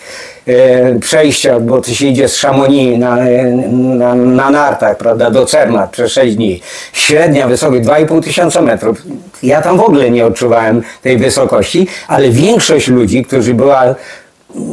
e, 0.48 1.00
przejścia, 1.00 1.60
bo 1.60 1.82
to 1.82 1.92
się 1.92 2.08
idzie 2.08 2.28
z 2.30 2.40
Chamonix 2.40 3.00
na, 3.00 3.20
e, 3.20 3.44
na, 3.72 4.16
na 4.16 4.50
nartach, 4.50 4.98
prawda, 4.98 5.32
do 5.32 5.46
Cermat 5.46 5.92
przez 5.92 6.12
6 6.12 6.36
dni. 6.36 6.62
Średnia 6.94 7.48
wysokość 7.48 7.84
2,5 7.84 8.24
tysiąca 8.24 8.62
metrów. 8.62 8.98
Ja 9.44 9.62
tam 9.62 9.78
w 9.78 9.82
ogóle 9.82 10.10
nie 10.10 10.26
odczuwałem 10.26 10.84
tej 11.02 11.18
wysokości, 11.18 11.88
ale 12.08 12.30
większość 12.30 12.88
ludzi, 12.88 13.26
którzy 13.26 13.54
była 13.54 13.96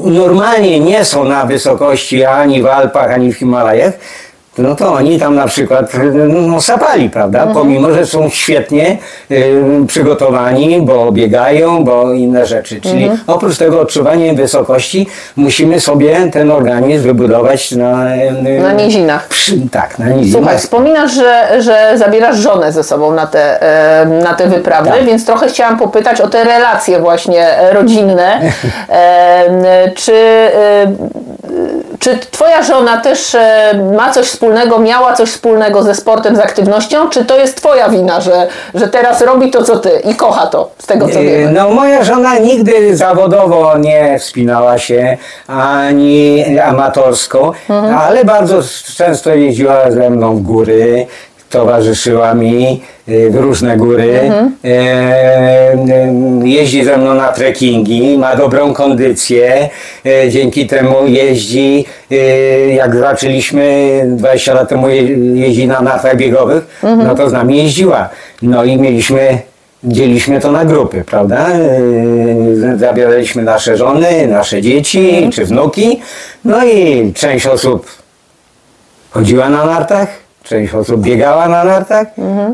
normalnie 0.05 0.81
nie 0.81 1.05
są 1.05 1.25
na 1.25 1.47
wysokości 1.47 2.25
ani 2.25 2.63
w 2.63 2.67
Alpach, 2.67 3.11
ani 3.13 3.33
w 3.33 3.37
Himalajach, 3.37 3.95
no 4.59 4.75
to 4.75 4.93
oni 4.93 5.19
tam 5.21 5.35
na 5.35 5.47
przykład 5.47 5.93
no, 6.29 6.61
sapali, 6.61 7.11
prawda? 7.11 7.47
Pomimo, 7.55 7.93
że 7.93 8.07
są 8.07 8.29
świetnie 8.29 8.99
y, 9.31 9.63
przygotowani, 9.87 10.83
bo 10.83 11.13
biegają, 11.13 11.85
bo 11.85 12.13
inne 12.13 12.47
rzeczy. 12.47 12.81
Czyli 12.81 13.11
oprócz 13.27 13.59
tego 13.59 13.81
odczuwania 13.81 14.35
wysokości 14.35 15.07
musimy 15.37 15.81
sobie 15.81 16.31
ten 16.33 16.51
organizm 16.51 17.05
wybudować 17.05 17.73
na... 17.73 18.17
y, 18.17 18.61
Na 18.63 18.73
nizinach. 18.73 19.29
Przy, 19.29 19.53
tak, 19.73 19.99
na 19.99 20.09
nizinach. 20.09 20.41
Słuchaj, 20.41 20.59
wspominasz, 20.59 21.13
że, 21.13 21.63
że 21.63 21.93
zabierasz 21.99 22.37
żonę 22.37 22.73
ze 22.73 22.85
sobą 22.85 23.13
na 23.15 23.27
te, 23.27 23.63
e, 23.63 24.07
na 24.07 24.35
te 24.35 24.47
wyprawy, 24.47 24.91
Tak. 24.91 25.05
więc 25.05 25.27
trochę 25.27 25.49
chciałam 25.49 25.79
popytać 25.79 26.21
o 26.21 26.29
te 26.29 26.45
relacje 26.45 27.01
właśnie 27.01 27.49
rodzinne. 27.73 28.41
E, 28.91 29.91
czy, 29.95 30.13
e, 30.13 30.87
czy 31.99 32.19
twoja 32.31 32.63
żona 32.63 33.01
też 33.01 33.35
e, 33.35 33.75
ma 33.97 34.13
coś 34.13 34.27
wspólnego, 34.27 34.79
miała 34.79 35.13
coś 35.13 35.31
wspólnego 35.31 35.83
ze 35.83 35.95
sportem, 35.95 36.37
z 36.37 36.39
aktywnością, 36.39 37.09
czy 37.09 37.25
to 37.25 37.39
jest 37.39 37.57
twoja 37.57 37.89
wina, 37.89 38.21
że, 38.21 38.49
że 38.75 38.89
teraz 38.89 39.23
robi 39.23 39.51
to, 39.51 39.65
co 39.65 39.79
ty 39.79 39.91
i 40.05 40.15
kocha 40.15 40.47
to, 40.47 40.71
z 40.79 40.87
tego 40.87 41.09
co 41.09 41.19
E, 41.19 41.23
wiemy? 41.23 41.53
No 41.53 41.71
moja 41.71 42.05
żona 42.05 42.39
nigdy 42.39 42.97
zawodowo 42.97 43.79
nie 43.79 44.19
wspinała 44.19 44.79
się, 44.79 45.17
ani 45.47 46.45
amatorsko, 46.59 47.53
ale 47.99 48.25
bardzo 48.25 48.63
często 48.97 49.35
jeździła 49.35 49.91
ze 49.91 50.11
mną 50.11 50.37
w 50.37 50.43
góry, 50.43 51.07
towarzyszyła 51.51 52.35
mi 52.35 52.83
w 53.09 53.35
różne 53.37 53.77
góry, 53.77 54.13
e, 54.65 54.71
e, 54.71 55.77
jeździ 56.45 56.85
ze 56.85 56.97
mną 56.97 57.15
na 57.15 57.29
trekkingi, 57.29 58.19
ma 58.19 58.37
dobrą 58.37 58.73
kondycję, 58.75 59.69
e, 60.07 60.31
dzięki 60.31 60.67
temu 60.67 61.07
jeździ, 61.07 61.85
jak 62.77 62.97
zaczęliśmy 62.97 64.01
20 64.07 64.55
lat 64.55 64.69
temu 64.69 64.89
je- 64.89 65.03
jeździć 65.41 65.67
na 65.67 65.81
nartach 65.81 66.17
biegowych, 66.17 66.81
no 66.83 67.15
to 67.15 67.31
z 67.31 67.33
nami 67.33 67.57
jeździła. 67.57 68.09
No 68.43 68.65
i 68.65 68.77
mieliśmy 68.77 69.39
Dzieliliśmy 69.85 70.41
to 70.41 70.53
na 70.53 70.65
grupy, 70.65 71.05
prawda? 71.07 71.47
Zabieraliśmy 72.77 73.43
nasze 73.43 73.77
żony, 73.77 74.27
nasze 74.27 74.63
dzieci 74.63 75.31
czy 75.33 75.45
wnuki. 75.45 76.01
No 76.45 76.65
i 76.67 77.13
część 77.13 77.47
osób 77.47 77.87
chodziła 79.11 79.49
na 79.49 79.67
nartach, 79.67 80.09
część 80.49 80.75
osób 80.75 81.01
biegała 81.01 81.49
na 81.49 81.65
nartach. 81.65 82.07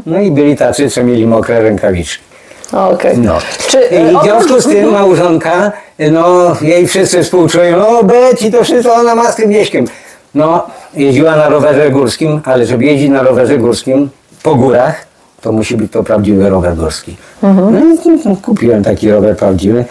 No 0.06 0.20
i 0.20 0.30
byli 0.30 0.56
tacy, 0.56 0.90
co 0.90 1.04
mieli 1.04 1.26
mokre 1.26 1.62
rękawiczki. 1.62 2.24
Okej. 2.72 3.18
No. 3.18 3.38
Czy, 3.68 3.90
e, 3.90 4.12
I 4.12 4.16
w 4.16 4.22
związku 4.22 4.60
z 4.60 4.64
tym 4.64 4.90
małżonka, 4.90 5.72
no 6.12 6.56
jej 6.60 6.86
wszyscy 6.86 7.22
współczują, 7.22 7.76
no 7.76 8.04
Beci 8.04 8.52
to 8.52 8.64
wszystko 8.64 8.94
ona 8.94 9.14
ma 9.14 9.32
z 9.32 9.36
tym 9.36 9.50
wieśkiem. 9.50 9.84
No, 10.34 10.66
jeździła 10.94 11.36
na 11.36 11.48
rowerze 11.48 11.90
górskim, 11.90 12.40
ale 12.44 12.66
żeby 12.66 12.84
jeździć 12.84 13.10
na 13.10 13.22
rowerze 13.22 13.58
górskim 13.58 14.10
po 14.42 14.54
górach, 14.54 15.06
to 15.40 15.52
musi 15.52 15.76
być 15.76 15.92
to 15.92 16.02
prawdziwy 16.02 16.50
rower 16.50 16.76
górski. 16.76 17.16
No, 17.42 17.70
i 18.32 18.36
kupiłem 18.36 18.84
taki 18.84 19.10
rower 19.10 19.36
prawdziwy. 19.36 19.84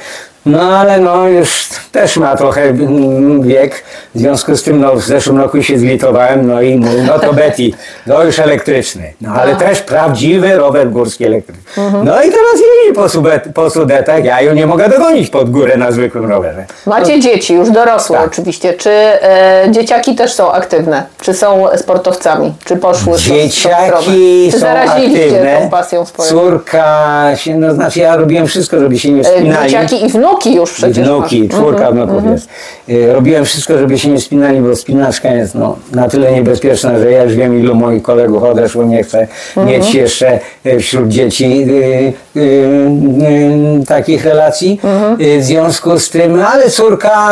No 0.45 0.61
ale 0.61 0.99
no 0.99 1.27
już 1.27 1.69
też 1.91 2.17
ma 2.17 2.35
trochę 2.35 2.61
mm, 2.61 3.41
wiek, 3.43 3.83
w 4.15 4.19
związku 4.19 4.55
z 4.55 4.63
tym 4.63 4.79
no, 4.81 4.95
w 4.95 5.01
zeszłym 5.01 5.37
roku 5.37 5.63
się 5.63 5.79
zlitowałem, 5.79 6.47
no 6.47 6.61
i 6.61 6.75
mówię, 6.75 7.03
no 7.07 7.19
to 7.19 7.33
Betty, 7.33 7.71
to 8.07 8.23
już 8.23 8.39
elektryczny, 8.39 9.13
no 9.21 9.33
ale 9.33 9.55
też 9.55 9.81
prawdziwy 9.81 10.55
rower 10.55 10.89
górski 10.89 11.25
elektryczny. 11.25 11.63
No 12.03 12.23
i 12.23 12.25
teraz 12.25 12.53
jeździ 12.53 12.93
po, 12.95 13.09
subet, 13.09 13.43
po 13.53 13.69
Sudetach, 13.69 14.23
ja 14.25 14.41
ją 14.41 14.53
nie 14.53 14.67
mogę 14.67 14.89
dogonić 14.89 15.29
pod 15.29 15.49
górę 15.49 15.77
na 15.77 15.91
zwykłym 15.91 16.29
rowerze. 16.29 16.65
Macie 16.85 17.19
dzieci, 17.19 17.53
już 17.53 17.69
dorosłe 17.69 18.17
Tak. 18.17 18.27
oczywiście. 18.27 18.73
Czy 18.73 18.89
e, 18.89 19.65
dzieciaki 19.71 20.15
też 20.15 20.33
są 20.33 20.51
aktywne? 20.51 21.03
Czy 21.21 21.33
są 21.33 21.67
sportowcami? 21.77 22.53
Czy 22.65 22.75
poszły 22.75 23.17
Dzieciaki 23.17 24.51
są 24.59 24.67
aktywne, 24.67 25.57
tą 25.61 25.69
pasją 25.69 26.05
swoją? 26.05 26.29
córka, 26.29 27.31
się, 27.35 27.55
no 27.55 27.73
znaczy 27.73 27.99
ja 27.99 28.15
robiłem 28.15 28.47
wszystko, 28.47 28.79
żeby 28.79 28.99
się 28.99 29.11
nie 29.11 29.21
E, 29.21 29.23
wspinali. 29.23 29.69
Dzieciaki 29.71 30.05
i 30.05 30.09
wnuki 30.33 30.55
już 30.55 30.71
przecież 30.73 31.07
wnuki, 31.07 31.43
masz. 31.43 31.51
czwórka 31.51 31.91
wnuków 31.91 32.25
jest. 32.31 32.49
Y, 32.89 33.13
Robiłem 33.13 33.45
wszystko, 33.45 33.77
żeby 33.77 33.99
się 33.99 34.09
nie 34.09 34.19
spinali, 34.21 34.61
bo 34.61 34.75
spinaczka 34.75 35.29
jest 35.29 35.55
no, 35.55 35.75
na 35.91 36.09
tyle 36.09 36.31
niebezpieczna, 36.31 36.99
że 36.99 37.11
ja 37.11 37.23
już 37.23 37.35
wiem, 37.35 37.59
ilu 37.59 37.75
moich 37.75 38.03
kolegów 38.03 38.43
odeszło, 38.43 38.83
nie 38.83 39.03
chcę 39.03 39.27
mieć 39.65 39.93
jeszcze 39.95 40.39
y, 40.65 40.79
wśród 40.79 41.07
dzieci 41.07 41.45
y, 41.69 42.13
y, 42.35 42.41
y, 42.41 43.85
takich 43.87 44.25
relacji. 44.25 44.79
Y, 45.21 45.39
W 45.39 45.43
związku 45.43 45.99
z 45.99 46.09
tym, 46.09 46.41
ale 46.53 46.69
córka 46.69 47.29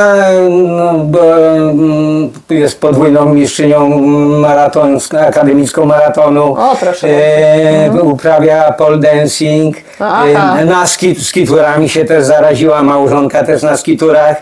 no, 0.50 0.90
mm, 0.90 2.30
jest 2.50 2.80
podwójną 2.82 3.34
mistrzynią 3.34 3.90
maraton, 4.40 4.98
akademicką 5.28 5.86
maratonu. 5.86 6.44
O, 6.44 6.76
proszę 6.80 7.08
E, 7.08 7.92
Uprawia 8.04 8.72
pole 8.72 8.98
dancing. 8.98 9.76
Aha. 10.00 10.60
E, 10.60 10.66
na 10.66 10.88
skit, 10.88 11.22
skiturami 11.24 11.90
się 11.90 12.06
też 12.06 12.26
zaraziła, 12.26 12.84
małżonka 12.84 13.44
też 13.44 13.64
na 13.64 13.78
skiturach. 13.78 14.42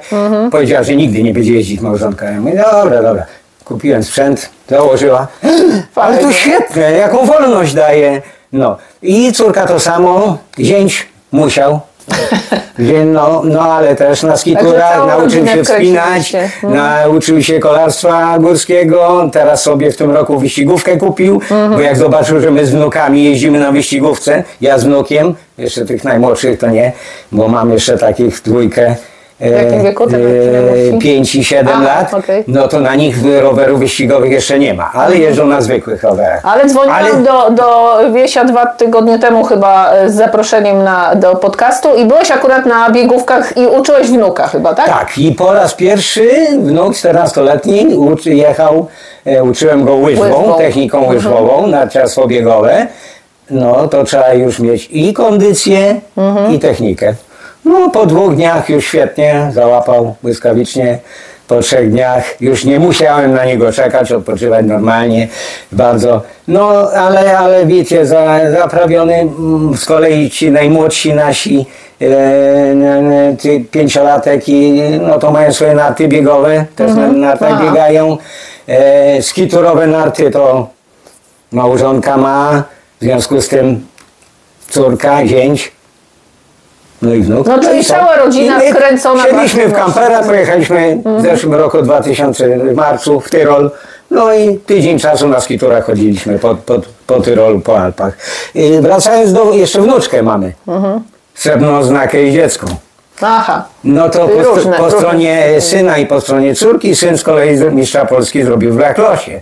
Powiedziała, 0.52 0.84
że 0.84 0.96
nigdy 0.96 1.24
nie 1.24 1.34
będzie 1.34 1.54
jeździć 1.54 1.82
małżonka. 1.82 2.26
Ja 2.26 2.42
mówię, 2.42 2.64
dobra, 2.72 3.02
dobra. 3.04 3.26
Kupiłem 3.66 4.04
sprzęt, 4.04 4.50
założyła. 4.70 5.28
Ale 5.96 6.18
to 6.18 6.32
świetne, 6.32 6.92
jaką 6.92 7.26
wolność 7.26 7.74
daje. 7.74 8.22
No. 8.54 8.78
I 9.02 9.34
córka 9.34 9.66
to 9.66 9.80
samo, 9.80 10.38
zięć 10.60 11.08
musiał. 11.32 11.80
No, 13.06 13.42
no 13.46 13.62
ale 13.62 13.96
też 13.96 14.24
na 14.24 14.38
skiturach 14.38 15.08
nauczył 15.08 15.48
się 15.48 15.64
wspinać, 15.64 16.28
wkręciliście. 16.28 16.50
nauczył 16.64 17.44
się 17.44 17.60
kolarstwa 17.60 18.40
górskiego, 18.40 19.30
teraz 19.34 19.64
sobie 19.64 19.92
w 19.92 19.98
tym 19.98 20.12
roku 20.12 20.40
wyścigówkę 20.40 20.98
kupił, 20.98 21.42
bo 21.70 21.80
jak 21.80 21.98
zobaczył, 21.98 22.42
że 22.42 22.52
my 22.52 22.66
z 22.66 22.72
wnukami 22.72 23.24
jeździmy 23.24 23.60
na 23.60 23.72
wyścigówce, 23.72 24.44
ja 24.62 24.80
z 24.80 24.84
wnukiem, 24.84 25.36
jeszcze 25.58 25.86
tych 25.86 26.04
najmłodszych 26.04 26.60
to 26.60 26.70
nie, 26.70 26.92
bo 27.32 27.48
mam 27.48 27.72
jeszcze 27.72 27.98
takich 27.98 28.42
dwójkę. 28.42 28.96
W 29.42 29.52
jakim 29.52 29.84
wieku 29.84 30.08
te 30.08 30.18
najmłodsi? 30.18 30.98
5 31.00 31.36
i 31.36 31.44
7 31.44 31.74
A, 31.76 31.84
lat, 31.84 32.14
okej. 32.14 32.44
no 32.48 32.68
to 32.68 32.80
na 32.80 32.96
nich 32.96 33.16
rowerów 33.42 33.80
wyścigowych 33.80 34.32
jeszcze 34.32 34.60
nie 34.60 34.74
ma, 34.74 34.92
ale 34.94 35.16
jeżdżą 35.18 35.46
na 35.48 35.62
zwykłych 35.62 36.04
rowerach. 36.04 36.42
Ale 36.46 36.66
dzwoniłam 36.70 36.96
Ale- 37.00 37.16
do, 37.24 37.50
do 37.52 37.98
Wiesia 38.14 38.46
dwa 38.46 38.66
tygodnie 38.66 39.20
temu 39.20 39.44
chyba 39.44 39.92
e, 39.94 40.10
z 40.10 40.16
zaproszeniem 40.16 40.84
na, 40.84 41.16
do 41.16 41.36
podcastu 41.36 41.96
i 41.96 42.06
byłeś 42.06 42.32
akurat 42.32 42.66
na 42.66 42.90
biegówkach 42.90 43.58
i 43.58 43.68
uczyłeś 43.68 44.08
wnuka 44.08 44.48
chyba, 44.48 44.74
tak? 44.76 44.86
Tak, 44.86 45.18
i 45.18 45.32
po 45.32 45.54
raz 45.54 45.74
pierwszy 45.74 46.30
wnuk 46.60 46.94
14-letni 46.94 47.86
uczy, 47.96 48.34
jechał, 48.36 48.88
e, 49.26 49.44
uczyłem 49.44 49.86
go 49.86 49.96
łyżwą, 49.96 50.24
Łyżwą. 50.26 50.58
techniką 50.58 51.08
łyżwową, 51.08 51.68
narciarstwo 51.68 52.28
biegowe. 52.28 52.88
No 53.50 53.88
to 53.88 54.04
trzeba 54.04 54.34
już 54.34 54.60
mieć 54.60 54.88
i 54.92 55.14
kondycję, 55.14 56.02
i 56.54 56.60
technikę. 56.60 57.14
No 57.70 57.90
po 57.90 58.06
dwóch 58.06 58.36
dniach 58.36 58.70
już 58.70 58.86
świetnie 58.86 59.50
załapał 59.54 60.16
błyskawicznie. 60.24 61.00
Po 61.48 61.60
trzech 61.60 61.92
dniach 61.92 62.42
już 62.42 62.66
nie 62.66 62.80
musiałem 62.80 63.34
na 63.34 63.46
niego 63.46 63.72
czekać, 63.72 64.12
odpoczywać 64.12 64.66
normalnie, 64.66 65.28
bardzo. 65.72 66.22
No 66.48 66.92
ale, 66.92 67.38
ale 67.38 67.66
wiecie, 67.66 68.06
za, 68.06 68.40
zaprawiony 68.52 69.14
mm, 69.14 69.78
z 69.78 69.86
kolei 69.86 70.30
ci 70.30 70.52
najmłodsi 70.52 71.14
nasi 71.14 71.66
e, 72.02 73.36
ty 73.42 73.66
pięciolatek 73.72 74.50
i 74.50 74.82
no 75.02 75.20
to 75.20 75.32
mają 75.32 75.54
swoje 75.54 75.76
narty 75.76 76.08
biegowe, 76.08 76.66
też 76.76 76.96
na 76.96 77.08
nartach 77.08 77.52
Aha. 77.54 77.64
biegają. 77.64 78.18
E, 78.68 79.22
skiturowe 79.22 79.88
narty 79.88 80.32
to 80.32 80.68
małżonka 81.52 82.18
ma, 82.18 82.64
w 83.02 83.04
związku 83.04 83.42
z 83.42 83.48
tym 83.48 83.86
córka, 84.70 85.28
zięć, 85.28 85.79
no 87.02 87.14
i 87.14 87.22
wnuk. 87.22 87.48
No, 87.48 87.60
czyli 87.60 87.86
cała 87.86 88.16
rodzina 88.16 88.64
I 88.64 88.66
my 88.68 88.74
wkręcona 88.74 89.24
w 89.68 89.74
kampera, 89.74 90.24
pojechaliśmy 90.24 91.02
w 91.20 91.22
zeszłym 91.22 91.54
roku 91.54 91.82
2000 91.82 92.60
w 92.60 92.76
marcu 92.76 93.20
w 93.20 93.30
Tyrol. 93.30 93.72
No 94.12 94.34
i 94.34 94.58
tydzień 94.58 95.00
czasu 95.00 95.28
na 95.28 95.40
skiturach 95.40 95.86
chodziliśmy 95.86 96.40
po, 96.40 96.56
po, 96.56 96.82
po 97.08 97.22
Tyrolu, 97.22 97.60
po 97.60 97.80
Alpach. 97.80 98.18
I 98.56 98.80
wracając 98.82 99.34
do, 99.34 99.54
jeszcze 99.54 99.82
wnuczkę 99.82 100.24
mamy. 100.24 100.54
Srebrną 101.36 101.84
znakę 101.84 102.24
i 102.24 102.34
dziecko. 102.34 102.68
Aha. 103.22 103.66
No 103.84 104.10
to 104.10 104.28
po, 104.28 104.44
różne, 104.44 104.78
po 104.78 104.84
różne. 104.84 105.00
stronie 105.00 105.62
syna 105.62 105.98
i 105.98 106.06
po 106.06 106.22
stronie 106.22 106.56
córki, 106.56 106.96
syn 106.96 107.18
z 107.18 107.24
kolei 107.24 107.60
mistrza 107.72 108.06
Polski 108.06 108.44
zrobił 108.44 108.74
w 108.74 108.80
lakrosie. 108.80 109.42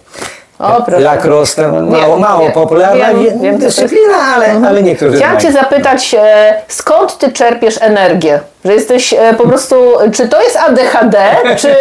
O, 0.59 0.81
proszę. 0.85 0.99
Lacrosse 1.03 1.55
to 1.63 1.71
mało, 1.71 2.13
Wiem, 2.13 2.19
mało 2.19 2.43
wiem, 2.43 2.51
popularna 2.51 3.13
wiem, 3.13 3.41
wiem, 3.41 3.57
dyscyplina, 3.57 4.17
ale, 4.35 4.67
ale 4.67 4.83
niektórzy 4.83 5.17
Chciałam 5.17 5.39
Cię 5.39 5.51
znają. 5.51 5.65
zapytać, 5.65 6.15
e, 6.19 6.53
skąd 6.67 7.17
Ty 7.17 7.31
czerpiesz 7.31 7.81
energię? 7.81 8.39
Że 8.65 8.73
jesteś 8.73 9.13
e, 9.13 9.33
po 9.37 9.47
prostu, 9.47 9.75
czy 10.13 10.27
to 10.27 10.41
jest 10.41 10.57
ADHD, 10.57 11.17
czy, 11.57 11.69
e, 11.69 11.75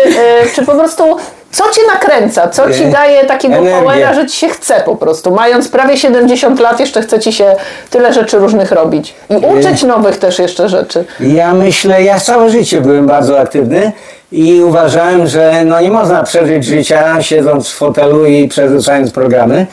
czy 0.55 0.67
po 0.67 0.73
prostu, 0.73 1.17
co 1.53 1.65
Cię 1.71 1.81
nakręca? 1.95 2.49
Co 2.49 2.71
Ci 2.73 2.87
daje 2.87 3.25
takiego 3.25 3.57
powera, 3.57 4.15
że 4.15 4.27
Ci 4.27 4.37
się 4.37 4.49
chce 4.49 4.83
po 4.85 4.97
prostu? 4.97 5.31
Mając 5.31 5.69
prawie 5.69 5.97
70 5.97 6.61
lat, 6.61 6.81
jeszcze 6.81 7.03
chce 7.03 7.19
Ci 7.19 7.33
się 7.33 7.57
tyle 7.91 8.13
rzeczy 8.13 8.39
różnych 8.39 8.73
robić. 8.73 9.15
I 9.31 9.37
uczyć 9.37 9.83
nowych 9.83 10.19
też 10.19 10.39
jeszcze 10.39 10.69
rzeczy. 10.69 11.05
Ja 11.21 11.55
myślę, 11.55 12.03
ja 12.03 12.21
całe 12.21 12.51
życie 12.51 12.81
byłem 12.81 13.07
bardzo 13.07 13.41
aktywny 13.41 13.93
i 14.33 14.61
uważałem, 14.63 15.27
że 15.27 15.65
no 15.65 15.81
nie 15.81 15.91
można 15.91 16.23
przeżyć 16.23 16.65
życia 16.65 17.23
siedząc 17.23 17.69
w 17.69 17.75
fotelu 17.75 18.27
i 18.27 18.49
przerzucając 18.49 19.11
programy, 19.11 19.67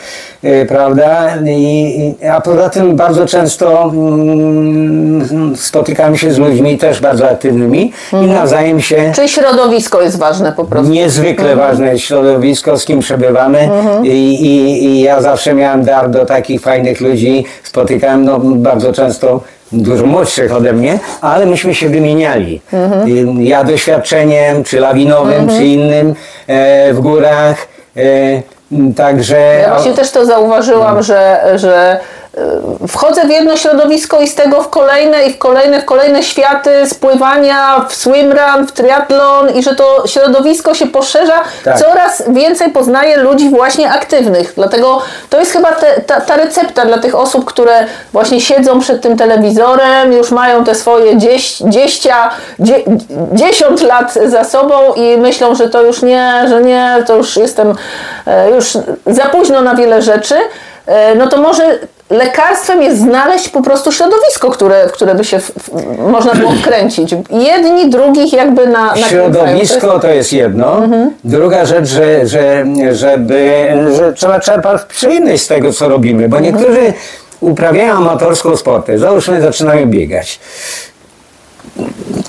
yy, 0.44 0.66
prawda? 0.66 1.34
I, 1.48 2.14
a 2.32 2.42
poza 2.42 2.70
tym 2.70 2.96
bardzo 2.96 3.26
często 3.26 3.84
mm, 3.84 5.56
spotykałem 5.58 6.18
się 6.18 6.34
z 6.34 6.38
ludźmi 6.38 6.78
też 6.78 7.02
bardzo 7.02 7.30
aktywnymi 7.30 7.94
i 8.14 8.16
nawzajem 8.16 8.82
się 8.82 9.12
Czyli 9.16 9.30
środowisko 9.30 10.02
jest 10.02 10.18
ważne 10.18 10.52
po 10.52 10.66
prostu. 10.66 10.92
Niezwykle 10.92 11.56
ważne 11.56 11.92
jest 11.92 12.04
środowisko, 12.04 12.78
z 12.78 12.86
kim 12.86 13.00
przebywamy 13.00 13.70
I, 14.04 14.08
i, 14.08 14.86
i 14.86 15.02
ja 15.02 15.22
zawsze 15.22 15.54
miałem 15.54 15.84
dar 15.84 16.10
do 16.10 16.26
takich 16.26 16.62
fajnych 16.62 17.02
ludzi. 17.02 17.46
Spotykałem 17.64 18.26
no, 18.26 18.40
bardzo 18.40 18.94
często 18.94 19.42
dużo 19.74 20.06
młodszych 20.06 20.56
ode 20.56 20.74
mnie, 20.74 21.00
ale 21.22 21.46
myśmy 21.46 21.76
się 21.76 21.90
wymieniali. 21.90 22.62
I 23.06 23.26
Ja 23.48 23.64
doświadczeniem, 23.64 24.64
czy 24.64 24.80
lawinowym, 24.80 25.50
czy 25.50 25.66
innym 25.66 26.16
e, 26.48 26.94
w 26.94 27.00
górach. 27.00 27.68
E, 27.98 28.02
także... 28.96 29.38
Ja 29.62 29.74
właśnie 29.74 29.94
też 29.94 30.12
to 30.12 30.26
zauważyłam, 30.26 31.04
że, 31.04 31.42
że 31.56 32.00
y, 32.00 32.23
wchodzę 32.88 33.26
w 33.26 33.30
jedno 33.30 33.58
środowisko 33.58 34.22
i 34.22 34.28
z 34.28 34.36
tego 34.36 34.62
w 34.62 34.70
kolejne 34.70 35.24
i 35.24 35.34
w 35.34 35.38
kolejne, 35.38 35.82
w 35.82 35.86
kolejne 35.86 36.24
światy 36.24 36.90
spływania, 36.90 37.86
w 37.90 37.96
swimrun, 37.96 38.68
w 38.68 38.72
triatlon 38.72 39.50
i 39.56 39.64
że 39.64 39.76
to 39.76 40.04
środowisko 40.08 40.74
się 40.74 40.88
poszerza. 40.88 41.42
Tak. 41.64 41.80
Coraz 41.80 42.24
więcej 42.28 42.72
poznaję 42.72 43.18
ludzi 43.18 43.50
właśnie 43.50 43.92
aktywnych. 43.92 44.54
Dlatego 44.56 45.02
to 45.30 45.40
jest 45.40 45.52
chyba 45.52 45.72
te, 45.72 46.02
ta, 46.02 46.22
ta 46.22 46.36
recepta 46.36 46.86
dla 46.86 46.98
tych 46.98 47.16
osób, 47.16 47.46
które 47.46 47.86
właśnie 48.14 48.42
siedzą 48.42 48.80
przed 48.80 49.02
tym 49.02 49.18
telewizorem, 49.18 50.14
już 50.14 50.32
mają 50.32 50.64
te 50.64 50.76
swoje 50.76 51.18
dzieś, 51.18 51.58
dzieścia, 51.58 52.30
dzie, 52.60 52.84
dziesiąt 53.32 53.82
lat 53.82 54.14
za 54.26 54.44
sobą 54.44 54.94
i 54.94 55.18
myślą, 55.18 55.56
że 55.56 55.70
to 55.70 55.82
już 55.82 56.02
nie, 56.02 56.46
że 56.50 56.62
nie, 56.62 57.04
to 57.08 57.16
już 57.16 57.38
jestem 57.38 57.76
e, 58.28 58.52
już 58.52 58.78
za 59.06 59.26
późno 59.26 59.62
na 59.62 59.76
wiele 59.76 60.02
rzeczy. 60.02 60.36
E, 60.86 61.16
No 61.16 61.28
to 61.28 61.38
może 61.38 61.80
lekarstwem 62.14 62.82
jest 62.82 63.00
znaleźć 63.00 63.50
po 63.50 63.62
prostu 63.62 63.92
środowisko, 63.92 64.50
które, 64.50 64.88
w 64.88 64.92
które 64.92 65.16
by 65.16 65.24
się 65.24 65.40
w, 65.40 65.52
w, 65.52 65.98
można 65.98 66.34
było 66.34 66.52
wkręcić. 66.62 67.16
Jedni, 67.30 67.90
drugich 67.90 68.34
jakby 68.34 68.68
na, 68.68 68.96
na 68.96 68.98
Środowisko 68.98 70.00
to 70.00 70.08
jest 70.08 70.34
jedno. 70.34 70.82
Druga 71.24 71.66
rzecz, 71.66 71.88
że, 71.88 72.28
że, 72.28 72.66
żeby, 72.92 73.64
że 73.98 74.14
trzeba 74.14 74.40
czerpać 74.40 74.82
przyjemność 74.82 75.44
z 75.44 75.48
tego, 75.48 75.74
co 75.74 75.90
robimy, 75.90 76.30
bo 76.30 76.40
niektórzy 76.40 76.94
uprawiają 77.40 77.94
amatorską 77.94 78.58
sporty, 78.58 79.00
załóżmy 79.00 79.42
zaczynają 79.42 79.86
biegać. 79.86 80.40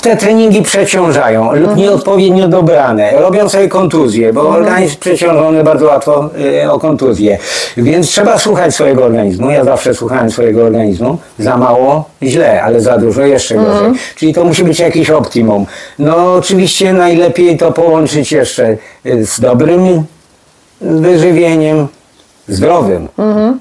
Te 0.02 0.16
treningi 0.16 0.62
przeciążają 0.62 1.52
lub 1.52 1.76
nieodpowiednio 1.76 2.48
dobrane, 2.48 3.12
robią 3.12 3.48
sobie 3.48 3.68
kontuzje, 3.68 4.32
bo 4.32 4.48
organizm 4.48 4.96
przeciążony 5.00 5.64
bardzo 5.64 5.86
łatwo 5.86 6.30
y, 6.64 6.70
o 6.70 6.78
kontuzję. 6.78 7.38
Więc 7.76 8.08
trzeba 8.08 8.38
słuchać 8.38 8.74
swojego 8.74 9.04
organizmu. 9.04 9.50
Ja 9.50 9.64
zawsze 9.64 9.94
słuchałem 9.94 10.30
swojego 10.30 10.64
organizmu. 10.64 11.18
Za 11.38 11.56
mało, 11.56 12.04
źle, 12.22 12.62
ale 12.62 12.80
za 12.80 12.98
dużo, 12.98 13.22
jeszcze 13.22 13.54
gorzej. 13.54 13.92
Czyli 14.16 14.34
to 14.34 14.44
musi 14.44 14.64
być 14.64 14.80
jakieś 14.80 15.10
optimum. 15.10 15.66
No 15.98 16.34
oczywiście 16.34 16.92
najlepiej 16.92 17.58
to 17.58 17.72
połączyć 17.72 18.32
jeszcze 18.32 18.76
y, 19.06 19.26
z 19.26 19.40
dobrym 19.40 20.04
wyżywieniem, 20.80 21.88
zdrowym, 22.48 23.08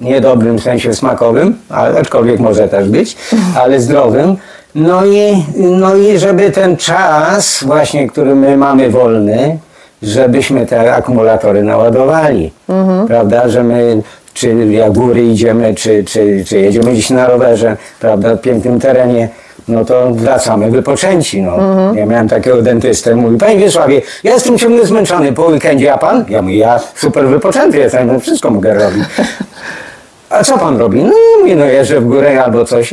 nie 0.02 0.22
dobrym 0.22 0.60
w 0.60 0.64
sensie 0.64 0.94
smakowym, 0.94 1.58
ale 1.70 2.00
aczkolwiek 2.00 2.40
może 2.40 2.68
też 2.68 2.90
być, 2.90 3.18
ale 3.62 3.80
zdrowym. 3.80 4.38
No 4.76 5.06
i, 5.06 5.46
no 5.56 5.96
i 5.96 6.18
żeby 6.18 6.52
ten 6.52 6.78
czas 6.78 7.64
właśnie, 7.64 8.08
który 8.08 8.36
my 8.36 8.58
mamy 8.58 8.90
wolny, 8.90 9.58
żebyśmy 10.02 10.66
te 10.66 10.96
akumulatory 10.96 11.64
naładowali, 11.64 12.52
prawda, 13.08 13.50
że 13.50 13.64
my 13.64 14.02
czy 14.34 14.66
jak 14.66 14.92
góry 14.92 15.24
idziemy, 15.24 15.76
czy, 15.76 16.04
czy, 16.04 16.44
czy 16.48 16.60
jedziemy 16.60 16.92
gdzieś 16.92 17.10
na 17.10 17.28
rowerze, 17.28 17.78
prawda, 18.00 18.36
w 18.36 18.42
pięknym 18.42 18.80
terenie, 18.80 19.30
no 19.68 19.86
to 19.86 20.12
wracamy 20.12 20.72
wypoczęci. 20.72 21.42
No. 21.42 21.58
Ja 21.96 22.06
miałem 22.06 22.30
takiego 22.30 22.62
dentystę, 22.62 23.16
mówi, 23.16 23.38
panie 23.38 23.58
Wiesławie, 23.58 24.02
ja 24.24 24.34
jestem 24.34 24.58
ciągle 24.58 24.86
zmęczony 24.86 25.34
po 25.34 25.46
weekendzie, 25.46 25.94
a 25.94 25.98
pan? 25.98 26.26
Ja 26.30 26.42
mówię, 26.42 26.58
ja 26.58 26.80
super 26.96 27.28
wypoczęty 27.28 27.78
jestem, 27.78 28.08
no 28.08 28.20
wszystko 28.20 28.50
mogę 28.50 28.74
robić. 28.74 29.04
A 30.30 30.44
co 30.44 30.58
pan 30.58 30.78
robi? 30.78 31.04
No 31.04 31.14
mówię, 31.40 31.56
no 31.56 31.66
jeżdżę 31.66 32.02
w 32.02 32.06
górę 32.06 32.44
albo 32.44 32.66
coś. 32.66 32.92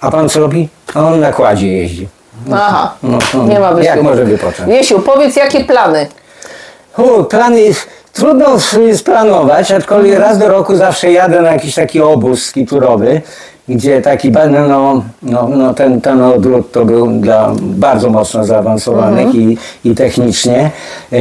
A 0.00 0.10
pan 0.10 0.28
co 0.28 0.40
robi? 0.40 0.68
A 0.94 1.00
on 1.00 1.20
na 1.20 1.32
kładzie 1.32 1.66
jeździ. 1.68 2.08
Aha, 2.52 2.94
No, 3.02 3.18
to 3.32 3.44
nie 3.44 3.60
ma 3.60 3.72
wysiłku. 3.72 3.96
jak 3.96 4.02
może 4.02 4.24
wypocząć? 4.24 4.68
Wiesiu, 4.68 5.00
powiedz 5.00 5.36
jakie 5.36 5.64
plany? 5.64 6.06
U, 6.98 7.24
plany 7.24 7.60
trudno 8.12 8.46
splanować, 8.96 9.72
aczkolwiek 9.72 10.18
raz 10.18 10.38
do 10.38 10.48
roku 10.48 10.76
zawsze 10.76 11.12
jadę 11.12 11.42
na 11.42 11.52
jakiś 11.52 11.74
taki 11.74 12.00
obóz 12.00 12.42
skiturowy, 12.42 13.22
gdzie 13.68 14.02
taki 14.02 14.30
no, 14.68 15.02
no, 15.22 15.48
no 15.48 15.74
ten, 15.74 16.00
ten 16.00 16.22
odwrót 16.22 16.72
to 16.72 16.84
był 16.84 17.06
dla 17.06 17.52
bardzo 17.60 18.10
mocno 18.10 18.44
zaawansowanych 18.44 19.34
i, 19.34 19.58
i 19.84 19.94
technicznie. 19.94 20.70
E, 21.12 21.20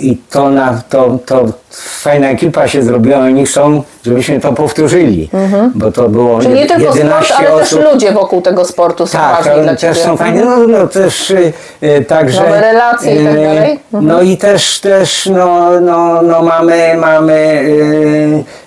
I 0.00 0.18
to, 0.30 0.50
na, 0.50 0.82
to, 0.88 1.18
to 1.26 1.44
fajna 1.76 2.28
ekipa 2.28 2.68
się 2.68 2.82
zrobiła, 2.82 3.18
oni 3.18 3.46
chcą, 3.46 3.82
żebyśmy 4.06 4.40
to 4.40 4.52
powtórzyli, 4.52 5.30
bo 5.74 5.92
to 5.92 6.08
było 6.08 6.40
Czyli 6.40 6.54
nie 6.54 6.66
tylko 6.66 6.82
sport, 6.82 6.96
11 6.96 7.34
ale 7.34 7.52
osób. 7.52 7.78
też 7.80 7.92
ludzie 7.92 8.12
wokół 8.12 8.42
tego 8.42 8.64
sportu 8.64 9.06
są 9.06 9.18
Tak, 9.18 9.44
ważni 9.44 9.62
dla 9.62 9.72
też 9.72 9.80
Ciebie. 9.80 9.94
są 9.94 10.16
fajne, 10.16 10.44
no, 10.44 10.56
no 10.66 10.86
też 10.86 11.30
y, 11.30 11.52
y, 11.82 12.04
także... 12.04 12.40
Nowe 12.42 12.60
relacje 12.60 13.14
i 13.22 13.24
tak 13.24 13.34
y, 13.36 13.40
dalej? 13.42 13.78
No 13.92 14.22
i 14.22 14.36
też, 14.36 14.80
też 14.80 15.26
no, 15.26 15.80
no, 15.80 16.22
no 16.22 16.42
mamy, 16.42 16.94
mamy 17.00 17.32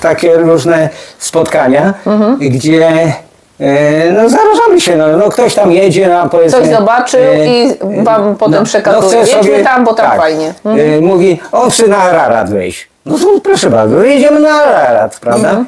takie 0.00 0.36
różne 0.36 0.88
spotkania, 1.18 1.94
Mhm. 2.06 2.38
gdzie 2.38 3.12
y, 3.60 4.12
no, 4.12 4.28
zarażamy 4.28 4.80
się, 4.80 4.96
no, 4.96 5.16
no 5.16 5.28
ktoś 5.28 5.54
tam 5.54 5.72
jedzie, 5.72 6.08
no, 6.08 6.28
powiedzmy... 6.28 6.60
Coś 6.60 6.68
zobaczył 6.68 7.20
y, 7.20 7.46
i 7.46 8.04
wam 8.04 8.36
potem 8.36 8.64
przekazuje. 8.64 9.24
chce 9.24 9.36
Jedźmy 9.36 9.64
tam, 9.64 9.84
bo 9.84 9.94
tam 9.94 10.16
fajnie. 10.16 10.54
Mhm. 10.64 10.78
y, 10.78 11.00
mówi, 11.00 11.40
on 11.52 11.70
chce 11.70 11.88
na 11.88 11.96
Ararat 11.96 12.50
wejść. 12.50 12.88
No 13.06 13.18
to 13.18 13.26
proszę 13.42 13.70
bardzo, 13.70 14.02
jedziemy 14.02 14.40
na 14.40 14.50
Ararat, 14.50 15.20
prawda? 15.20 15.50
Mhm. 15.50 15.66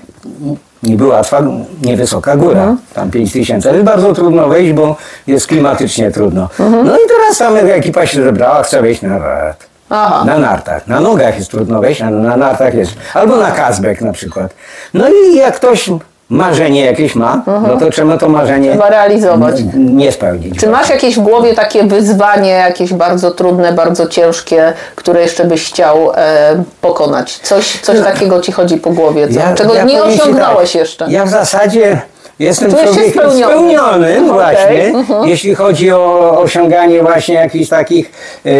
Niby 0.82 1.07
łatwa, 1.07 1.43
niewysoka 1.82 2.36
góra, 2.36 2.76
tam 2.95 3.11
5 3.11 3.32
tysięcy, 3.32 3.70
ale 3.70 3.82
bardzo 3.82 4.12
trudno 4.14 4.49
wejść, 4.49 4.72
bo 4.72 4.97
jest 5.26 5.47
klimatycznie 5.47 6.11
trudno. 6.11 6.49
Mhm. 6.61 6.86
No 6.86 6.97
i 6.97 7.01
teraz 7.09 7.39
tam 7.39 7.57
ekipa 7.57 8.07
się 8.07 8.22
zebrała, 8.22 8.62
chce 8.62 8.82
wejść 8.82 9.03
na 9.03 9.14
Ararat. 9.14 9.68
Aha. 9.91 10.24
Na 10.24 10.39
nartach. 10.39 10.86
Na 10.86 11.01
nogach 11.01 11.39
jest 11.39 11.51
trudno 11.51 11.80
wejść, 11.80 12.03
a 12.03 12.11
na 12.11 12.36
nartach 12.36 12.74
jest. 12.74 12.93
Albo 13.14 13.36
na 13.36 13.51
Kazbek 13.51 14.01
na 14.01 14.12
przykład. 14.12 14.55
No 14.95 15.05
i 15.09 15.36
jak 15.36 15.57
ktoś 15.57 15.91
marzenie 16.31 16.85
jakieś 16.85 17.14
ma, 17.14 17.43
no 17.47 17.76
to 17.76 17.91
trzeba 17.91 18.18
to 18.18 18.29
marzenie 18.29 18.70
Mhm. 18.72 18.79
Trzeba 18.79 18.91
realizować. 18.91 19.61
n- 19.61 19.97
nie 19.97 20.12
spełnić. 20.12 20.59
Czy 20.61 20.66
masz 20.68 20.89
jakieś 20.91 21.16
w 21.18 21.22
głowie 21.22 21.55
takie 21.55 21.85
wyzwanie, 21.85 22.51
jakieś 22.51 22.93
bardzo 22.95 23.31
trudne, 23.31 23.72
bardzo 23.72 24.07
ciężkie, 24.07 24.72
które 24.97 25.20
jeszcze 25.22 25.45
byś 25.45 25.68
chciał 25.68 26.12
e, 26.14 26.62
pokonać? 26.81 27.39
Coś, 27.39 27.81
coś 27.81 28.01
takiego 28.01 28.41
ci 28.41 28.53
chodzi 28.53 28.76
po 28.76 28.91
głowie, 28.91 29.29
co, 29.29 29.41
czego 29.55 29.74
nie 29.74 29.99
powiem 29.99 30.14
ci 30.14 30.20
osiągnąłeś 30.20 30.72
tak, 30.72 30.81
jeszcze? 30.81 31.07
Ja 31.11 31.24
w 31.24 31.29
zasadzie 31.29 32.01
jestem 32.39 32.70
Czujesz 32.70 32.86
się 32.86 32.95
człowiekiem 32.95 33.12
spełniony. 33.12 33.53
spełnionym 33.53 34.30
Okej, 34.30 34.32
właśnie, 34.32 34.84
mhm. 34.84 35.28
jeśli 35.28 35.55
chodzi 35.55 35.93
o 35.93 36.30
osiąganie 36.41 37.03
właśnie 37.03 37.34
jakichś 37.34 37.68
takich 37.68 38.12
y, 38.47 38.51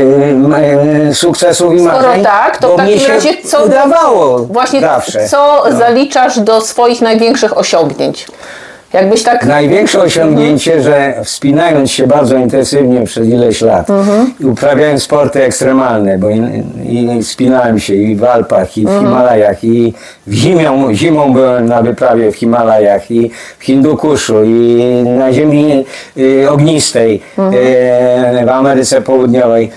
y, 1.11 1.15
sukcesów 1.15 1.75
i 1.75 1.81
Skoro 1.81 1.93
marzeń. 2.03 2.25
tak, 2.25 2.59
to 2.59 2.75
w 2.75 2.77
takim 2.77 3.07
razie 3.09 3.31
co- 3.45 3.65
udawało 3.65 4.39
Właśnie 4.39 4.81
zawsze. 4.81 5.29
co 5.29 5.65
zaliczasz 5.79 6.41
do 6.41 6.61
swoich 6.61 7.01
największych 7.01 7.59
osiągnięć? 7.59 8.27
Jakbyś 8.93 9.23
tak... 9.23 9.47
Największe 9.47 10.03
osiągnięcie, 10.03 10.75
Mhm. 10.75 10.85
że 10.85 11.25
wspinając 11.25 11.91
się 11.91 12.07
bardzo 12.07 12.37
intensywnie 12.37 13.03
przez 13.05 13.29
ileś 13.29 13.61
lat 13.61 13.91
Mhm. 13.91 14.33
i 14.41 14.45
uprawiając 14.45 15.03
sporty 15.03 15.43
ekstremalne, 15.45 16.19
bo 16.19 16.31
i, 16.31 16.43
i 17.19 17.23
wspinałem 17.23 17.79
się 17.79 17.95
i 17.95 18.17
w 18.17 18.25
Alpach, 18.25 18.79
i 18.79 18.85
w 18.85 18.89
Mhm. 18.89 19.07
Himalajach, 19.07 19.65
i 19.65 19.95
w 20.27 20.33
zimą, 20.33 20.95
zimą 20.95 21.33
byłem 21.33 21.67
na 21.67 21.83
wyprawie 21.83 22.33
w 22.33 22.37
Himalajach, 22.37 23.11
i 23.11 23.31
w 23.59 23.65
Hindukuszu, 23.65 24.45
i 24.45 24.83
na 25.19 25.33
ziemi 25.33 25.85
y, 26.19 26.51
ognistej, 26.51 27.21
Mhm. 27.39 27.55
y, 28.43 28.47
w 28.47 28.49
Ameryce 28.49 29.03
Południowej. 29.03 29.71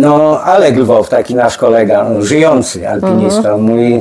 No, 0.00 0.40
Alek 0.42 0.76
Lwow, 0.76 1.08
taki 1.08 1.34
nasz 1.34 1.56
kolega, 1.56 2.04
no, 2.08 2.22
żyjący 2.22 2.88
alpinista, 2.88 3.50
Mhm. 3.50 4.00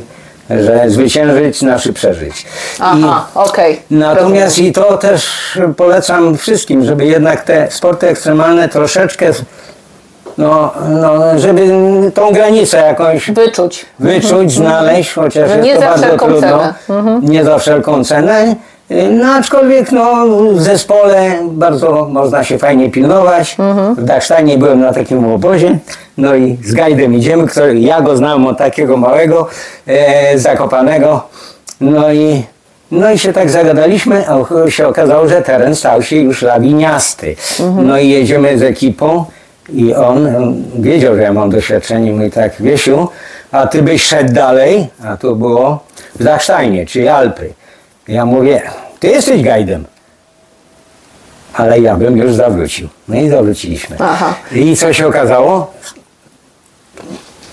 Że 0.50 0.89
zwyciężyć, 0.89 1.60
znaczy 1.60 1.93
przeżyć. 1.93 2.45
Aha, 2.80 3.26
okej. 3.36 3.82
Natomiast 3.91 4.58
i 4.58 4.72
to 4.72 4.97
też 4.97 5.30
polecam 5.78 6.38
wszystkim, 6.38 6.86
żeby 6.86 7.06
jednak 7.06 7.43
te 7.43 7.72
sporty 7.72 8.08
ekstremalne 8.08 8.70
troszeczkę, 8.70 9.32
no, 10.38 10.72
no 10.89 11.39
żeby 11.39 11.62
tą 12.14 12.32
granicę 12.32 12.78
jakąś 12.78 13.32
Wyczuć. 13.32 13.86
wyczuć, 14.00 14.52
znaleźć, 14.52 15.14
chociaż 15.14 15.50
Że 15.50 15.56
jest 15.58 15.66
nie 15.68 15.76
to 15.76 15.82
za 15.82 15.88
bardzo 15.88 16.18
trudno. 16.18 16.39
cenę. 16.41 16.74
Nie 17.22 17.43
za 17.43 17.60
wszelką 17.60 18.04
cenę. 18.04 18.56
Y, 18.92 19.10
No 19.12 19.32
aczkolwiek 19.34 19.92
no, 19.92 20.28
w 20.54 20.62
zespole 20.62 21.32
bardzo 21.52 22.08
można 22.12 22.44
się 22.44 22.58
fajnie 22.58 22.90
pilnować. 22.92 23.58
W 23.98 24.04
Dachsteinie 24.04 24.58
byłem 24.58 24.80
na 24.80 24.94
takim 24.94 25.26
obozie, 25.26 25.78
no 26.18 26.36
i 26.36 26.58
z 26.64 26.74
gajdem 26.74 27.14
idziemy, 27.14 27.48
który, 27.48 27.80
ja 27.80 28.02
go 28.02 28.18
znam 28.18 28.48
od 28.48 28.58
takiego 28.58 28.98
małego, 28.98 29.48
e, 29.88 30.38
zakopanego. 30.38 31.24
No 31.82 32.12
i, 32.14 32.44
no 32.92 33.12
i 33.12 33.20
się 33.20 33.34
tak 33.34 33.50
zagadaliśmy, 33.50 34.28
a 34.30 34.36
o- 34.38 34.70
się 34.70 34.88
okazało, 34.88 35.30
że 35.30 35.42
teren 35.42 35.76
stał 35.76 36.02
się 36.04 36.16
już 36.16 36.42
lawiniasty. 36.42 37.36
No 37.76 37.98
i 38.00 38.10
jedziemy 38.10 38.58
z 38.58 38.64
ekipą 38.64 39.26
i 39.74 39.94
on 39.96 40.28
em, 40.28 40.64
wiedział, 40.76 41.16
że 41.16 41.22
ja 41.22 41.34
mam 41.34 41.50
doświadczenie, 41.50 42.12
mówi 42.12 42.32
tak, 42.32 42.52
Wiesiu, 42.60 43.08
a 43.52 43.68
ty 43.68 43.82
byś 43.82 44.04
szedł 44.04 44.34
dalej, 44.34 44.88
a 45.06 45.18
to 45.18 45.36
było 45.36 45.80
w 46.20 46.24
Dachsteinie, 46.24 46.86
czyli 46.86 47.08
Alpy. 47.08 47.54
Ja 48.10 48.26
mówię, 48.26 48.62
ty 48.99 49.07
jesteś 49.07 49.41
gajdem. 49.41 49.86
Ale 51.53 51.80
ja 51.80 51.95
bym 51.95 52.18
już 52.18 52.34
zawrócił. 52.34 52.88
No 53.07 53.16
i 53.16 53.30
zawróciliśmy. 53.30 53.95
Aha. 53.99 54.36
I 54.51 54.76
co 54.76 54.93
się 54.93 55.07
okazało? 55.07 55.74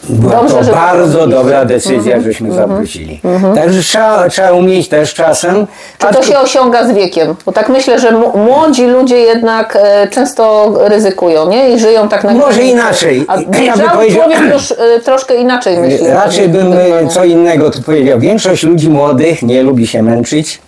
Była 0.08 0.32
Dobrze, 0.36 0.54
to 0.56 0.64
że 0.64 0.72
bardzo 0.72 1.26
dobra 1.26 1.64
decyzja, 1.64 2.20
żeśmy 2.20 2.52
zawrócili. 2.52 3.20
Także 3.54 3.80
trzeba, 3.82 4.28
trzeba 4.28 4.52
umieć 4.52 4.88
też 4.88 5.14
czasem. 5.14 5.66
Czy 5.98 6.06
to 6.14 6.22
się 6.22 6.38
osiąga 6.38 6.84
z 6.88 6.92
wiekiem? 6.92 7.34
Bo 7.46 7.52
tak 7.52 7.68
myślę, 7.68 7.98
że 7.98 8.08
m- 8.08 8.22
młodzi 8.34 8.86
ludzie 8.86 9.16
jednak 9.16 9.78
e, 9.82 10.08
często 10.08 10.72
ryzykują, 10.88 11.48
nie? 11.48 11.70
I 11.70 11.78
żyją 11.78 12.08
tak 12.08 12.24
na 12.24 12.32
Może 12.32 12.44
granicy. 12.54 12.64
inaczej. 12.72 13.24
A 13.28 13.34
Ja 13.36 13.40
bym 13.42 13.50
dojrzały 13.52 13.90
powiedział- 13.90 14.22
człowiek 14.22 14.52
już 14.52 14.72
e, 14.72 14.76
troszkę 15.04 15.34
inaczej 15.34 15.78
myśli. 15.78 16.06
Raczej 16.08 16.48
bym 16.48 16.72
e, 16.72 17.08
co 17.10 17.24
innego 17.24 17.70
tu 17.70 17.82
powiedział. 17.82 18.20
Większość 18.20 18.62
ludzi 18.62 18.88
młodych 18.90 19.42
nie 19.42 19.62
lubi 19.62 19.86
się 19.86 20.02
męczyć, 20.02 20.60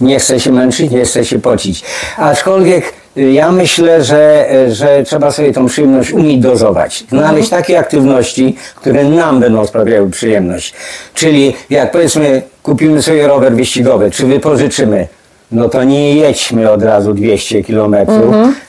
nie 0.00 0.18
chce 0.18 0.40
się 0.40 0.52
męczyć, 0.52 0.90
nie 0.90 1.04
chce 1.04 1.24
się 1.24 1.38
pocić. 1.38 1.82
Aczkolwiek 2.16 2.92
e, 3.16 3.20
ja 3.20 3.52
myślę, 3.52 4.04
że, 4.04 4.50
e, 4.50 4.74
że 4.74 5.02
trzeba 5.02 5.30
sobie 5.30 5.52
tą 5.52 5.66
przyjemność 5.66 6.12
umieć 6.12 6.40
dozować. 6.40 7.04
Znaleźć 7.08 7.48
takie 7.48 7.78
aktywności, 7.78 8.56
które 8.76 9.04
nam 9.04 9.40
będą 9.40 9.66
sprawiały 9.66 10.10
przyjemność. 10.10 10.74
Czyli 11.14 11.54
jak 11.70 11.92
powiedzmy 11.92 12.42
kupimy 12.62 13.02
sobie 13.02 13.26
rower 13.26 13.56
wyścigowy, 13.56 14.10
czy 14.10 14.26
wypożyczymy, 14.26 15.08
no 15.52 15.68
to 15.68 15.84
nie 15.84 16.14
jedźmy 16.14 16.70
od 16.70 16.82
razu 16.82 17.14
200 17.14 17.64
km 17.64 17.96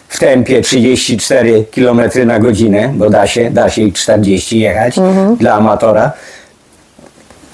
w 0.08 0.20
tempie 0.20 0.62
34 0.62 1.66
km 1.76 2.02
na 2.26 2.40
godzinę, 2.40 2.94
bo 2.96 3.10
da 3.10 3.28
się, 3.28 3.52
da 3.52 3.70
się 3.70 3.82
i 3.82 3.94
40 3.94 4.60
jechać 4.60 4.96
dla 5.40 5.54
amatora. 5.54 6.12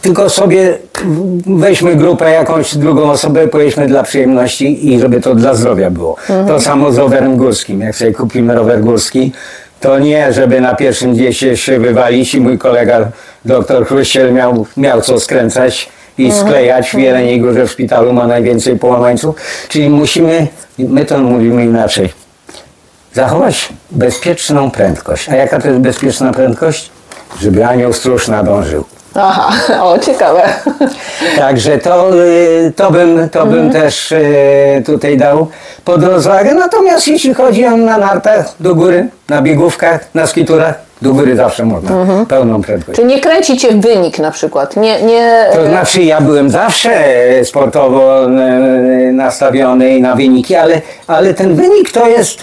Tylko 0.01 0.29
sobie 0.29 0.77
weźmy 1.45 1.95
grupę, 1.95 2.31
jakąś 2.31 2.77
drugą 2.77 3.11
osobę, 3.11 3.47
pojedźmy 3.47 3.87
dla 3.87 4.03
przyjemności 4.03 4.93
i 4.93 4.99
żeby 4.99 5.21
to 5.21 5.35
dla 5.35 5.53
zdrowia 5.53 5.89
było. 5.89 6.15
To 6.47 6.61
samo 6.61 6.91
z 6.91 6.97
rowerem 6.97 7.37
górskim. 7.37 7.81
Jak 7.81 7.95
sobie 7.95 8.11
kupimy 8.11 8.55
rower 8.55 8.81
górski, 8.81 9.31
to 9.79 9.99
nie, 9.99 10.33
żeby 10.33 10.61
na 10.61 10.75
pierwszym 10.75 11.13
dnie 11.13 11.33
się, 11.33 11.57
się 11.57 11.79
wywalić 11.79 12.35
i 12.35 12.41
mój 12.41 12.57
kolega 12.57 13.11
doktor 13.45 13.85
Chruściel 13.85 14.33
miał, 14.33 14.65
miał 14.77 15.01
co 15.01 15.19
skręcać 15.19 15.89
i 16.17 16.31
sklejać 16.31 16.89
w 16.89 16.93
Jeleniej 16.93 17.41
Górze 17.41 17.67
w 17.67 17.71
szpitalu 17.71 18.13
ma 18.13 18.27
najwięcej 18.27 18.79
połamańców. 18.79 19.35
Czyli 19.69 19.89
musimy, 19.89 20.47
my 20.79 21.05
to 21.05 21.17
mówimy 21.17 21.65
inaczej, 21.65 22.09
zachować 23.13 23.69
bezpieczną 23.91 24.71
prędkość. 24.71 25.29
A 25.29 25.35
jaka 25.35 25.59
to 25.61 25.67
jest 25.67 25.79
bezpieczna 25.79 26.33
prędkość? 26.33 26.89
Żeby 27.39 27.65
anioł 27.65 27.93
stróż 27.93 28.27
nadążył. 28.27 28.85
Aha, 29.15 29.51
o 29.83 29.99
ciekawe. 29.99 30.41
Także 31.37 31.77
to, 31.77 32.15
y, 32.25 32.73
to 32.75 32.91
bym, 32.91 33.29
to 33.29 33.45
bym 33.45 33.71
też 33.71 34.11
y, 34.11 34.83
tutaj 34.85 35.17
dał 35.17 35.47
pod 35.85 36.03
rozwagę. 36.03 36.53
Natomiast 36.53 37.07
jeśli 37.07 37.33
chodzi 37.33 37.65
o 37.65 37.77
na 37.77 37.97
nartach 37.97 38.45
do 38.59 38.75
góry, 38.75 39.07
na 39.29 39.41
biegówkach, 39.41 39.99
na 40.13 40.27
skiturach, 40.27 40.75
do 41.01 41.13
góry 41.13 41.35
zawsze 41.35 41.65
można. 41.65 41.91
Pełną 42.29 42.61
prędkość. 42.61 42.99
Czy 42.99 43.05
nie 43.05 43.19
kręci 43.21 43.57
cię 43.57 43.67
wynik 43.71 44.19
na 44.19 44.31
przykład? 44.31 44.77
Nie, 44.77 45.01
nie, 45.01 45.45
To 45.53 45.67
znaczy 45.67 46.01
ja 46.03 46.21
byłem 46.21 46.49
zawsze 46.49 46.91
sportowo 47.43 48.25
y, 48.25 48.29
nastawiony 49.13 49.97
i 49.97 50.01
na 50.01 50.15
wyniki, 50.15 50.55
ale, 50.55 50.81
ale 51.07 51.33
ten 51.33 51.55
wynik 51.55 51.91
to 51.91 52.07
jest, 52.07 52.39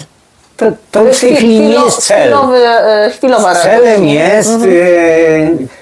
to, 0.57 0.65
to 0.91 1.03
w 1.03 1.19
tej 1.19 1.35
chwili 1.35 1.59
nie 1.59 1.73
jest 1.73 1.97
cel. 2.07 2.21
Chwilowy, 2.21 2.59
chwilowa. 3.17 3.55
Celem 3.55 4.05
jest. 4.05 4.49
e, 4.49 5.78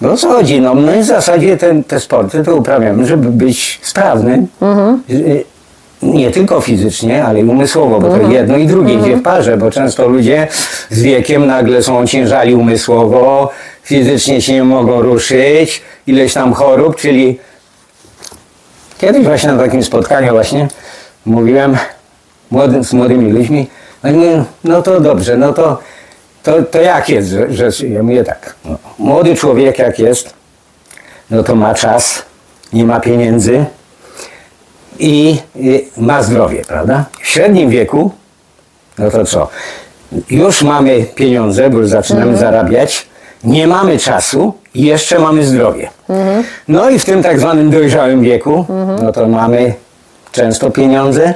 No 0.00 0.16
co 0.16 0.28
chodzi? 0.28 0.60
No 0.60 0.74
my 0.74 1.02
w 1.02 1.04
zasadzie 1.04 1.56
ten, 1.56 1.84
te 1.84 2.00
sporty 2.00 2.44
to 2.44 2.54
uprawiamy, 2.56 3.06
żeby 3.06 3.28
być 3.30 3.80
sprawnym. 3.82 4.46
E, 5.10 5.14
Nie 6.02 6.30
tylko 6.30 6.60
fizycznie, 6.60 7.24
ale 7.24 7.40
i 7.40 7.44
umysłowo, 7.44 8.00
bo 8.00 8.08
to 8.08 8.30
jedno 8.30 8.56
i 8.56 8.66
drugie 8.66 8.94
idzie 8.94 9.16
w 9.16 9.22
parze, 9.22 9.56
bo 9.56 9.70
często 9.70 10.08
ludzie 10.08 10.48
z 10.90 11.02
wiekiem 11.02 11.46
nagle 11.46 11.82
są 11.82 11.98
ociężali 11.98 12.54
umysłowo, 12.54 13.50
fizycznie 13.82 14.42
się 14.42 14.52
nie 14.52 14.64
mogą 14.64 15.02
ruszyć, 15.02 15.82
ileś 16.06 16.34
tam 16.34 16.52
chorób, 16.52 16.96
czyli 16.96 17.38
kiedyś 18.98 19.24
właśnie 19.24 19.52
na 19.52 19.62
takim 19.64 19.82
spotkaniu 19.84 20.32
właśnie 20.32 20.68
mówiłem 21.26 21.76
młodym, 22.50 22.84
z 22.84 22.92
młodymi 22.92 23.32
ludźmi, 23.32 23.66
no, 24.04 24.44
no 24.64 24.82
to 24.82 25.00
dobrze, 25.00 25.36
no 25.36 25.52
to, 25.52 25.78
to, 26.48 26.62
to 26.62 26.80
jak 26.80 27.08
jest, 27.08 27.28
że, 27.28 27.70
że 27.70 27.86
ja 27.86 28.02
mówię 28.02 28.24
tak, 28.24 28.54
no, 28.64 28.78
młody 28.98 29.36
człowiek 29.36 29.78
jak 29.78 29.98
jest, 29.98 30.34
no 31.30 31.42
to 31.42 31.54
ma 31.54 31.74
czas, 31.74 32.22
nie 32.72 32.84
ma 32.84 33.00
pieniędzy 33.00 33.64
i, 34.98 35.38
i 35.56 35.88
ma 35.96 36.22
zdrowie, 36.22 36.62
prawda? 36.68 37.04
W 37.20 37.28
średnim 37.28 37.70
wieku, 37.70 38.10
no 38.98 39.10
to 39.10 39.24
co? 39.24 39.48
Już 40.30 40.62
mamy 40.62 41.04
pieniądze, 41.14 41.70
bo 41.70 41.78
już 41.78 41.88
zaczynamy 41.88 42.36
zarabiać, 42.36 43.06
nie 43.44 43.66
mamy 43.66 43.98
czasu 43.98 44.54
i 44.74 44.82
jeszcze 44.82 45.18
mamy 45.18 45.44
zdrowie. 45.44 45.90
No 46.68 46.90
i 46.90 46.98
w 46.98 47.04
tym 47.04 47.22
tak 47.22 47.40
zwanym 47.40 47.70
dojrzałym 47.70 48.22
wieku, 48.22 48.66
no 49.02 49.12
to 49.12 49.28
mamy 49.28 49.74
często 50.32 50.70
pieniądze, 50.70 51.34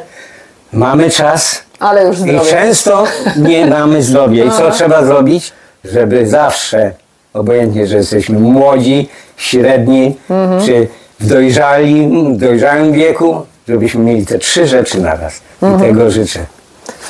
mamy 0.72 1.10
czas, 1.10 1.62
Ale 1.82 2.04
już 2.04 2.16
i 2.18 2.20
zdrowie. 2.22 2.50
często 2.50 3.04
nie 3.36 3.66
mamy 3.66 4.02
zdrowia. 4.02 4.44
I 4.44 4.50
co 4.50 4.70
trzeba 4.70 5.04
zrobić? 5.04 5.52
Żeby 5.84 6.26
zawsze, 6.26 6.92
obojętnie, 7.34 7.86
że 7.86 7.96
jesteśmy 7.96 8.38
młodzi, 8.38 9.08
średni, 9.36 10.16
Mhm. 10.30 10.66
czy 10.66 10.88
w 11.20 11.26
dojrzali, 11.26 12.08
w 12.34 12.36
dojrzałym 12.36 12.92
wieku, 12.92 13.42
żebyśmy 13.68 14.04
mieli 14.04 14.26
te 14.26 14.38
trzy 14.38 14.66
rzeczy 14.66 15.00
naraz. 15.00 15.40
I 15.62 15.64
Mhm. 15.64 15.82
tego 15.82 16.10
życzę. 16.10 16.40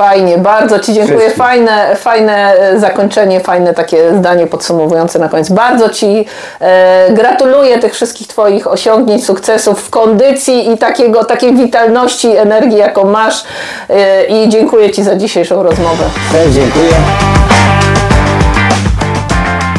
Fajnie, 0.02 0.38
bardzo 0.38 0.78
Ci 0.78 0.92
dziękuję. 0.92 1.18
Wszystkim. 1.18 1.44
Fajne, 1.44 1.96
fajne 1.96 2.54
e, 2.54 2.80
zakończenie, 2.80 3.40
fajne 3.40 3.74
takie 3.74 4.14
zdanie 4.18 4.46
podsumowujące 4.46 5.18
na 5.18 5.28
koniec. 5.28 5.50
Bardzo 5.50 5.88
Ci 5.88 6.26
e, 6.60 7.12
gratuluję 7.12 7.78
tych 7.78 7.94
wszystkich 7.94 8.26
Twoich 8.26 8.66
osiągnięć, 8.66 9.24
sukcesów 9.24 9.82
w 9.82 9.90
kondycji 9.90 10.70
i 10.70 10.78
takiego, 10.78 11.24
takiej 11.24 11.54
witalności, 11.54 12.36
energii, 12.36 12.78
jaką 12.78 13.04
masz. 13.04 13.44
E, 13.90 14.24
I 14.24 14.48
dziękuję 14.48 14.90
Ci 14.90 15.02
za 15.02 15.16
dzisiejszą 15.16 15.62
rozmowę. 15.62 16.04
Też 16.32 16.50
dziękuję. 16.50 16.92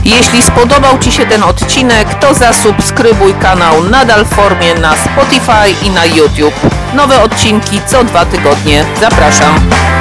Jeśli 0.05 0.43
spodobał 0.43 0.99
Ci 0.99 1.11
się 1.11 1.26
ten 1.26 1.43
odcinek, 1.43 2.13
to 2.13 2.34
zasubskrybuj 2.34 3.34
kanał 3.34 3.84
Nadal 3.91 4.26
w 4.26 4.30
formie 4.30 4.76
na 4.76 4.95
Spotify 4.95 5.86
i 5.86 5.89
na 5.89 6.05
YouTube. 6.05 6.55
Nowe 6.95 7.21
odcinki 7.21 7.82
co 7.86 8.03
dwa 8.03 8.26
tygodnie. 8.26 8.86
Zapraszam. 9.01 9.93